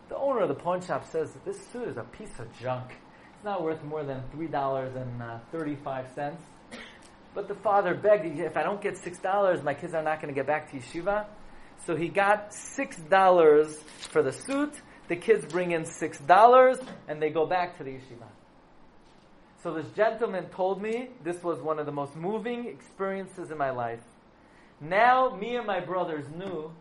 The 0.07 0.17
owner 0.17 0.41
of 0.41 0.49
the 0.49 0.55
pawn 0.55 0.82
shop 0.82 1.09
says 1.11 1.32
that 1.32 1.45
this 1.45 1.59
suit 1.67 1.88
is 1.88 1.97
a 1.97 2.03
piece 2.03 2.39
of 2.39 2.47
junk. 2.59 2.91
It's 3.36 3.43
not 3.43 3.63
worth 3.63 3.84
more 3.84 4.03
than 4.03 4.24
$3.35. 4.36 6.36
But 7.34 7.47
the 7.47 7.55
father 7.55 7.93
begged, 7.93 8.39
if 8.39 8.57
I 8.57 8.63
don't 8.63 8.82
get 8.82 8.95
$6, 8.95 9.63
my 9.63 9.73
kids 9.73 9.93
are 9.93 10.03
not 10.03 10.21
going 10.21 10.34
to 10.34 10.38
get 10.38 10.47
back 10.47 10.71
to 10.71 10.77
yeshiva. 10.77 11.25
So 11.86 11.95
he 11.95 12.09
got 12.09 12.51
$6 12.51 13.75
for 14.11 14.23
the 14.23 14.34
suit. 14.34 14.73
The 15.07 15.15
kids 15.15 15.45
bring 15.45 15.71
in 15.71 15.84
$6 15.84 16.88
and 17.07 17.21
they 17.21 17.30
go 17.30 17.45
back 17.45 17.77
to 17.77 17.84
the 17.84 17.91
yeshiva. 17.91 18.27
So 19.63 19.73
this 19.73 19.89
gentleman 19.95 20.45
told 20.49 20.82
me 20.82 21.09
this 21.23 21.43
was 21.43 21.59
one 21.59 21.80
of 21.80 21.86
the 21.86 21.91
most 21.91 22.15
moving 22.15 22.67
experiences 22.67 23.51
in 23.51 23.57
my 23.57 23.71
life. 23.71 24.01
Now, 24.82 25.36
me 25.36 25.57
and 25.57 25.67
my 25.67 25.82
brothers 25.82 26.25
knew 26.34 26.71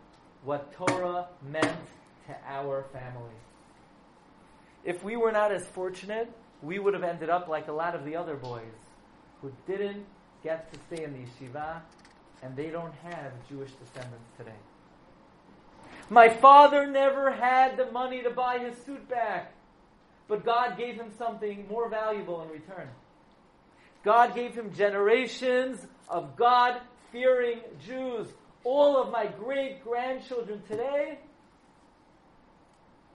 what 0.44 0.72
Torah 0.72 1.26
meant 1.42 1.78
to 2.26 2.36
our 2.46 2.84
family. 2.92 3.34
If 4.84 5.02
we 5.02 5.16
were 5.16 5.32
not 5.32 5.52
as 5.52 5.66
fortunate, 5.68 6.30
we 6.62 6.78
would 6.78 6.94
have 6.94 7.02
ended 7.02 7.30
up 7.30 7.48
like 7.48 7.66
a 7.66 7.72
lot 7.72 7.96
of 7.96 8.04
the 8.04 8.14
other 8.14 8.36
boys 8.36 8.62
who 9.42 9.52
didn't 9.66 10.06
get 10.42 10.72
to 10.72 10.78
stay 10.86 11.04
in 11.04 11.12
the 11.12 11.18
yeshiva 11.18 11.80
and 12.42 12.56
they 12.56 12.70
don't 12.70 12.94
have 13.02 13.32
Jewish 13.48 13.70
descendants 13.72 14.28
today. 14.36 14.50
My 16.10 16.28
father 16.28 16.86
never 16.86 17.30
had 17.30 17.76
the 17.76 17.90
money 17.90 18.22
to 18.22 18.30
buy 18.30 18.58
his 18.58 18.76
suit 18.84 19.08
back, 19.08 19.52
but 20.26 20.44
God 20.44 20.78
gave 20.78 20.94
him 20.94 21.10
something 21.18 21.66
more 21.68 21.88
valuable 21.88 22.42
in 22.42 22.48
return. 22.48 22.88
God 24.04 24.34
gave 24.34 24.54
him 24.54 24.72
generations 24.74 25.86
of 26.08 26.36
God 26.36 26.80
fearing 27.12 27.60
Jews. 27.84 28.28
All 28.64 28.96
of 28.96 29.10
my 29.10 29.26
great 29.26 29.84
grandchildren 29.84 30.62
today 30.68 31.18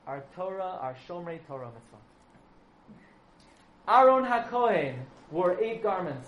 are 0.05 0.23
Torah, 0.35 0.77
are 0.81 0.95
Shomrei 1.07 1.39
Torah 1.47 1.71
mitzvah. 1.73 1.97
Aaron 3.87 4.25
HaKohen 4.25 4.95
wore 5.31 5.61
eight 5.61 5.81
garments. 5.81 6.27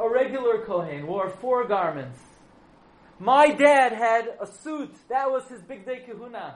A 0.00 0.08
regular 0.08 0.64
Kohen 0.64 1.06
wore 1.06 1.28
four 1.28 1.68
garments. 1.68 2.18
My 3.18 3.48
dad 3.52 3.92
had 3.92 4.30
a 4.40 4.46
suit. 4.46 4.94
That 5.10 5.30
was 5.30 5.46
his 5.46 5.60
bigdei 5.60 6.08
kehuna. 6.08 6.54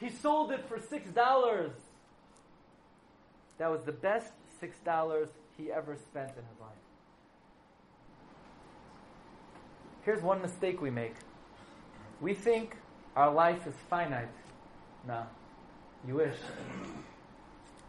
He 0.00 0.10
sold 0.10 0.50
it 0.50 0.68
for 0.68 0.80
six 0.80 1.08
dollars. 1.10 1.70
That 3.58 3.70
was 3.70 3.84
the 3.84 3.92
best 3.92 4.32
six 4.58 4.76
dollars 4.80 5.28
he 5.56 5.70
ever 5.70 5.94
spent 5.94 6.30
in 6.30 6.42
his 6.42 6.60
life. 6.60 6.70
Here's 10.04 10.20
one 10.20 10.42
mistake 10.42 10.80
we 10.82 10.90
make. 10.90 11.14
We 12.20 12.34
think 12.34 12.76
our 13.14 13.32
life 13.32 13.64
is 13.68 13.74
finite. 13.88 14.28
No. 15.06 15.22
You 16.06 16.16
wish. 16.16 16.36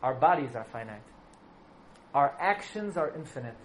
Our 0.04 0.14
bodies 0.14 0.56
are 0.56 0.66
finite. 0.66 1.02
Our 2.14 2.36
actions 2.39 2.96
are 2.96 3.12
infinite. 3.16 3.58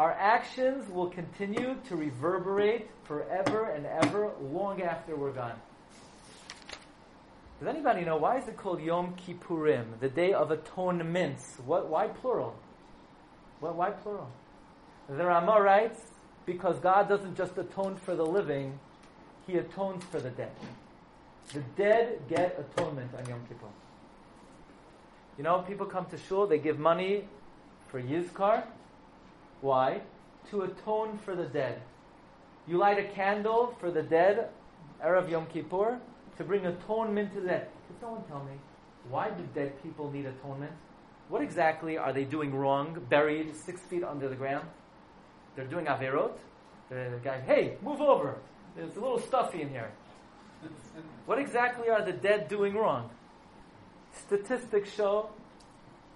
Our 0.00 0.12
actions 0.12 0.88
will 0.88 1.08
continue 1.08 1.76
to 1.88 1.94
reverberate 1.94 2.88
forever 3.04 3.64
and 3.72 3.84
ever, 3.84 4.30
long 4.40 4.80
after 4.80 5.14
we're 5.14 5.32
gone. 5.32 5.60
Does 7.58 7.68
anybody 7.68 8.06
know 8.06 8.16
why 8.16 8.38
is 8.38 8.48
it 8.48 8.56
called 8.56 8.80
Yom 8.80 9.14
Kippurim, 9.16 10.00
the 10.00 10.08
Day 10.08 10.32
of 10.32 10.50
Atonements? 10.52 11.60
What? 11.66 11.90
Why 11.90 12.06
plural? 12.06 12.56
What? 13.58 13.76
Why 13.76 13.90
plural? 13.90 14.30
The 15.06 15.22
Rama 15.22 15.60
writes 15.60 16.00
because 16.46 16.78
God 16.78 17.06
doesn't 17.06 17.36
just 17.36 17.58
atone 17.58 17.96
for 17.96 18.14
the 18.16 18.24
living; 18.24 18.78
He 19.46 19.58
atones 19.58 20.02
for 20.04 20.18
the 20.18 20.30
dead. 20.30 20.52
The 21.52 21.60
dead 21.76 22.20
get 22.26 22.58
atonement 22.58 23.10
on 23.18 23.28
Yom 23.28 23.42
Kippur. 23.46 23.66
You 25.36 25.44
know, 25.44 25.58
people 25.58 25.84
come 25.84 26.06
to 26.06 26.16
shul, 26.16 26.46
they 26.46 26.58
give 26.58 26.78
money 26.78 27.28
for 27.88 28.00
Yizkor. 28.00 28.64
Why? 29.60 30.00
To 30.50 30.62
atone 30.62 31.18
for 31.24 31.36
the 31.36 31.44
dead. 31.44 31.80
You 32.66 32.78
light 32.78 32.98
a 32.98 33.04
candle 33.04 33.74
for 33.80 33.90
the 33.90 34.02
dead, 34.02 34.48
Erev 35.04 35.30
Yom 35.30 35.46
Kippur, 35.46 35.98
to 36.36 36.44
bring 36.44 36.66
atonement 36.66 37.34
to 37.34 37.40
the 37.40 37.48
dead. 37.48 37.68
Can 37.86 38.00
someone 38.00 38.22
tell 38.24 38.44
me, 38.44 38.52
why 39.08 39.30
do 39.30 39.42
dead 39.54 39.82
people 39.82 40.10
need 40.10 40.26
atonement? 40.26 40.72
What 41.28 41.42
exactly 41.42 41.96
are 41.96 42.12
they 42.12 42.24
doing 42.24 42.54
wrong, 42.54 43.00
buried 43.08 43.54
six 43.54 43.80
feet 43.82 44.02
under 44.02 44.28
the 44.28 44.34
ground? 44.34 44.66
They're 45.56 45.66
doing 45.66 45.86
averot. 45.86 46.32
The 46.88 47.20
guy, 47.22 47.40
hey, 47.40 47.76
move 47.82 48.00
over. 48.00 48.36
There's 48.76 48.96
a 48.96 49.00
little 49.00 49.20
stuffy 49.20 49.62
in 49.62 49.68
here. 49.68 49.90
What 51.26 51.38
exactly 51.38 51.88
are 51.88 52.04
the 52.04 52.12
dead 52.12 52.48
doing 52.48 52.74
wrong? 52.74 53.10
Statistics 54.12 54.92
show 54.92 55.30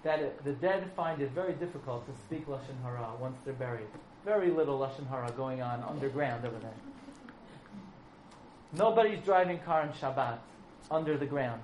that 0.05 0.43
the 0.45 0.53
dead 0.53 0.89
find 0.95 1.19
it 1.19 1.31
very 1.31 1.53
difficult 1.53 2.05
to 2.05 2.13
speak 2.21 2.47
Lashon 2.47 2.79
Hara 2.83 3.09
once 3.19 3.37
they're 3.43 3.55
buried. 3.55 3.87
Very 4.23 4.51
little 4.51 4.77
Lashon 4.79 5.09
Hara 5.09 5.31
going 5.31 5.63
on 5.63 5.83
underground 5.83 6.45
over 6.45 6.59
there. 6.59 6.73
Nobody's 8.71 9.19
driving 9.25 9.57
car 9.59 9.81
on 9.81 9.89
Shabbat 9.93 10.37
under 10.91 11.17
the 11.17 11.25
ground. 11.25 11.61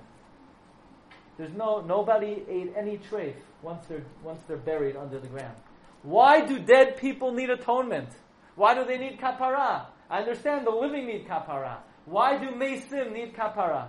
There's 1.38 1.52
no 1.54 1.82
nobody 1.82 2.42
ate 2.48 2.72
any 2.76 2.98
treif 2.98 3.34
once 3.62 3.86
they're 3.86 4.04
once 4.24 4.42
they're 4.48 4.56
buried 4.56 4.96
under 4.96 5.20
the 5.20 5.28
ground. 5.28 5.56
Why 6.02 6.44
do 6.44 6.58
dead 6.58 6.96
people 6.96 7.32
need 7.32 7.48
atonement? 7.48 8.08
Why 8.56 8.74
do 8.74 8.84
they 8.84 8.98
need 8.98 9.20
kapara? 9.20 9.86
I 10.10 10.18
understand 10.18 10.66
the 10.66 10.70
living 10.70 11.06
need 11.06 11.28
kapara. 11.28 11.76
Why 12.06 12.38
do 12.38 12.50
mesim 12.50 13.12
need 13.12 13.36
kapara? 13.36 13.88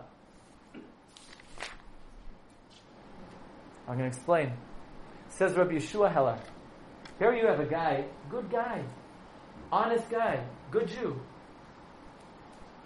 I'm 3.87 3.97
going 3.97 4.09
to 4.09 4.15
explain. 4.15 4.53
Says 5.29 5.53
Rabbi 5.53 5.73
Yehoshua 5.73 6.11
Heller. 6.11 6.37
Here 7.19 7.33
you 7.33 7.45
have 7.47 7.59
a 7.59 7.65
guy, 7.65 8.05
good 8.29 8.49
guy, 8.49 8.83
honest 9.71 10.09
guy, 10.09 10.43
good 10.71 10.87
Jew. 10.87 11.19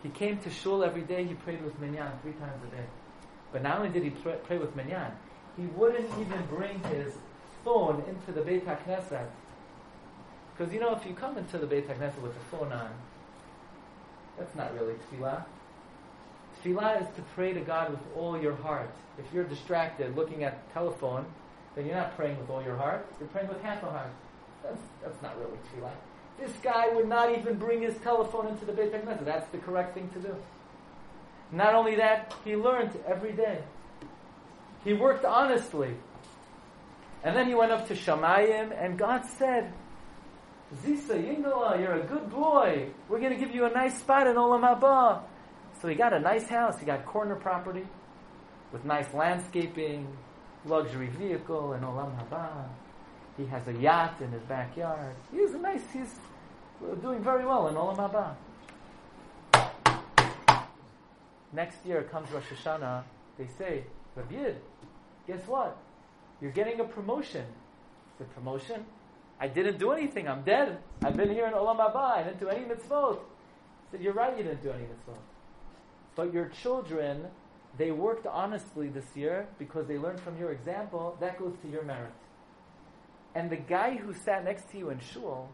He 0.04 0.10
came 0.10 0.38
to 0.40 0.50
shul 0.50 0.84
every 0.84 1.02
day. 1.02 1.24
He 1.24 1.34
prayed 1.34 1.64
with 1.64 1.80
minyan 1.80 2.12
three 2.22 2.34
times 2.34 2.62
a 2.72 2.76
day. 2.76 2.86
But 3.52 3.64
not 3.64 3.78
only 3.80 3.90
did 3.90 4.04
he 4.04 4.10
pray, 4.12 4.58
with 4.58 4.76
minyan, 4.76 5.12
he 5.56 5.66
wouldn't 5.68 6.10
even 6.20 6.46
bring 6.50 6.80
his 6.84 7.14
phone 7.64 8.04
into 8.08 8.32
the 8.32 8.42
Beit 8.42 8.66
HaKnesset. 8.66 9.28
Because 10.56 10.74
you 10.74 10.80
know, 10.80 10.96
if 10.96 11.06
you 11.06 11.14
come 11.14 11.38
into 11.38 11.58
the 11.58 11.66
Beit 11.66 11.88
HaKnesset 11.88 12.22
with 12.22 12.36
a 12.36 12.56
phone 12.56 12.72
on, 12.72 12.90
that's 14.38 14.56
not 14.56 14.74
really 14.76 14.94
tefillah. 15.12 15.44
Tefillah 16.68 17.02
is 17.02 17.16
to 17.16 17.22
pray 17.36 17.54
to 17.54 17.62
God 17.62 17.92
with 17.92 18.00
all 18.16 18.40
your 18.40 18.56
heart. 18.56 18.92
If 19.18 19.26
you're 19.34 19.44
distracted 19.44 20.16
looking 20.16 20.44
at 20.44 20.68
the 20.68 20.74
telephone, 20.74 21.26
then 21.76 21.86
you're 21.86 21.96
not 21.96 22.16
praying 22.16 22.38
with 22.40 22.50
all 22.50 22.64
your 22.64 22.76
heart. 22.76 23.08
You're 23.20 23.30
praying 23.30 23.48
with 23.48 23.62
half 23.62 23.82
a 23.84 23.88
heart. 23.88 24.12
That's, 24.64 24.82
that's 25.04 25.22
not 25.22 25.38
really 25.38 25.58
tefillah. 25.74 25.92
This 26.40 26.52
guy 26.62 26.90
would 26.94 27.08
not 27.08 27.38
even 27.38 27.56
bring 27.56 27.82
his 27.82 27.96
telephone 27.98 28.48
into 28.48 28.66
the 28.66 28.74
Beit 28.74 28.94
HaKnesset. 28.94 29.26
That's 29.26 29.50
the 29.52 29.58
correct 29.58 29.94
thing 29.94 30.10
to 30.10 30.20
do. 30.20 30.36
Not 31.52 31.74
only 31.74 31.96
that, 31.96 32.34
he 32.44 32.56
learned 32.56 32.92
every 33.08 33.32
day. 33.32 33.60
He 34.84 34.94
worked 34.94 35.26
honestly. 35.26 35.96
And 37.24 37.36
then 37.36 37.48
he 37.48 37.56
went 37.56 37.72
up 37.72 37.88
to 37.88 37.96
Shamayim, 37.96 38.72
and 38.80 38.98
God 38.98 39.26
said, 39.26 39.74
Zisa, 40.84 41.16
Yingala, 41.16 41.80
you're 41.80 41.94
a 41.94 42.06
good 42.06 42.30
boy. 42.30 42.90
We're 43.10 43.20
going 43.20 43.34
to 43.34 43.40
give 43.40 43.56
you 43.56 43.66
a 43.66 43.72
nice 43.72 43.98
spot 43.98 44.28
in 44.28 44.36
Olam 44.36 44.62
Haba. 44.62 45.24
So 45.82 45.88
he 45.88 45.96
got 45.96 46.14
a 46.14 46.20
nice 46.20 46.48
house. 46.48 46.80
He 46.80 46.86
got 46.86 47.06
corner 47.06 47.36
property 47.36 47.86
with 48.72 48.84
nice 48.84 49.14
landscaping, 49.14 50.08
luxury 50.66 51.08
vehicle 51.08 51.74
and 51.74 51.84
Olam 51.84 52.12
Haba. 52.18 52.66
He 53.38 53.46
has 53.46 53.68
a 53.68 53.74
yacht 53.74 54.16
in 54.22 54.32
his 54.32 54.42
backyard. 54.44 55.16
He's 55.32 55.54
a 55.54 55.60
nice, 55.60 55.84
he's 55.94 56.16
doing 57.02 57.24
very 57.24 57.46
well 57.46 57.68
in 57.68 57.76
Olam 57.76 57.98
Haba. 57.98 58.36
Next 61.54 61.86
year 61.86 62.04
comes 62.04 62.30
Rosh 62.32 62.44
Hashanah. 62.46 63.04
They 63.38 63.48
say, 63.58 63.84
Rabbi 64.16 64.36
Yid, 64.36 64.62
guess 65.28 65.48
what? 65.48 65.78
You're 66.42 66.52
getting 66.52 66.80
a 66.80 66.84
promotion. 66.84 67.46
The 68.18 68.26
promotion? 68.26 68.84
I 69.40 69.48
didn't 69.48 69.78
do 69.78 69.92
anything. 69.92 70.28
I'm 70.28 70.42
dead. 70.42 70.80
I've 71.04 71.16
been 71.16 71.30
here 71.30 71.46
in 71.46 71.54
Olam 71.54 71.78
Haba. 71.78 72.18
I 72.18 72.24
didn't 72.24 72.40
do 72.40 72.50
any 72.50 72.66
mitzvot. 72.66 73.18
I 73.18 73.92
said, 73.92 74.02
You're 74.02 74.14
right, 74.14 74.36
you 74.36 74.44
didn't 74.44 74.64
do 74.64 74.72
any 74.72 74.84
mitzvot. 74.84 75.20
But 76.18 76.34
your 76.34 76.48
children, 76.64 77.28
they 77.78 77.92
worked 77.92 78.26
honestly 78.26 78.90
this 78.90 79.06
year 79.16 79.48
because 79.60 79.88
they 79.88 80.00
learned 80.00 80.20
from 80.20 80.36
your 80.38 80.52
example. 80.52 81.16
That 81.22 81.38
goes 81.38 81.54
to 81.62 81.70
your 81.70 81.84
merit. 81.84 82.12
And 83.36 83.52
the 83.52 83.58
guy 83.58 83.96
who 83.96 84.14
sat 84.14 84.44
next 84.44 84.72
to 84.72 84.80
you 84.80 84.90
in 84.90 85.00
shul, 85.00 85.48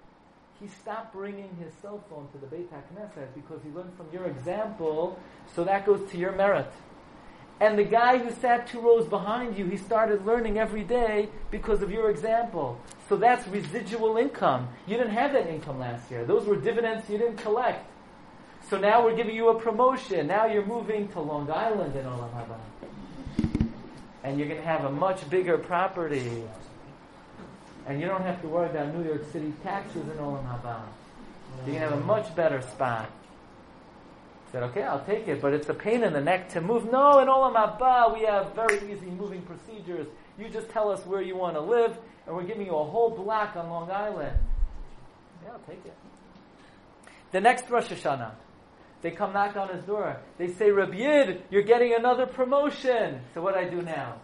he 0.61 0.69
stopped 0.69 1.11
bringing 1.11 1.53
his 1.57 1.73
cell 1.81 2.01
phone 2.09 2.29
to 2.31 2.37
the 2.37 2.47
Beit 2.47 2.71
HaKnesset 2.71 3.35
because 3.35 3.61
he 3.61 3.69
learned 3.71 3.93
from 3.97 4.07
your 4.13 4.25
example, 4.25 5.19
so 5.53 5.65
that 5.65 5.85
goes 5.85 6.09
to 6.11 6.17
your 6.17 6.31
merit. 6.31 6.71
And 7.59 7.77
the 7.77 7.83
guy 7.83 8.17
who 8.17 8.31
sat 8.31 8.67
two 8.67 8.79
rows 8.79 9.05
behind 9.07 9.57
you, 9.57 9.65
he 9.65 9.75
started 9.75 10.25
learning 10.25 10.59
every 10.59 10.83
day 10.83 11.27
because 11.51 11.81
of 11.81 11.91
your 11.91 12.09
example. 12.09 12.79
So 13.09 13.17
that's 13.17 13.45
residual 13.49 14.15
income. 14.15 14.69
You 14.87 14.95
didn't 14.95 15.13
have 15.13 15.33
that 15.33 15.47
income 15.47 15.79
last 15.79 16.09
year. 16.09 16.23
Those 16.23 16.45
were 16.45 16.55
dividends 16.55 17.09
you 17.09 17.17
didn't 17.17 17.37
collect. 17.37 17.85
So 18.69 18.77
now 18.77 19.03
we're 19.03 19.15
giving 19.15 19.35
you 19.35 19.49
a 19.49 19.59
promotion. 19.59 20.27
Now 20.27 20.45
you're 20.45 20.65
moving 20.65 21.07
to 21.09 21.19
Long 21.19 21.51
Island 21.51 21.95
in 21.95 22.05
Olam 22.05 22.29
Haba. 22.31 23.67
And 24.23 24.39
you're 24.39 24.47
going 24.47 24.61
to 24.61 24.65
have 24.65 24.85
a 24.85 24.91
much 24.91 25.29
bigger 25.29 25.57
property. 25.57 26.43
And 27.85 27.99
you 27.99 28.07
don't 28.07 28.23
have 28.23 28.41
to 28.41 28.47
worry 28.47 28.69
about 28.69 28.93
New 28.95 29.03
York 29.03 29.29
City 29.31 29.53
taxes 29.63 30.01
in 30.01 30.17
Olam 30.17 30.45
Haba. 30.47 30.81
You're 31.65 31.75
going 31.75 31.79
to 31.79 31.89
have 31.89 31.93
a 31.93 32.05
much 32.05 32.33
better 32.35 32.61
spot. 32.61 33.11
Said, 34.51 34.63
okay, 34.63 34.83
I'll 34.83 35.03
take 35.03 35.27
it, 35.27 35.41
but 35.41 35.53
it's 35.53 35.67
a 35.69 35.73
pain 35.73 36.03
in 36.03 36.13
the 36.13 36.21
neck 36.21 36.49
to 36.49 36.61
move. 36.61 36.91
No, 36.91 37.19
in 37.19 37.27
Olam 37.27 37.55
Haba, 37.55 38.13
we 38.13 38.25
have 38.25 38.53
very 38.55 38.77
easy 38.91 39.07
moving 39.07 39.41
procedures. 39.41 40.07
You 40.39 40.47
just 40.49 40.69
tell 40.69 40.89
us 40.89 41.05
where 41.05 41.21
you 41.21 41.35
want 41.35 41.55
to 41.55 41.61
live, 41.61 41.97
and 42.25 42.35
we're 42.35 42.43
giving 42.43 42.65
you 42.65 42.75
a 42.75 42.83
whole 42.83 43.09
block 43.09 43.55
on 43.55 43.69
Long 43.69 43.91
Island. 43.91 44.37
Yeah, 45.43 45.51
I'll 45.51 45.59
take 45.59 45.85
it. 45.85 45.93
The 47.31 47.41
next 47.41 47.69
Rosh 47.69 47.87
Hashanah, 47.89 48.31
they 49.03 49.11
come 49.11 49.33
knock 49.33 49.57
on 49.57 49.67
his 49.67 49.83
door. 49.83 50.17
They 50.37 50.47
say, 50.47 50.71
Rabbi 50.71 50.95
Yid, 50.95 51.43
you're 51.51 51.61
getting 51.61 51.93
another 51.93 52.25
promotion. 52.25 53.19
So 53.33 53.41
what 53.41 53.53
do 53.53 53.59
I 53.59 53.69
do 53.69 53.81
now? 53.81 54.15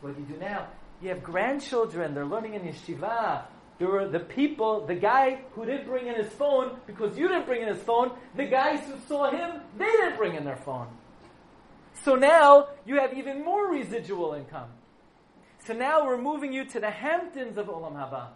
What 0.00 0.14
do 0.14 0.22
you 0.22 0.28
do 0.28 0.38
now? 0.40 0.68
You 1.02 1.08
have 1.08 1.24
grandchildren. 1.24 2.14
They're 2.14 2.24
learning 2.24 2.54
in 2.54 2.62
yeshiva. 2.62 3.42
There 3.78 3.88
were 3.88 4.08
the 4.08 4.20
people, 4.20 4.86
the 4.86 4.94
guy 4.94 5.40
who 5.52 5.66
didn't 5.66 5.86
bring 5.86 6.06
in 6.06 6.14
his 6.14 6.32
phone 6.32 6.78
because 6.86 7.18
you 7.18 7.26
didn't 7.26 7.46
bring 7.46 7.62
in 7.62 7.68
his 7.68 7.82
phone. 7.82 8.12
The 8.36 8.46
guys 8.46 8.80
who 8.86 8.94
saw 9.08 9.30
him, 9.30 9.60
they 9.76 9.84
didn't 9.84 10.16
bring 10.16 10.36
in 10.36 10.44
their 10.44 10.56
phone. 10.56 10.86
So 12.04 12.14
now 12.14 12.68
you 12.86 13.00
have 13.00 13.14
even 13.18 13.44
more 13.44 13.68
residual 13.68 14.34
income. 14.34 14.70
So 15.66 15.74
now 15.74 16.06
we're 16.06 16.20
moving 16.20 16.52
you 16.52 16.64
to 16.66 16.80
the 16.80 16.90
Hamptons 16.90 17.58
of 17.58 17.66
Olam 17.66 17.94
Haba. 17.94 18.28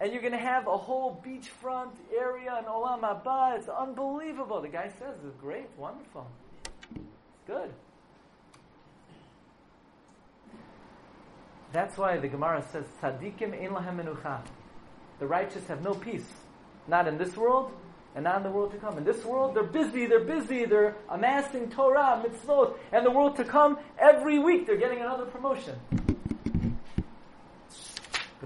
And 0.00 0.12
you're 0.12 0.22
going 0.22 0.32
to 0.32 0.38
have 0.38 0.66
a 0.68 0.76
whole 0.76 1.20
beachfront 1.26 1.90
area 2.16 2.56
in 2.58 2.64
Olam 2.66 3.00
Haba. 3.00 3.58
It's 3.58 3.68
unbelievable. 3.68 4.60
The 4.60 4.68
guy 4.68 4.90
says 4.98 5.16
it's 5.26 5.36
great, 5.40 5.66
wonderful. 5.76 6.26
It's 6.94 7.46
good. 7.46 7.72
That's 11.72 11.98
why 11.98 12.16
the 12.16 12.28
Gemara 12.28 12.64
says, 12.72 12.84
Tzadikim 13.02 13.60
ein 13.60 13.70
lahem 13.70 14.02
menucha. 14.02 14.40
The 15.18 15.26
righteous 15.26 15.66
have 15.66 15.82
no 15.82 15.94
peace. 15.94 16.26
Not 16.86 17.08
in 17.08 17.18
this 17.18 17.36
world, 17.36 17.72
and 18.14 18.24
not 18.24 18.38
in 18.38 18.42
the 18.42 18.50
world 18.50 18.72
to 18.72 18.78
come. 18.78 18.96
In 18.98 19.04
this 19.04 19.24
world, 19.24 19.54
they're 19.54 19.62
busy, 19.62 20.06
they're 20.06 20.24
busy, 20.24 20.64
they're 20.64 20.96
amassing 21.10 21.70
Torah, 21.70 22.24
mitzvot, 22.24 22.78
and 22.92 23.04
the 23.04 23.10
world 23.10 23.36
to 23.36 23.44
come, 23.44 23.78
every 23.98 24.38
week 24.38 24.66
they're 24.66 24.76
getting 24.76 25.00
another 25.00 25.26
promotion. 25.26 25.74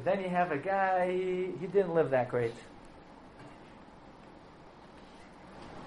Then 0.04 0.20
you 0.22 0.28
have 0.28 0.50
a 0.50 0.58
guy, 0.58 1.12
he 1.12 1.66
didn't 1.66 1.94
live 1.94 2.10
that 2.10 2.28
great. 2.28 2.54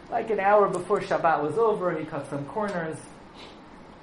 Like 0.10 0.30
an 0.30 0.40
hour 0.40 0.70
before 0.70 1.02
Shabbat 1.02 1.42
was 1.42 1.58
over, 1.58 1.98
he 1.98 2.06
cut 2.06 2.30
some 2.30 2.46
corners. 2.46 2.98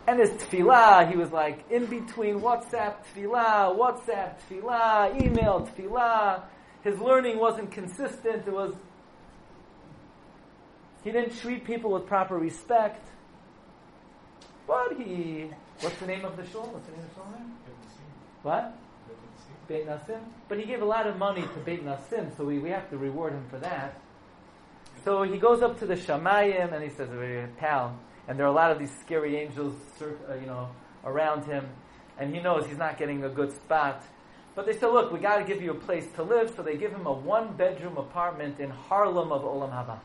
And 0.06 0.18
his 0.18 0.30
tefillah, 0.30 1.08
he 1.10 1.16
was 1.16 1.30
like 1.30 1.64
in 1.70 1.86
between 1.86 2.40
WhatsApp 2.40 2.96
tefillah, 3.14 3.76
WhatsApp 3.78 4.34
tefillah, 4.50 5.22
email 5.22 5.68
tefillah. 5.76 6.42
His 6.82 6.98
learning 6.98 7.38
wasn't 7.38 7.70
consistent. 7.70 8.46
It 8.46 8.52
was 8.52 8.74
he 11.04 11.10
didn't 11.10 11.36
treat 11.38 11.64
people 11.64 11.90
with 11.90 12.06
proper 12.06 12.36
respect. 12.36 13.08
But 14.66 14.96
he, 14.96 15.50
what's 15.80 15.96
the 15.96 16.06
name 16.06 16.24
of 16.24 16.36
the 16.36 16.46
shul? 16.46 16.62
What's 16.72 16.86
the 16.86 16.92
name 16.92 17.02
of 17.02 17.08
the 17.08 17.14
shul? 17.14 17.26
What? 18.42 18.78
Beit 19.68 19.86
Nasim. 19.86 20.20
But 20.48 20.58
he 20.58 20.66
gave 20.66 20.82
a 20.82 20.84
lot 20.84 21.06
of 21.06 21.16
money 21.18 21.42
to 21.42 21.60
Beit 21.64 21.84
Nasim, 21.84 22.36
so 22.36 22.44
we, 22.44 22.58
we 22.58 22.70
have 22.70 22.88
to 22.90 22.98
reward 22.98 23.32
him 23.32 23.44
for 23.48 23.58
that. 23.58 24.00
So 25.04 25.22
he 25.22 25.38
goes 25.38 25.62
up 25.62 25.78
to 25.80 25.86
the 25.86 25.94
Shamayim 25.94 26.72
and 26.72 26.82
he 26.82 26.90
says, 26.90 27.08
"Pal." 27.58 27.98
and 28.28 28.38
there 28.38 28.46
are 28.46 28.50
a 28.50 28.52
lot 28.52 28.70
of 28.70 28.78
these 28.78 28.92
scary 29.00 29.36
angels, 29.36 29.74
uh, 30.00 30.34
you 30.34 30.46
know, 30.46 30.70
around 31.04 31.44
him, 31.44 31.68
and 32.18 32.34
he 32.34 32.40
knows 32.40 32.66
he's 32.66 32.78
not 32.78 32.98
getting 32.98 33.24
a 33.24 33.28
good 33.28 33.52
spot. 33.52 34.02
But 34.54 34.66
they 34.66 34.74
said, 34.74 34.88
look, 34.88 35.12
we 35.12 35.18
got 35.18 35.38
to 35.38 35.44
give 35.44 35.62
you 35.62 35.70
a 35.70 35.74
place 35.74 36.06
to 36.14 36.22
live, 36.22 36.52
so 36.54 36.62
they 36.62 36.76
give 36.76 36.92
him 36.92 37.06
a 37.06 37.12
one-bedroom 37.12 37.96
apartment 37.96 38.60
in 38.60 38.70
Harlem 38.70 39.32
of 39.32 39.42
Olam 39.42 39.70
Haba. 39.70 39.98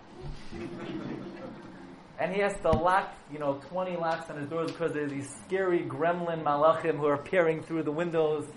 and 2.19 2.33
he 2.33 2.39
has 2.41 2.57
to 2.61 2.71
lock, 2.71 3.13
you 3.31 3.39
know, 3.39 3.61
20 3.69 3.97
locks 3.97 4.29
on 4.29 4.37
his 4.39 4.49
doors 4.49 4.71
because 4.71 4.93
there 4.93 5.03
are 5.03 5.09
these 5.09 5.29
scary 5.45 5.81
gremlin 5.81 6.43
malachim 6.43 6.97
who 6.97 7.05
are 7.05 7.17
peering 7.17 7.61
through 7.61 7.83
the 7.83 7.91
windows, 7.91 8.47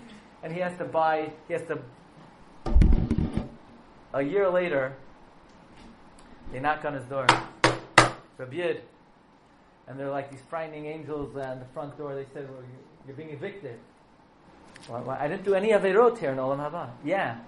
and 0.43 0.53
he 0.53 0.59
has 0.59 0.77
to 0.77 0.85
buy, 0.85 1.31
he 1.47 1.53
has 1.53 1.63
to, 1.63 1.79
a 4.13 4.21
year 4.21 4.49
later, 4.49 4.95
they 6.51 6.59
knock 6.59 6.83
on 6.83 6.93
his 6.93 7.05
door. 7.05 7.27
Rabbi 8.37 8.73
And 9.87 9.99
they're 9.99 10.09
like 10.09 10.31
these 10.31 10.41
frightening 10.49 10.85
angels 10.85 11.35
at 11.37 11.59
the 11.59 11.73
front 11.73 11.97
door. 11.97 12.15
They 12.15 12.25
said, 12.33 12.49
well, 12.49 12.63
you're 13.07 13.15
being 13.15 13.29
evicted. 13.29 13.79
Well, 14.89 15.09
I 15.09 15.27
didn't 15.27 15.45
do 15.45 15.53
any 15.53 15.69
Averot 15.69 16.17
here 16.17 16.31
in 16.31 16.37
Olam 16.37 16.57
Haba. 16.57 16.89
Yeah. 17.05 17.39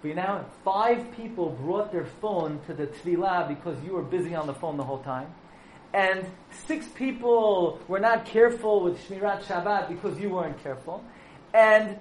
But 0.00 0.16
now, 0.16 0.46
five 0.64 1.14
people 1.16 1.50
brought 1.50 1.92
their 1.92 2.06
phone 2.06 2.60
to 2.66 2.74
the 2.74 2.86
Tfilah 2.86 3.46
because 3.46 3.76
you 3.84 3.92
were 3.92 4.02
busy 4.02 4.34
on 4.34 4.46
the 4.46 4.54
phone 4.54 4.76
the 4.76 4.84
whole 4.84 4.98
time. 4.98 5.32
And 5.94 6.26
six 6.66 6.86
people 6.88 7.78
were 7.86 8.00
not 8.00 8.24
careful 8.24 8.82
with 8.82 8.98
Shmirat 9.06 9.42
Shabbat 9.44 9.88
because 9.88 10.18
you 10.18 10.30
weren't 10.30 10.60
careful. 10.62 11.04
And 11.54 11.98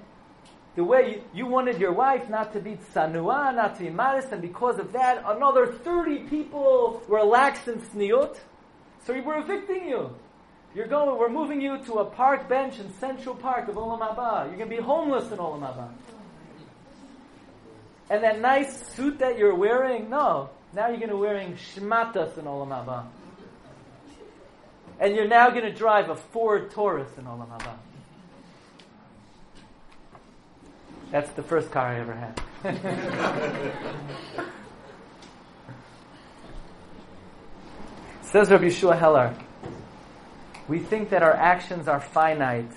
the 0.76 0.84
way 0.84 1.22
you, 1.34 1.48
wanted 1.48 1.80
your 1.80 1.92
wife 1.92 2.30
not 2.30 2.54
to 2.54 2.60
be 2.60 2.78
tsanua, 2.94 3.54
not 3.54 3.76
to 3.78 3.84
be 3.84 3.90
modest, 3.90 4.32
and 4.32 4.42
because 4.42 4.80
of 4.80 4.94
that, 4.94 5.22
another 5.26 5.68
30 5.68 6.20
people 6.30 7.04
were 7.10 7.24
lax 7.24 7.68
in 7.68 7.82
tzniut. 7.82 8.38
So 9.06 9.14
we 9.14 9.22
were 9.22 9.40
evicting 9.40 9.90
you. 9.90 10.16
You're 10.74 10.88
going, 10.88 11.20
we're 11.20 11.30
moving 11.30 11.60
you 11.60 11.84
to 11.86 11.94
a 11.96 12.06
park 12.06 12.48
bench 12.48 12.80
in 12.80 12.94
Central 12.94 13.36
Park 13.36 13.68
of 13.68 13.76
Olam 13.76 14.00
Haba. 14.00 14.48
You're 14.48 14.58
going 14.58 14.70
to 14.70 14.76
be 14.78 14.82
homeless 14.82 15.30
in 15.30 15.38
Olam 15.38 15.60
Haba. 15.60 15.90
And 18.10 18.24
that 18.24 18.40
nice 18.40 18.88
suit 18.94 19.20
that 19.20 19.38
you're 19.38 19.56
wearing, 19.56 20.10
no. 20.10 20.50
Now 20.74 20.88
you're 20.88 20.98
going 20.98 21.10
to 21.10 21.16
be 21.16 21.22
wearing 21.22 21.56
shmatas 21.56 22.38
in 22.38 22.46
Olam 22.46 22.70
Haba. 22.70 23.08
And 25.02 25.16
you're 25.16 25.28
now 25.28 25.50
going 25.50 25.66
to 25.66 25.74
drive 25.74 26.10
a 26.10 26.16
Ford 26.16 26.72
Taurus 26.72 27.10
in 27.18 27.26
Olam 27.26 27.50
Haba. 27.50 27.76
That's 31.12 31.30
the 31.32 31.44
first 31.44 31.72
car 31.72 31.88
I 31.88 32.00
ever 32.00 32.14
had. 32.14 32.42
Says 38.22 38.50
Rabbi 38.50 38.64
Yehoshua 38.64 38.98
Heller, 38.98 39.36
we 40.70 40.80
think 40.80 41.10
that 41.10 41.22
our 41.22 41.34
actions 41.34 41.90
are 41.90 42.00
finite. 42.00 42.72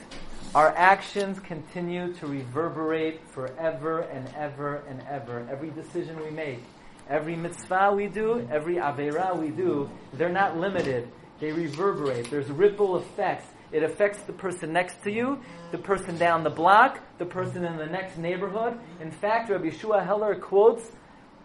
Our 0.52 0.74
actions 0.76 1.38
continue 1.38 2.12
to 2.14 2.26
reverberate 2.26 3.20
forever 3.28 4.00
and 4.00 4.28
ever 4.34 4.82
and 4.88 5.00
ever. 5.08 5.46
Every 5.48 5.70
decision 5.70 6.20
we 6.20 6.30
make, 6.30 6.64
every 7.08 7.36
mitzvah 7.36 7.92
we 7.94 8.08
do, 8.08 8.48
every 8.50 8.76
avera 8.76 9.36
we 9.36 9.50
do, 9.50 9.88
they're 10.12 10.28
not 10.28 10.56
limited. 10.58 11.08
They 11.38 11.52
reverberate. 11.52 12.30
There's 12.32 12.50
ripple 12.50 12.96
effects. 12.96 13.46
It 13.74 13.82
affects 13.82 14.22
the 14.22 14.32
person 14.32 14.72
next 14.72 15.02
to 15.02 15.10
you, 15.10 15.40
the 15.72 15.78
person 15.78 16.16
down 16.16 16.44
the 16.44 16.48
block, 16.48 17.00
the 17.18 17.26
person 17.26 17.64
in 17.64 17.76
the 17.76 17.86
next 17.86 18.16
neighborhood. 18.16 18.78
In 19.00 19.10
fact, 19.10 19.50
Rabbi 19.50 19.64
Yehoshua 19.64 20.06
Heller 20.06 20.36
quotes 20.36 20.92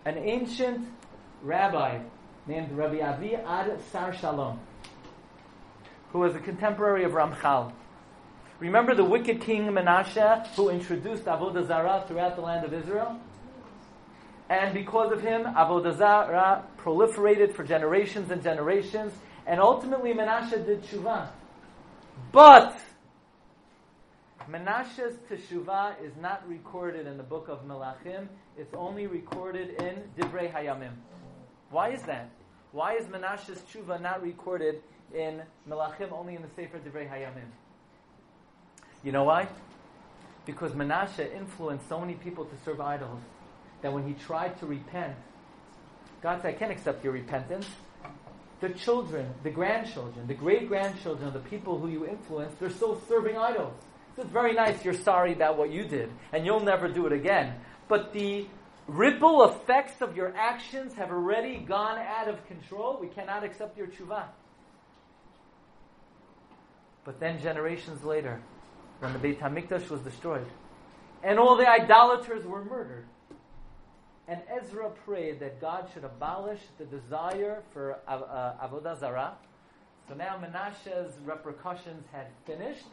an 0.05 0.15
ancient 0.15 0.87
rabbi 1.41 2.01
named 2.45 2.71
Rabbi 2.73 2.97
Aviad 2.97 3.81
Sar 3.91 4.13
Shalom, 4.13 4.59
who 6.11 6.19
was 6.19 6.35
a 6.35 6.39
contemporary 6.39 7.03
of 7.03 7.13
Ramchal. 7.13 7.73
Remember 8.59 8.93
the 8.93 9.03
wicked 9.03 9.41
king 9.41 9.65
Menashe 9.65 10.45
who 10.49 10.69
introduced 10.69 11.25
Avodah 11.25 11.65
Zarah 11.65 12.05
throughout 12.07 12.35
the 12.35 12.43
land 12.43 12.63
of 12.63 12.75
Israel? 12.75 13.19
And 14.49 14.71
because 14.75 15.11
of 15.11 15.21
him, 15.23 15.45
Avodah 15.45 15.97
Zarah 15.97 16.63
proliferated 16.77 17.55
for 17.55 17.63
generations 17.63 18.29
and 18.29 18.43
generations, 18.43 19.13
and 19.47 19.59
ultimately 19.59 20.13
Menashe 20.13 20.63
did 20.63 20.83
tshuva. 20.83 21.29
But 22.31 22.79
Menashe's 24.49 25.17
teshuvah 25.29 26.03
is 26.03 26.13
not 26.19 26.47
recorded 26.47 27.07
in 27.07 27.17
the 27.17 27.23
book 27.23 27.47
of 27.49 27.67
Melachim. 27.67 28.27
It's 28.57 28.73
only 28.73 29.07
recorded 29.07 29.81
in 29.81 30.03
Divrei 30.17 30.51
Hayamim. 30.51 30.93
Why 31.69 31.91
is 31.91 32.01
that? 32.03 32.29
Why 32.71 32.95
is 32.95 33.05
Menashe's 33.05 33.61
tshuva 33.61 34.01
not 34.01 34.21
recorded 34.21 34.81
in 35.13 35.41
Melachim, 35.67 36.11
only 36.11 36.35
in 36.35 36.41
the 36.41 36.49
Sefer 36.55 36.79
Divrei 36.79 37.09
Hayamim? 37.09 37.49
You 39.03 39.11
know 39.11 39.23
why? 39.23 39.47
Because 40.45 40.71
Menashe 40.73 41.33
influenced 41.33 41.87
so 41.87 41.99
many 41.99 42.15
people 42.15 42.45
to 42.45 42.55
serve 42.65 42.81
idols 42.81 43.21
that 43.81 43.93
when 43.93 44.07
he 44.07 44.13
tried 44.13 44.59
to 44.59 44.65
repent, 44.65 45.15
God 46.21 46.41
said, 46.41 46.55
I 46.55 46.57
can't 46.57 46.71
accept 46.71 47.03
your 47.03 47.13
repentance 47.13 47.67
the 48.61 48.69
children, 48.69 49.33
the 49.43 49.49
grandchildren, 49.49 50.27
the 50.27 50.33
great 50.33 50.67
grandchildren 50.67 51.27
of 51.27 51.33
the 51.33 51.49
people 51.49 51.79
who 51.79 51.87
you 51.87 52.05
influence, 52.05 52.53
they're 52.59 52.69
still 52.69 53.01
serving 53.07 53.37
idols. 53.37 53.73
So 54.15 54.23
it's 54.23 54.31
very 54.31 54.53
nice 54.53 54.83
you're 54.83 54.93
sorry 54.93 55.33
about 55.33 55.57
what 55.57 55.71
you 55.71 55.85
did, 55.85 56.11
and 56.33 56.45
you'll 56.45 56.59
never 56.59 56.87
do 56.87 57.05
it 57.05 57.13
again. 57.13 57.55
But 57.87 58.11
the 58.11 58.47
ripple 58.87 59.45
effects 59.45 60.01
of 60.01 60.15
your 60.15 60.35
actions 60.35 60.93
have 60.95 61.11
already 61.11 61.57
gone 61.57 61.99
out 61.99 62.27
of 62.27 62.45
control. 62.47 62.97
We 62.99 63.07
cannot 63.07 63.43
accept 63.43 63.77
your 63.77 63.87
tshuva. 63.87 64.25
But 67.05 67.19
then 67.19 67.39
generations 67.41 68.03
later, 68.03 68.41
when 68.99 69.13
the 69.13 69.19
Beit 69.19 69.39
HaMikdash 69.39 69.89
was 69.89 70.01
destroyed, 70.01 70.45
and 71.23 71.39
all 71.39 71.55
the 71.55 71.67
idolaters 71.67 72.45
were 72.45 72.63
murdered, 72.63 73.05
and 74.29 74.41
Ezra 74.47 74.91
prayed 75.05 75.39
that 75.39 75.59
God 75.59 75.89
should 75.91 76.03
abolish 76.03 76.59
the 76.77 76.85
desire 76.85 77.63
for 77.73 77.97
uh, 78.07 78.67
Avodah 78.67 78.99
Zarah. 78.99 79.33
So 80.07 80.13
now 80.13 80.39
Menashe's 80.39 81.17
repercussions 81.25 82.05
had 82.11 82.27
finished. 82.45 82.85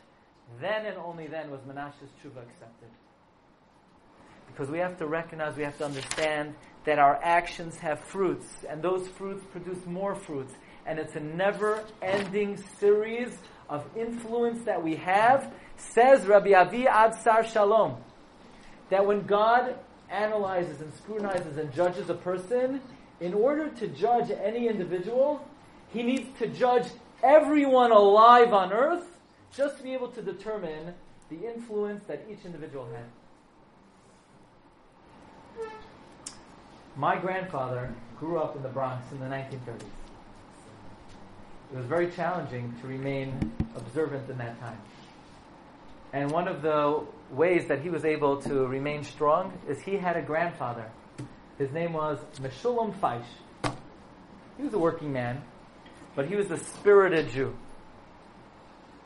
Then 0.63 0.87
and 0.87 0.97
only 0.97 1.27
then 1.27 1.51
was 1.51 1.61
Menashe's 1.69 2.09
tshuva 2.23 2.43
accepted. 2.43 2.89
Because 4.47 4.71
we 4.71 4.79
have 4.79 4.97
to 4.97 5.07
recognize, 5.07 5.57
we 5.59 5.65
have 5.65 5.77
to 5.77 5.85
understand 5.85 6.55
that 6.87 6.99
our 6.99 7.21
actions 7.23 7.77
have 7.79 8.01
fruits, 8.01 8.47
and 8.67 8.81
those 8.81 9.07
fruits 9.09 9.45
produce 9.51 9.85
more 9.85 10.15
fruits. 10.15 10.55
And 10.87 10.99
it's 10.99 11.17
a 11.17 11.21
never 11.21 11.85
ending 12.01 12.57
series 12.79 13.37
of 13.69 13.85
influence 13.95 14.65
that 14.65 14.83
we 14.83 14.97
have. 14.97 15.53
Says 15.77 16.25
Rabbi 16.27 16.53
Aviad 16.53 17.23
Sar 17.23 17.45
Shalom, 17.45 17.97
that 18.89 19.05
when 19.05 19.27
God 19.27 19.79
analyzes 20.11 20.81
and 20.81 20.93
scrutinizes 20.95 21.57
and 21.57 21.73
judges 21.73 22.11
a 22.11 22.15
person, 22.15 22.81
in 23.21 23.35
order 23.35 23.69
to 23.69 23.89
judge 23.89 24.31
any 24.31 24.69
individual, 24.69 25.47
he 25.93 26.03
needs 26.03 26.29
to 26.39 26.47
judge 26.47 26.87
everyone 27.23 27.93
alive 27.93 28.53
on 28.53 28.73
earth 28.73 29.19
just 29.55 29.79
to 29.79 29.83
be 29.83 29.95
able 29.95 30.09
to 30.09 30.23
determine 30.23 30.95
the 31.31 31.47
influence 31.47 32.05
that 32.07 32.25
each 32.31 32.45
individual 32.45 32.87
had. 32.87 33.07
My 36.97 37.17
grandfather 37.17 37.93
grew 38.19 38.39
up 38.39 38.57
in 38.57 38.63
the 38.63 38.69
Bronx 38.69 39.11
in 39.13 39.21
the 39.21 39.27
1930s. 39.27 39.83
It 41.73 41.77
was 41.77 41.87
very 41.87 42.11
challenging 42.11 42.75
to 42.81 42.87
remain 42.87 43.53
observant 43.75 44.31
in 44.31 44.39
that 44.39 44.59
time. 44.61 44.79
And 46.17 46.31
one 46.31 46.49
of 46.49 46.63
the 46.63 47.05
ways 47.31 47.67
that 47.67 47.83
he 47.83 47.91
was 47.91 48.07
able 48.07 48.41
to 48.41 48.67
remain 48.67 49.05
strong 49.05 49.53
is 49.69 49.83
he 49.83 49.97
had 49.97 50.17
a 50.17 50.23
grandfather. 50.23 50.91
His 51.59 51.71
name 51.73 51.93
was 51.93 52.19
Meshulam 52.41 52.99
Feish. 52.99 53.77
He 54.57 54.63
was 54.63 54.73
a 54.73 54.79
working 54.79 55.13
man, 55.13 55.43
but 56.15 56.27
he 56.27 56.35
was 56.35 56.51
a 56.51 56.57
spirited 56.57 57.29
Jew. 57.29 57.55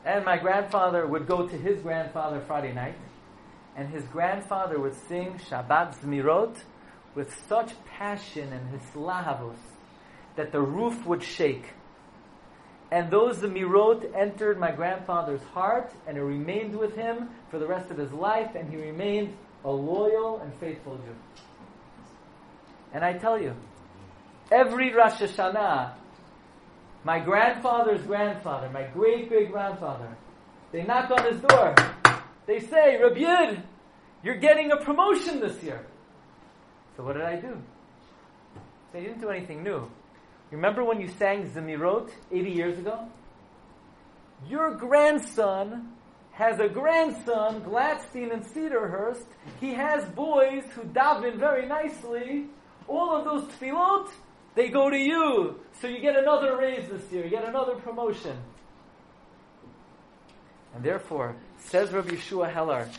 And 0.05 0.23
my 0.23 0.37
grandfather 0.37 1.05
would 1.05 1.27
go 1.27 1.45
to 1.45 1.57
his 1.57 1.81
grandfather 1.81 2.39
Friday 2.47 2.71
night, 2.71 2.95
and 3.75 3.89
his 3.89 4.05
grandfather 4.05 4.79
would 4.79 4.95
sing 5.09 5.37
Shabbat 5.49 5.99
Zmirot 5.99 6.55
with 7.13 7.37
such 7.49 7.73
passion 7.97 8.53
and 8.53 8.79
hislahavos 8.79 9.59
that 10.37 10.53
the 10.53 10.61
roof 10.61 11.05
would 11.05 11.23
shake. 11.23 11.73
And 12.91 13.09
those 13.09 13.39
the 13.39 13.47
mirot 13.47 14.13
entered 14.15 14.59
my 14.59 14.71
grandfather's 14.71 15.41
heart, 15.53 15.93
and 16.05 16.17
it 16.17 16.21
remained 16.21 16.77
with 16.77 16.93
him 16.95 17.29
for 17.49 17.57
the 17.57 17.65
rest 17.65 17.89
of 17.89 17.97
his 17.97 18.11
life, 18.11 18.53
and 18.55 18.69
he 18.69 18.75
remained 18.75 19.33
a 19.63 19.71
loyal 19.71 20.41
and 20.41 20.53
faithful 20.55 20.97
Jew. 20.97 21.15
And 22.93 23.05
I 23.05 23.13
tell 23.13 23.41
you, 23.41 23.55
every 24.51 24.93
Rosh 24.93 25.21
Hashanah, 25.21 25.93
my 27.05 27.19
grandfather's 27.19 28.01
grandfather, 28.03 28.69
my 28.69 28.83
great 28.83 29.29
great 29.29 29.51
grandfather, 29.51 30.17
they 30.73 30.83
knock 30.83 31.09
on 31.11 31.31
his 31.31 31.41
door. 31.41 31.73
They 32.45 32.59
say, 32.59 32.97
Rabbi 33.01 33.61
you're 34.23 34.37
getting 34.37 34.71
a 34.71 34.77
promotion 34.77 35.39
this 35.39 35.63
year. 35.63 35.85
So 36.95 37.03
what 37.03 37.13
did 37.13 37.23
I 37.23 37.37
do? 37.37 37.57
They 38.93 39.01
didn't 39.01 39.21
do 39.21 39.29
anything 39.29 39.63
new. 39.63 39.89
Remember 40.51 40.83
when 40.83 40.99
you 40.99 41.07
sang 41.07 41.49
Zemirot 41.49 42.11
80 42.29 42.51
years 42.51 42.77
ago? 42.77 43.07
Your 44.47 44.75
grandson 44.75 45.93
has 46.33 46.59
a 46.59 46.67
grandson, 46.67 47.61
Gladstein 47.61 48.33
and 48.33 48.43
Cedarhurst. 48.43 49.25
He 49.61 49.73
has 49.73 50.03
boys 50.09 50.63
who 50.73 50.81
daven 50.83 51.37
very 51.37 51.67
nicely. 51.67 52.47
All 52.87 53.15
of 53.15 53.23
those 53.23 53.49
tefillot, 53.53 54.09
they 54.55 54.69
go 54.69 54.89
to 54.89 54.97
you. 54.97 55.59
So 55.79 55.87
you 55.87 56.01
get 56.01 56.17
another 56.17 56.57
raise 56.57 56.89
this 56.89 57.09
year. 57.11 57.23
You 57.23 57.29
get 57.29 57.47
another 57.47 57.75
promotion. 57.75 58.37
And 60.75 60.83
therefore, 60.83 61.35
says 61.59 61.91
Rabbi 61.91 62.15
Yehoshua 62.15 62.51
Heller, 62.51 62.89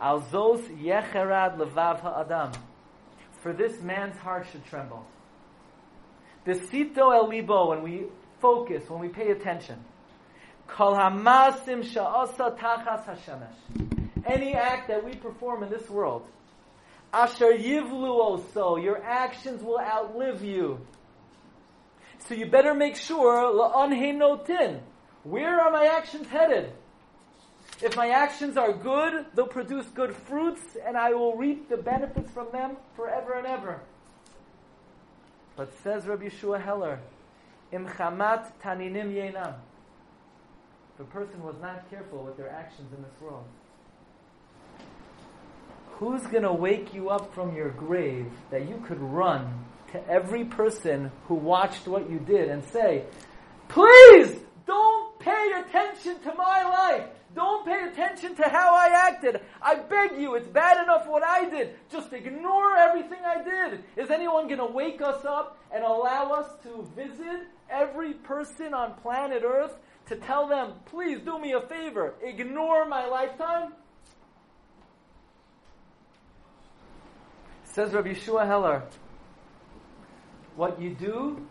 Alzos 0.00 0.62
yecherad 0.82 1.58
levav 1.58 2.00
ha'adam. 2.00 2.52
For 3.42 3.52
this 3.52 3.80
man's 3.82 4.16
heart 4.16 4.46
should 4.50 4.64
tremble 4.66 5.06
Besito 6.46 7.12
el 7.12 7.28
libo, 7.28 7.70
when 7.70 7.82
we 7.82 8.04
focus, 8.40 8.88
when 8.88 9.00
we 9.00 9.08
pay 9.08 9.30
attention. 9.30 9.82
Kol 10.68 10.94
hamasim 10.94 11.82
sha'asa 11.82 12.56
tachas 12.56 13.04
hashemesh. 13.04 14.24
Any 14.24 14.54
act 14.54 14.88
that 14.88 15.04
we 15.04 15.14
perform 15.14 15.64
in 15.64 15.70
this 15.70 15.88
world, 15.90 16.26
asher 17.12 17.52
yivlu 17.52 18.40
oso, 18.52 18.82
your 18.82 19.02
actions 19.02 19.62
will 19.62 19.80
outlive 19.80 20.44
you. 20.44 20.78
So 22.18 22.34
you 22.34 22.46
better 22.46 22.74
make 22.74 22.96
sure 22.96 23.52
notin. 23.52 24.80
Where 25.24 25.60
are 25.60 25.70
my 25.72 25.86
actions 25.86 26.28
headed? 26.28 26.72
If 27.82 27.96
my 27.96 28.08
actions 28.10 28.56
are 28.56 28.72
good, 28.72 29.26
they'll 29.34 29.48
produce 29.48 29.86
good 29.88 30.14
fruits, 30.14 30.62
and 30.86 30.96
I 30.96 31.12
will 31.12 31.36
reap 31.36 31.68
the 31.68 31.76
benefits 31.76 32.30
from 32.30 32.48
them 32.52 32.76
forever 32.94 33.34
and 33.34 33.46
ever. 33.46 33.82
But 35.56 35.72
says 35.82 36.06
Rabbi 36.06 36.28
Yehoshua 36.28 36.62
Heller, 36.62 37.00
Im 37.72 37.86
chamat 37.86 38.52
taninim 38.62 39.12
yenam. 39.12 39.54
The 40.98 41.04
person 41.04 41.42
was 41.42 41.56
not 41.60 41.88
careful 41.90 42.22
with 42.22 42.36
their 42.36 42.50
actions 42.50 42.92
in 42.96 43.02
this 43.02 43.20
world. 43.20 43.44
Who's 45.92 46.22
going 46.26 46.42
to 46.42 46.52
wake 46.52 46.92
you 46.92 47.08
up 47.08 47.34
from 47.34 47.56
your 47.56 47.70
grave 47.70 48.30
that 48.50 48.68
you 48.68 48.82
could 48.86 49.00
run 49.00 49.64
to 49.92 50.08
every 50.08 50.44
person 50.44 51.10
who 51.26 51.34
watched 51.34 51.88
what 51.88 52.10
you 52.10 52.18
did 52.18 52.48
and 52.48 52.62
say, 52.64 53.04
Please 53.68 54.36
don't 54.66 55.18
pay 55.18 55.52
attention 55.60 56.18
to 56.20 56.34
my 56.34 56.62
life. 56.64 57.08
Don't 57.36 57.66
pay 57.66 57.84
attention 57.84 58.34
to 58.36 58.48
how 58.48 58.74
I 58.74 58.88
acted. 59.08 59.42
I 59.60 59.74
beg 59.74 60.18
you, 60.18 60.36
it's 60.36 60.48
bad 60.48 60.82
enough 60.82 61.06
what 61.06 61.22
I 61.22 61.48
did. 61.48 61.74
Just 61.92 62.10
ignore 62.14 62.74
everything 62.78 63.18
I 63.26 63.42
did. 63.42 63.84
Is 63.94 64.10
anyone 64.10 64.46
going 64.46 64.58
to 64.58 64.64
wake 64.64 65.02
us 65.02 65.22
up 65.26 65.58
and 65.70 65.84
allow 65.84 66.32
us 66.32 66.48
to 66.62 66.88
visit 66.96 67.42
every 67.68 68.14
person 68.14 68.72
on 68.72 68.94
planet 68.94 69.42
Earth 69.44 69.76
to 70.06 70.16
tell 70.16 70.48
them, 70.48 70.72
please 70.86 71.20
do 71.20 71.38
me 71.38 71.52
a 71.52 71.60
favor, 71.60 72.14
ignore 72.22 72.86
my 72.86 73.06
lifetime? 73.06 73.74
Says 77.64 77.92
Rabbi 77.92 78.14
Yehoshua 78.14 78.46
Heller, 78.46 78.82
what 80.54 80.80
you 80.80 80.94
do 80.94 81.46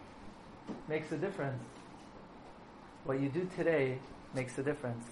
makes 0.87 1.11
a 1.11 1.17
difference. 1.17 1.61
What 3.03 3.19
you 3.19 3.29
do 3.29 3.47
today 3.55 3.99
makes 4.33 4.57
a 4.57 4.63
difference. 4.63 5.05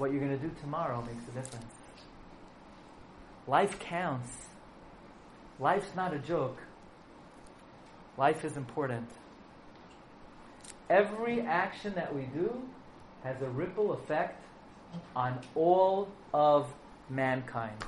What 0.00 0.12
you're 0.12 0.20
going 0.20 0.38
to 0.38 0.42
do 0.42 0.50
tomorrow 0.62 1.02
makes 1.02 1.24
a 1.28 1.32
difference. 1.32 1.74
Life 3.46 3.78
counts. 3.78 4.30
Life's 5.58 5.94
not 5.94 6.14
a 6.14 6.18
joke. 6.18 6.56
Life 8.16 8.42
is 8.42 8.56
important. 8.56 9.10
Every 10.88 11.42
action 11.42 11.92
that 11.96 12.14
we 12.14 12.22
do 12.22 12.62
has 13.24 13.42
a 13.42 13.48
ripple 13.50 13.92
effect 13.92 14.42
on 15.14 15.38
all 15.54 16.08
of 16.32 16.72
mankind. 17.10 17.84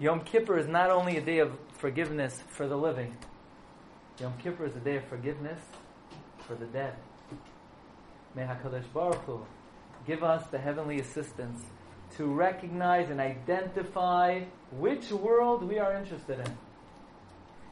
Yom 0.00 0.18
Kippur 0.22 0.58
is 0.58 0.66
not 0.66 0.90
only 0.90 1.16
a 1.16 1.20
day 1.20 1.38
of 1.38 1.56
forgiveness 1.74 2.42
for 2.48 2.66
the 2.66 2.76
living, 2.76 3.16
Yom 4.18 4.34
Kippur 4.42 4.66
is 4.66 4.74
a 4.74 4.80
day 4.80 4.96
of 4.96 5.04
forgiveness 5.04 5.60
for 6.38 6.56
the 6.56 6.66
dead. 6.66 6.96
May 8.34 8.42
HaKadosh 8.42 8.92
Baruch 8.92 9.22
Hu 9.26 9.46
give 10.06 10.22
us 10.22 10.46
the 10.48 10.58
heavenly 10.58 11.00
assistance 11.00 11.60
to 12.16 12.26
recognize 12.26 13.10
and 13.10 13.20
identify 13.20 14.42
which 14.72 15.10
world 15.10 15.66
we 15.68 15.78
are 15.78 15.94
interested 15.94 16.38
in. 16.40 16.58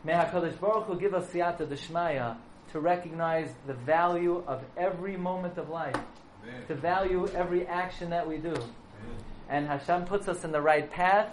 May 0.05 0.15
HaKadosh 0.15 0.59
Baruch 0.59 0.87
Hu 0.87 0.99
give 0.99 1.15
us 1.15 1.29
siyata 1.31 1.67
deshmaya 1.67 2.37
to 2.73 2.81
recognize 2.81 3.53
the 3.67 3.75
value 3.75 4.43
of 4.47 4.65
every 4.77 5.17
moment 5.17 5.59
of 5.59 5.69
life, 5.69 5.95
Amen. 6.43 6.67
to 6.67 6.75
value 6.75 7.29
every 7.29 7.67
action 7.67 8.11
that 8.11 8.27
we 8.27 8.39
do. 8.39 8.51
Amen. 8.51 8.69
And 9.49 9.67
Hashem 9.69 10.07
puts 10.07 10.27
us 10.27 10.43
in 10.43 10.51
the 10.51 10.61
right 10.61 10.91
path. 10.91 11.29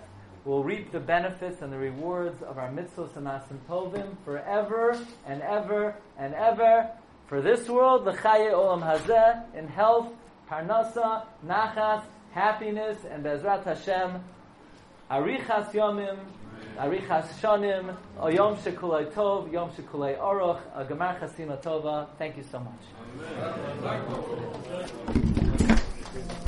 We'll 0.45 0.63
reap 0.63 0.91
the 0.91 0.99
benefits 0.99 1.61
and 1.61 1.73
the 1.73 1.77
rewards 1.77 2.41
of 2.43 2.57
our 2.57 2.69
mitzvahs 2.69 3.15
and 3.15 3.27
asim 3.27 3.57
tovim 3.67 4.15
forever 4.23 4.99
and 5.25 5.41
ever 5.41 5.95
and 6.17 6.33
ever. 6.33 6.91
For 7.27 7.41
this 7.41 7.67
world, 7.67 8.05
the 8.05 8.11
chaye 8.13 8.51
olam 8.51 8.81
hazeh, 8.81 9.55
in 9.55 9.67
health, 9.67 10.11
parnasa, 10.49 11.25
nachas, 11.45 12.03
happiness, 12.31 12.97
and 13.11 13.23
Bezrat 13.23 13.63
Hashem, 13.63 14.23
arichas 15.11 15.71
yomim, 15.71 16.17
arichas 16.77 17.27
shonim, 17.39 17.95
o 18.19 18.27
yom 18.27 18.57
shekulay 18.57 19.11
tov, 19.11 19.51
yom 19.51 19.69
shekulay 19.69 20.17
oroch, 20.17 20.61
a 20.75 20.83
gemar 20.85 21.19
chasima 21.19 21.61
tova. 21.61 22.07
Thank 22.17 22.37
you 22.37 22.43
so 22.43 22.59
much. 22.59 22.73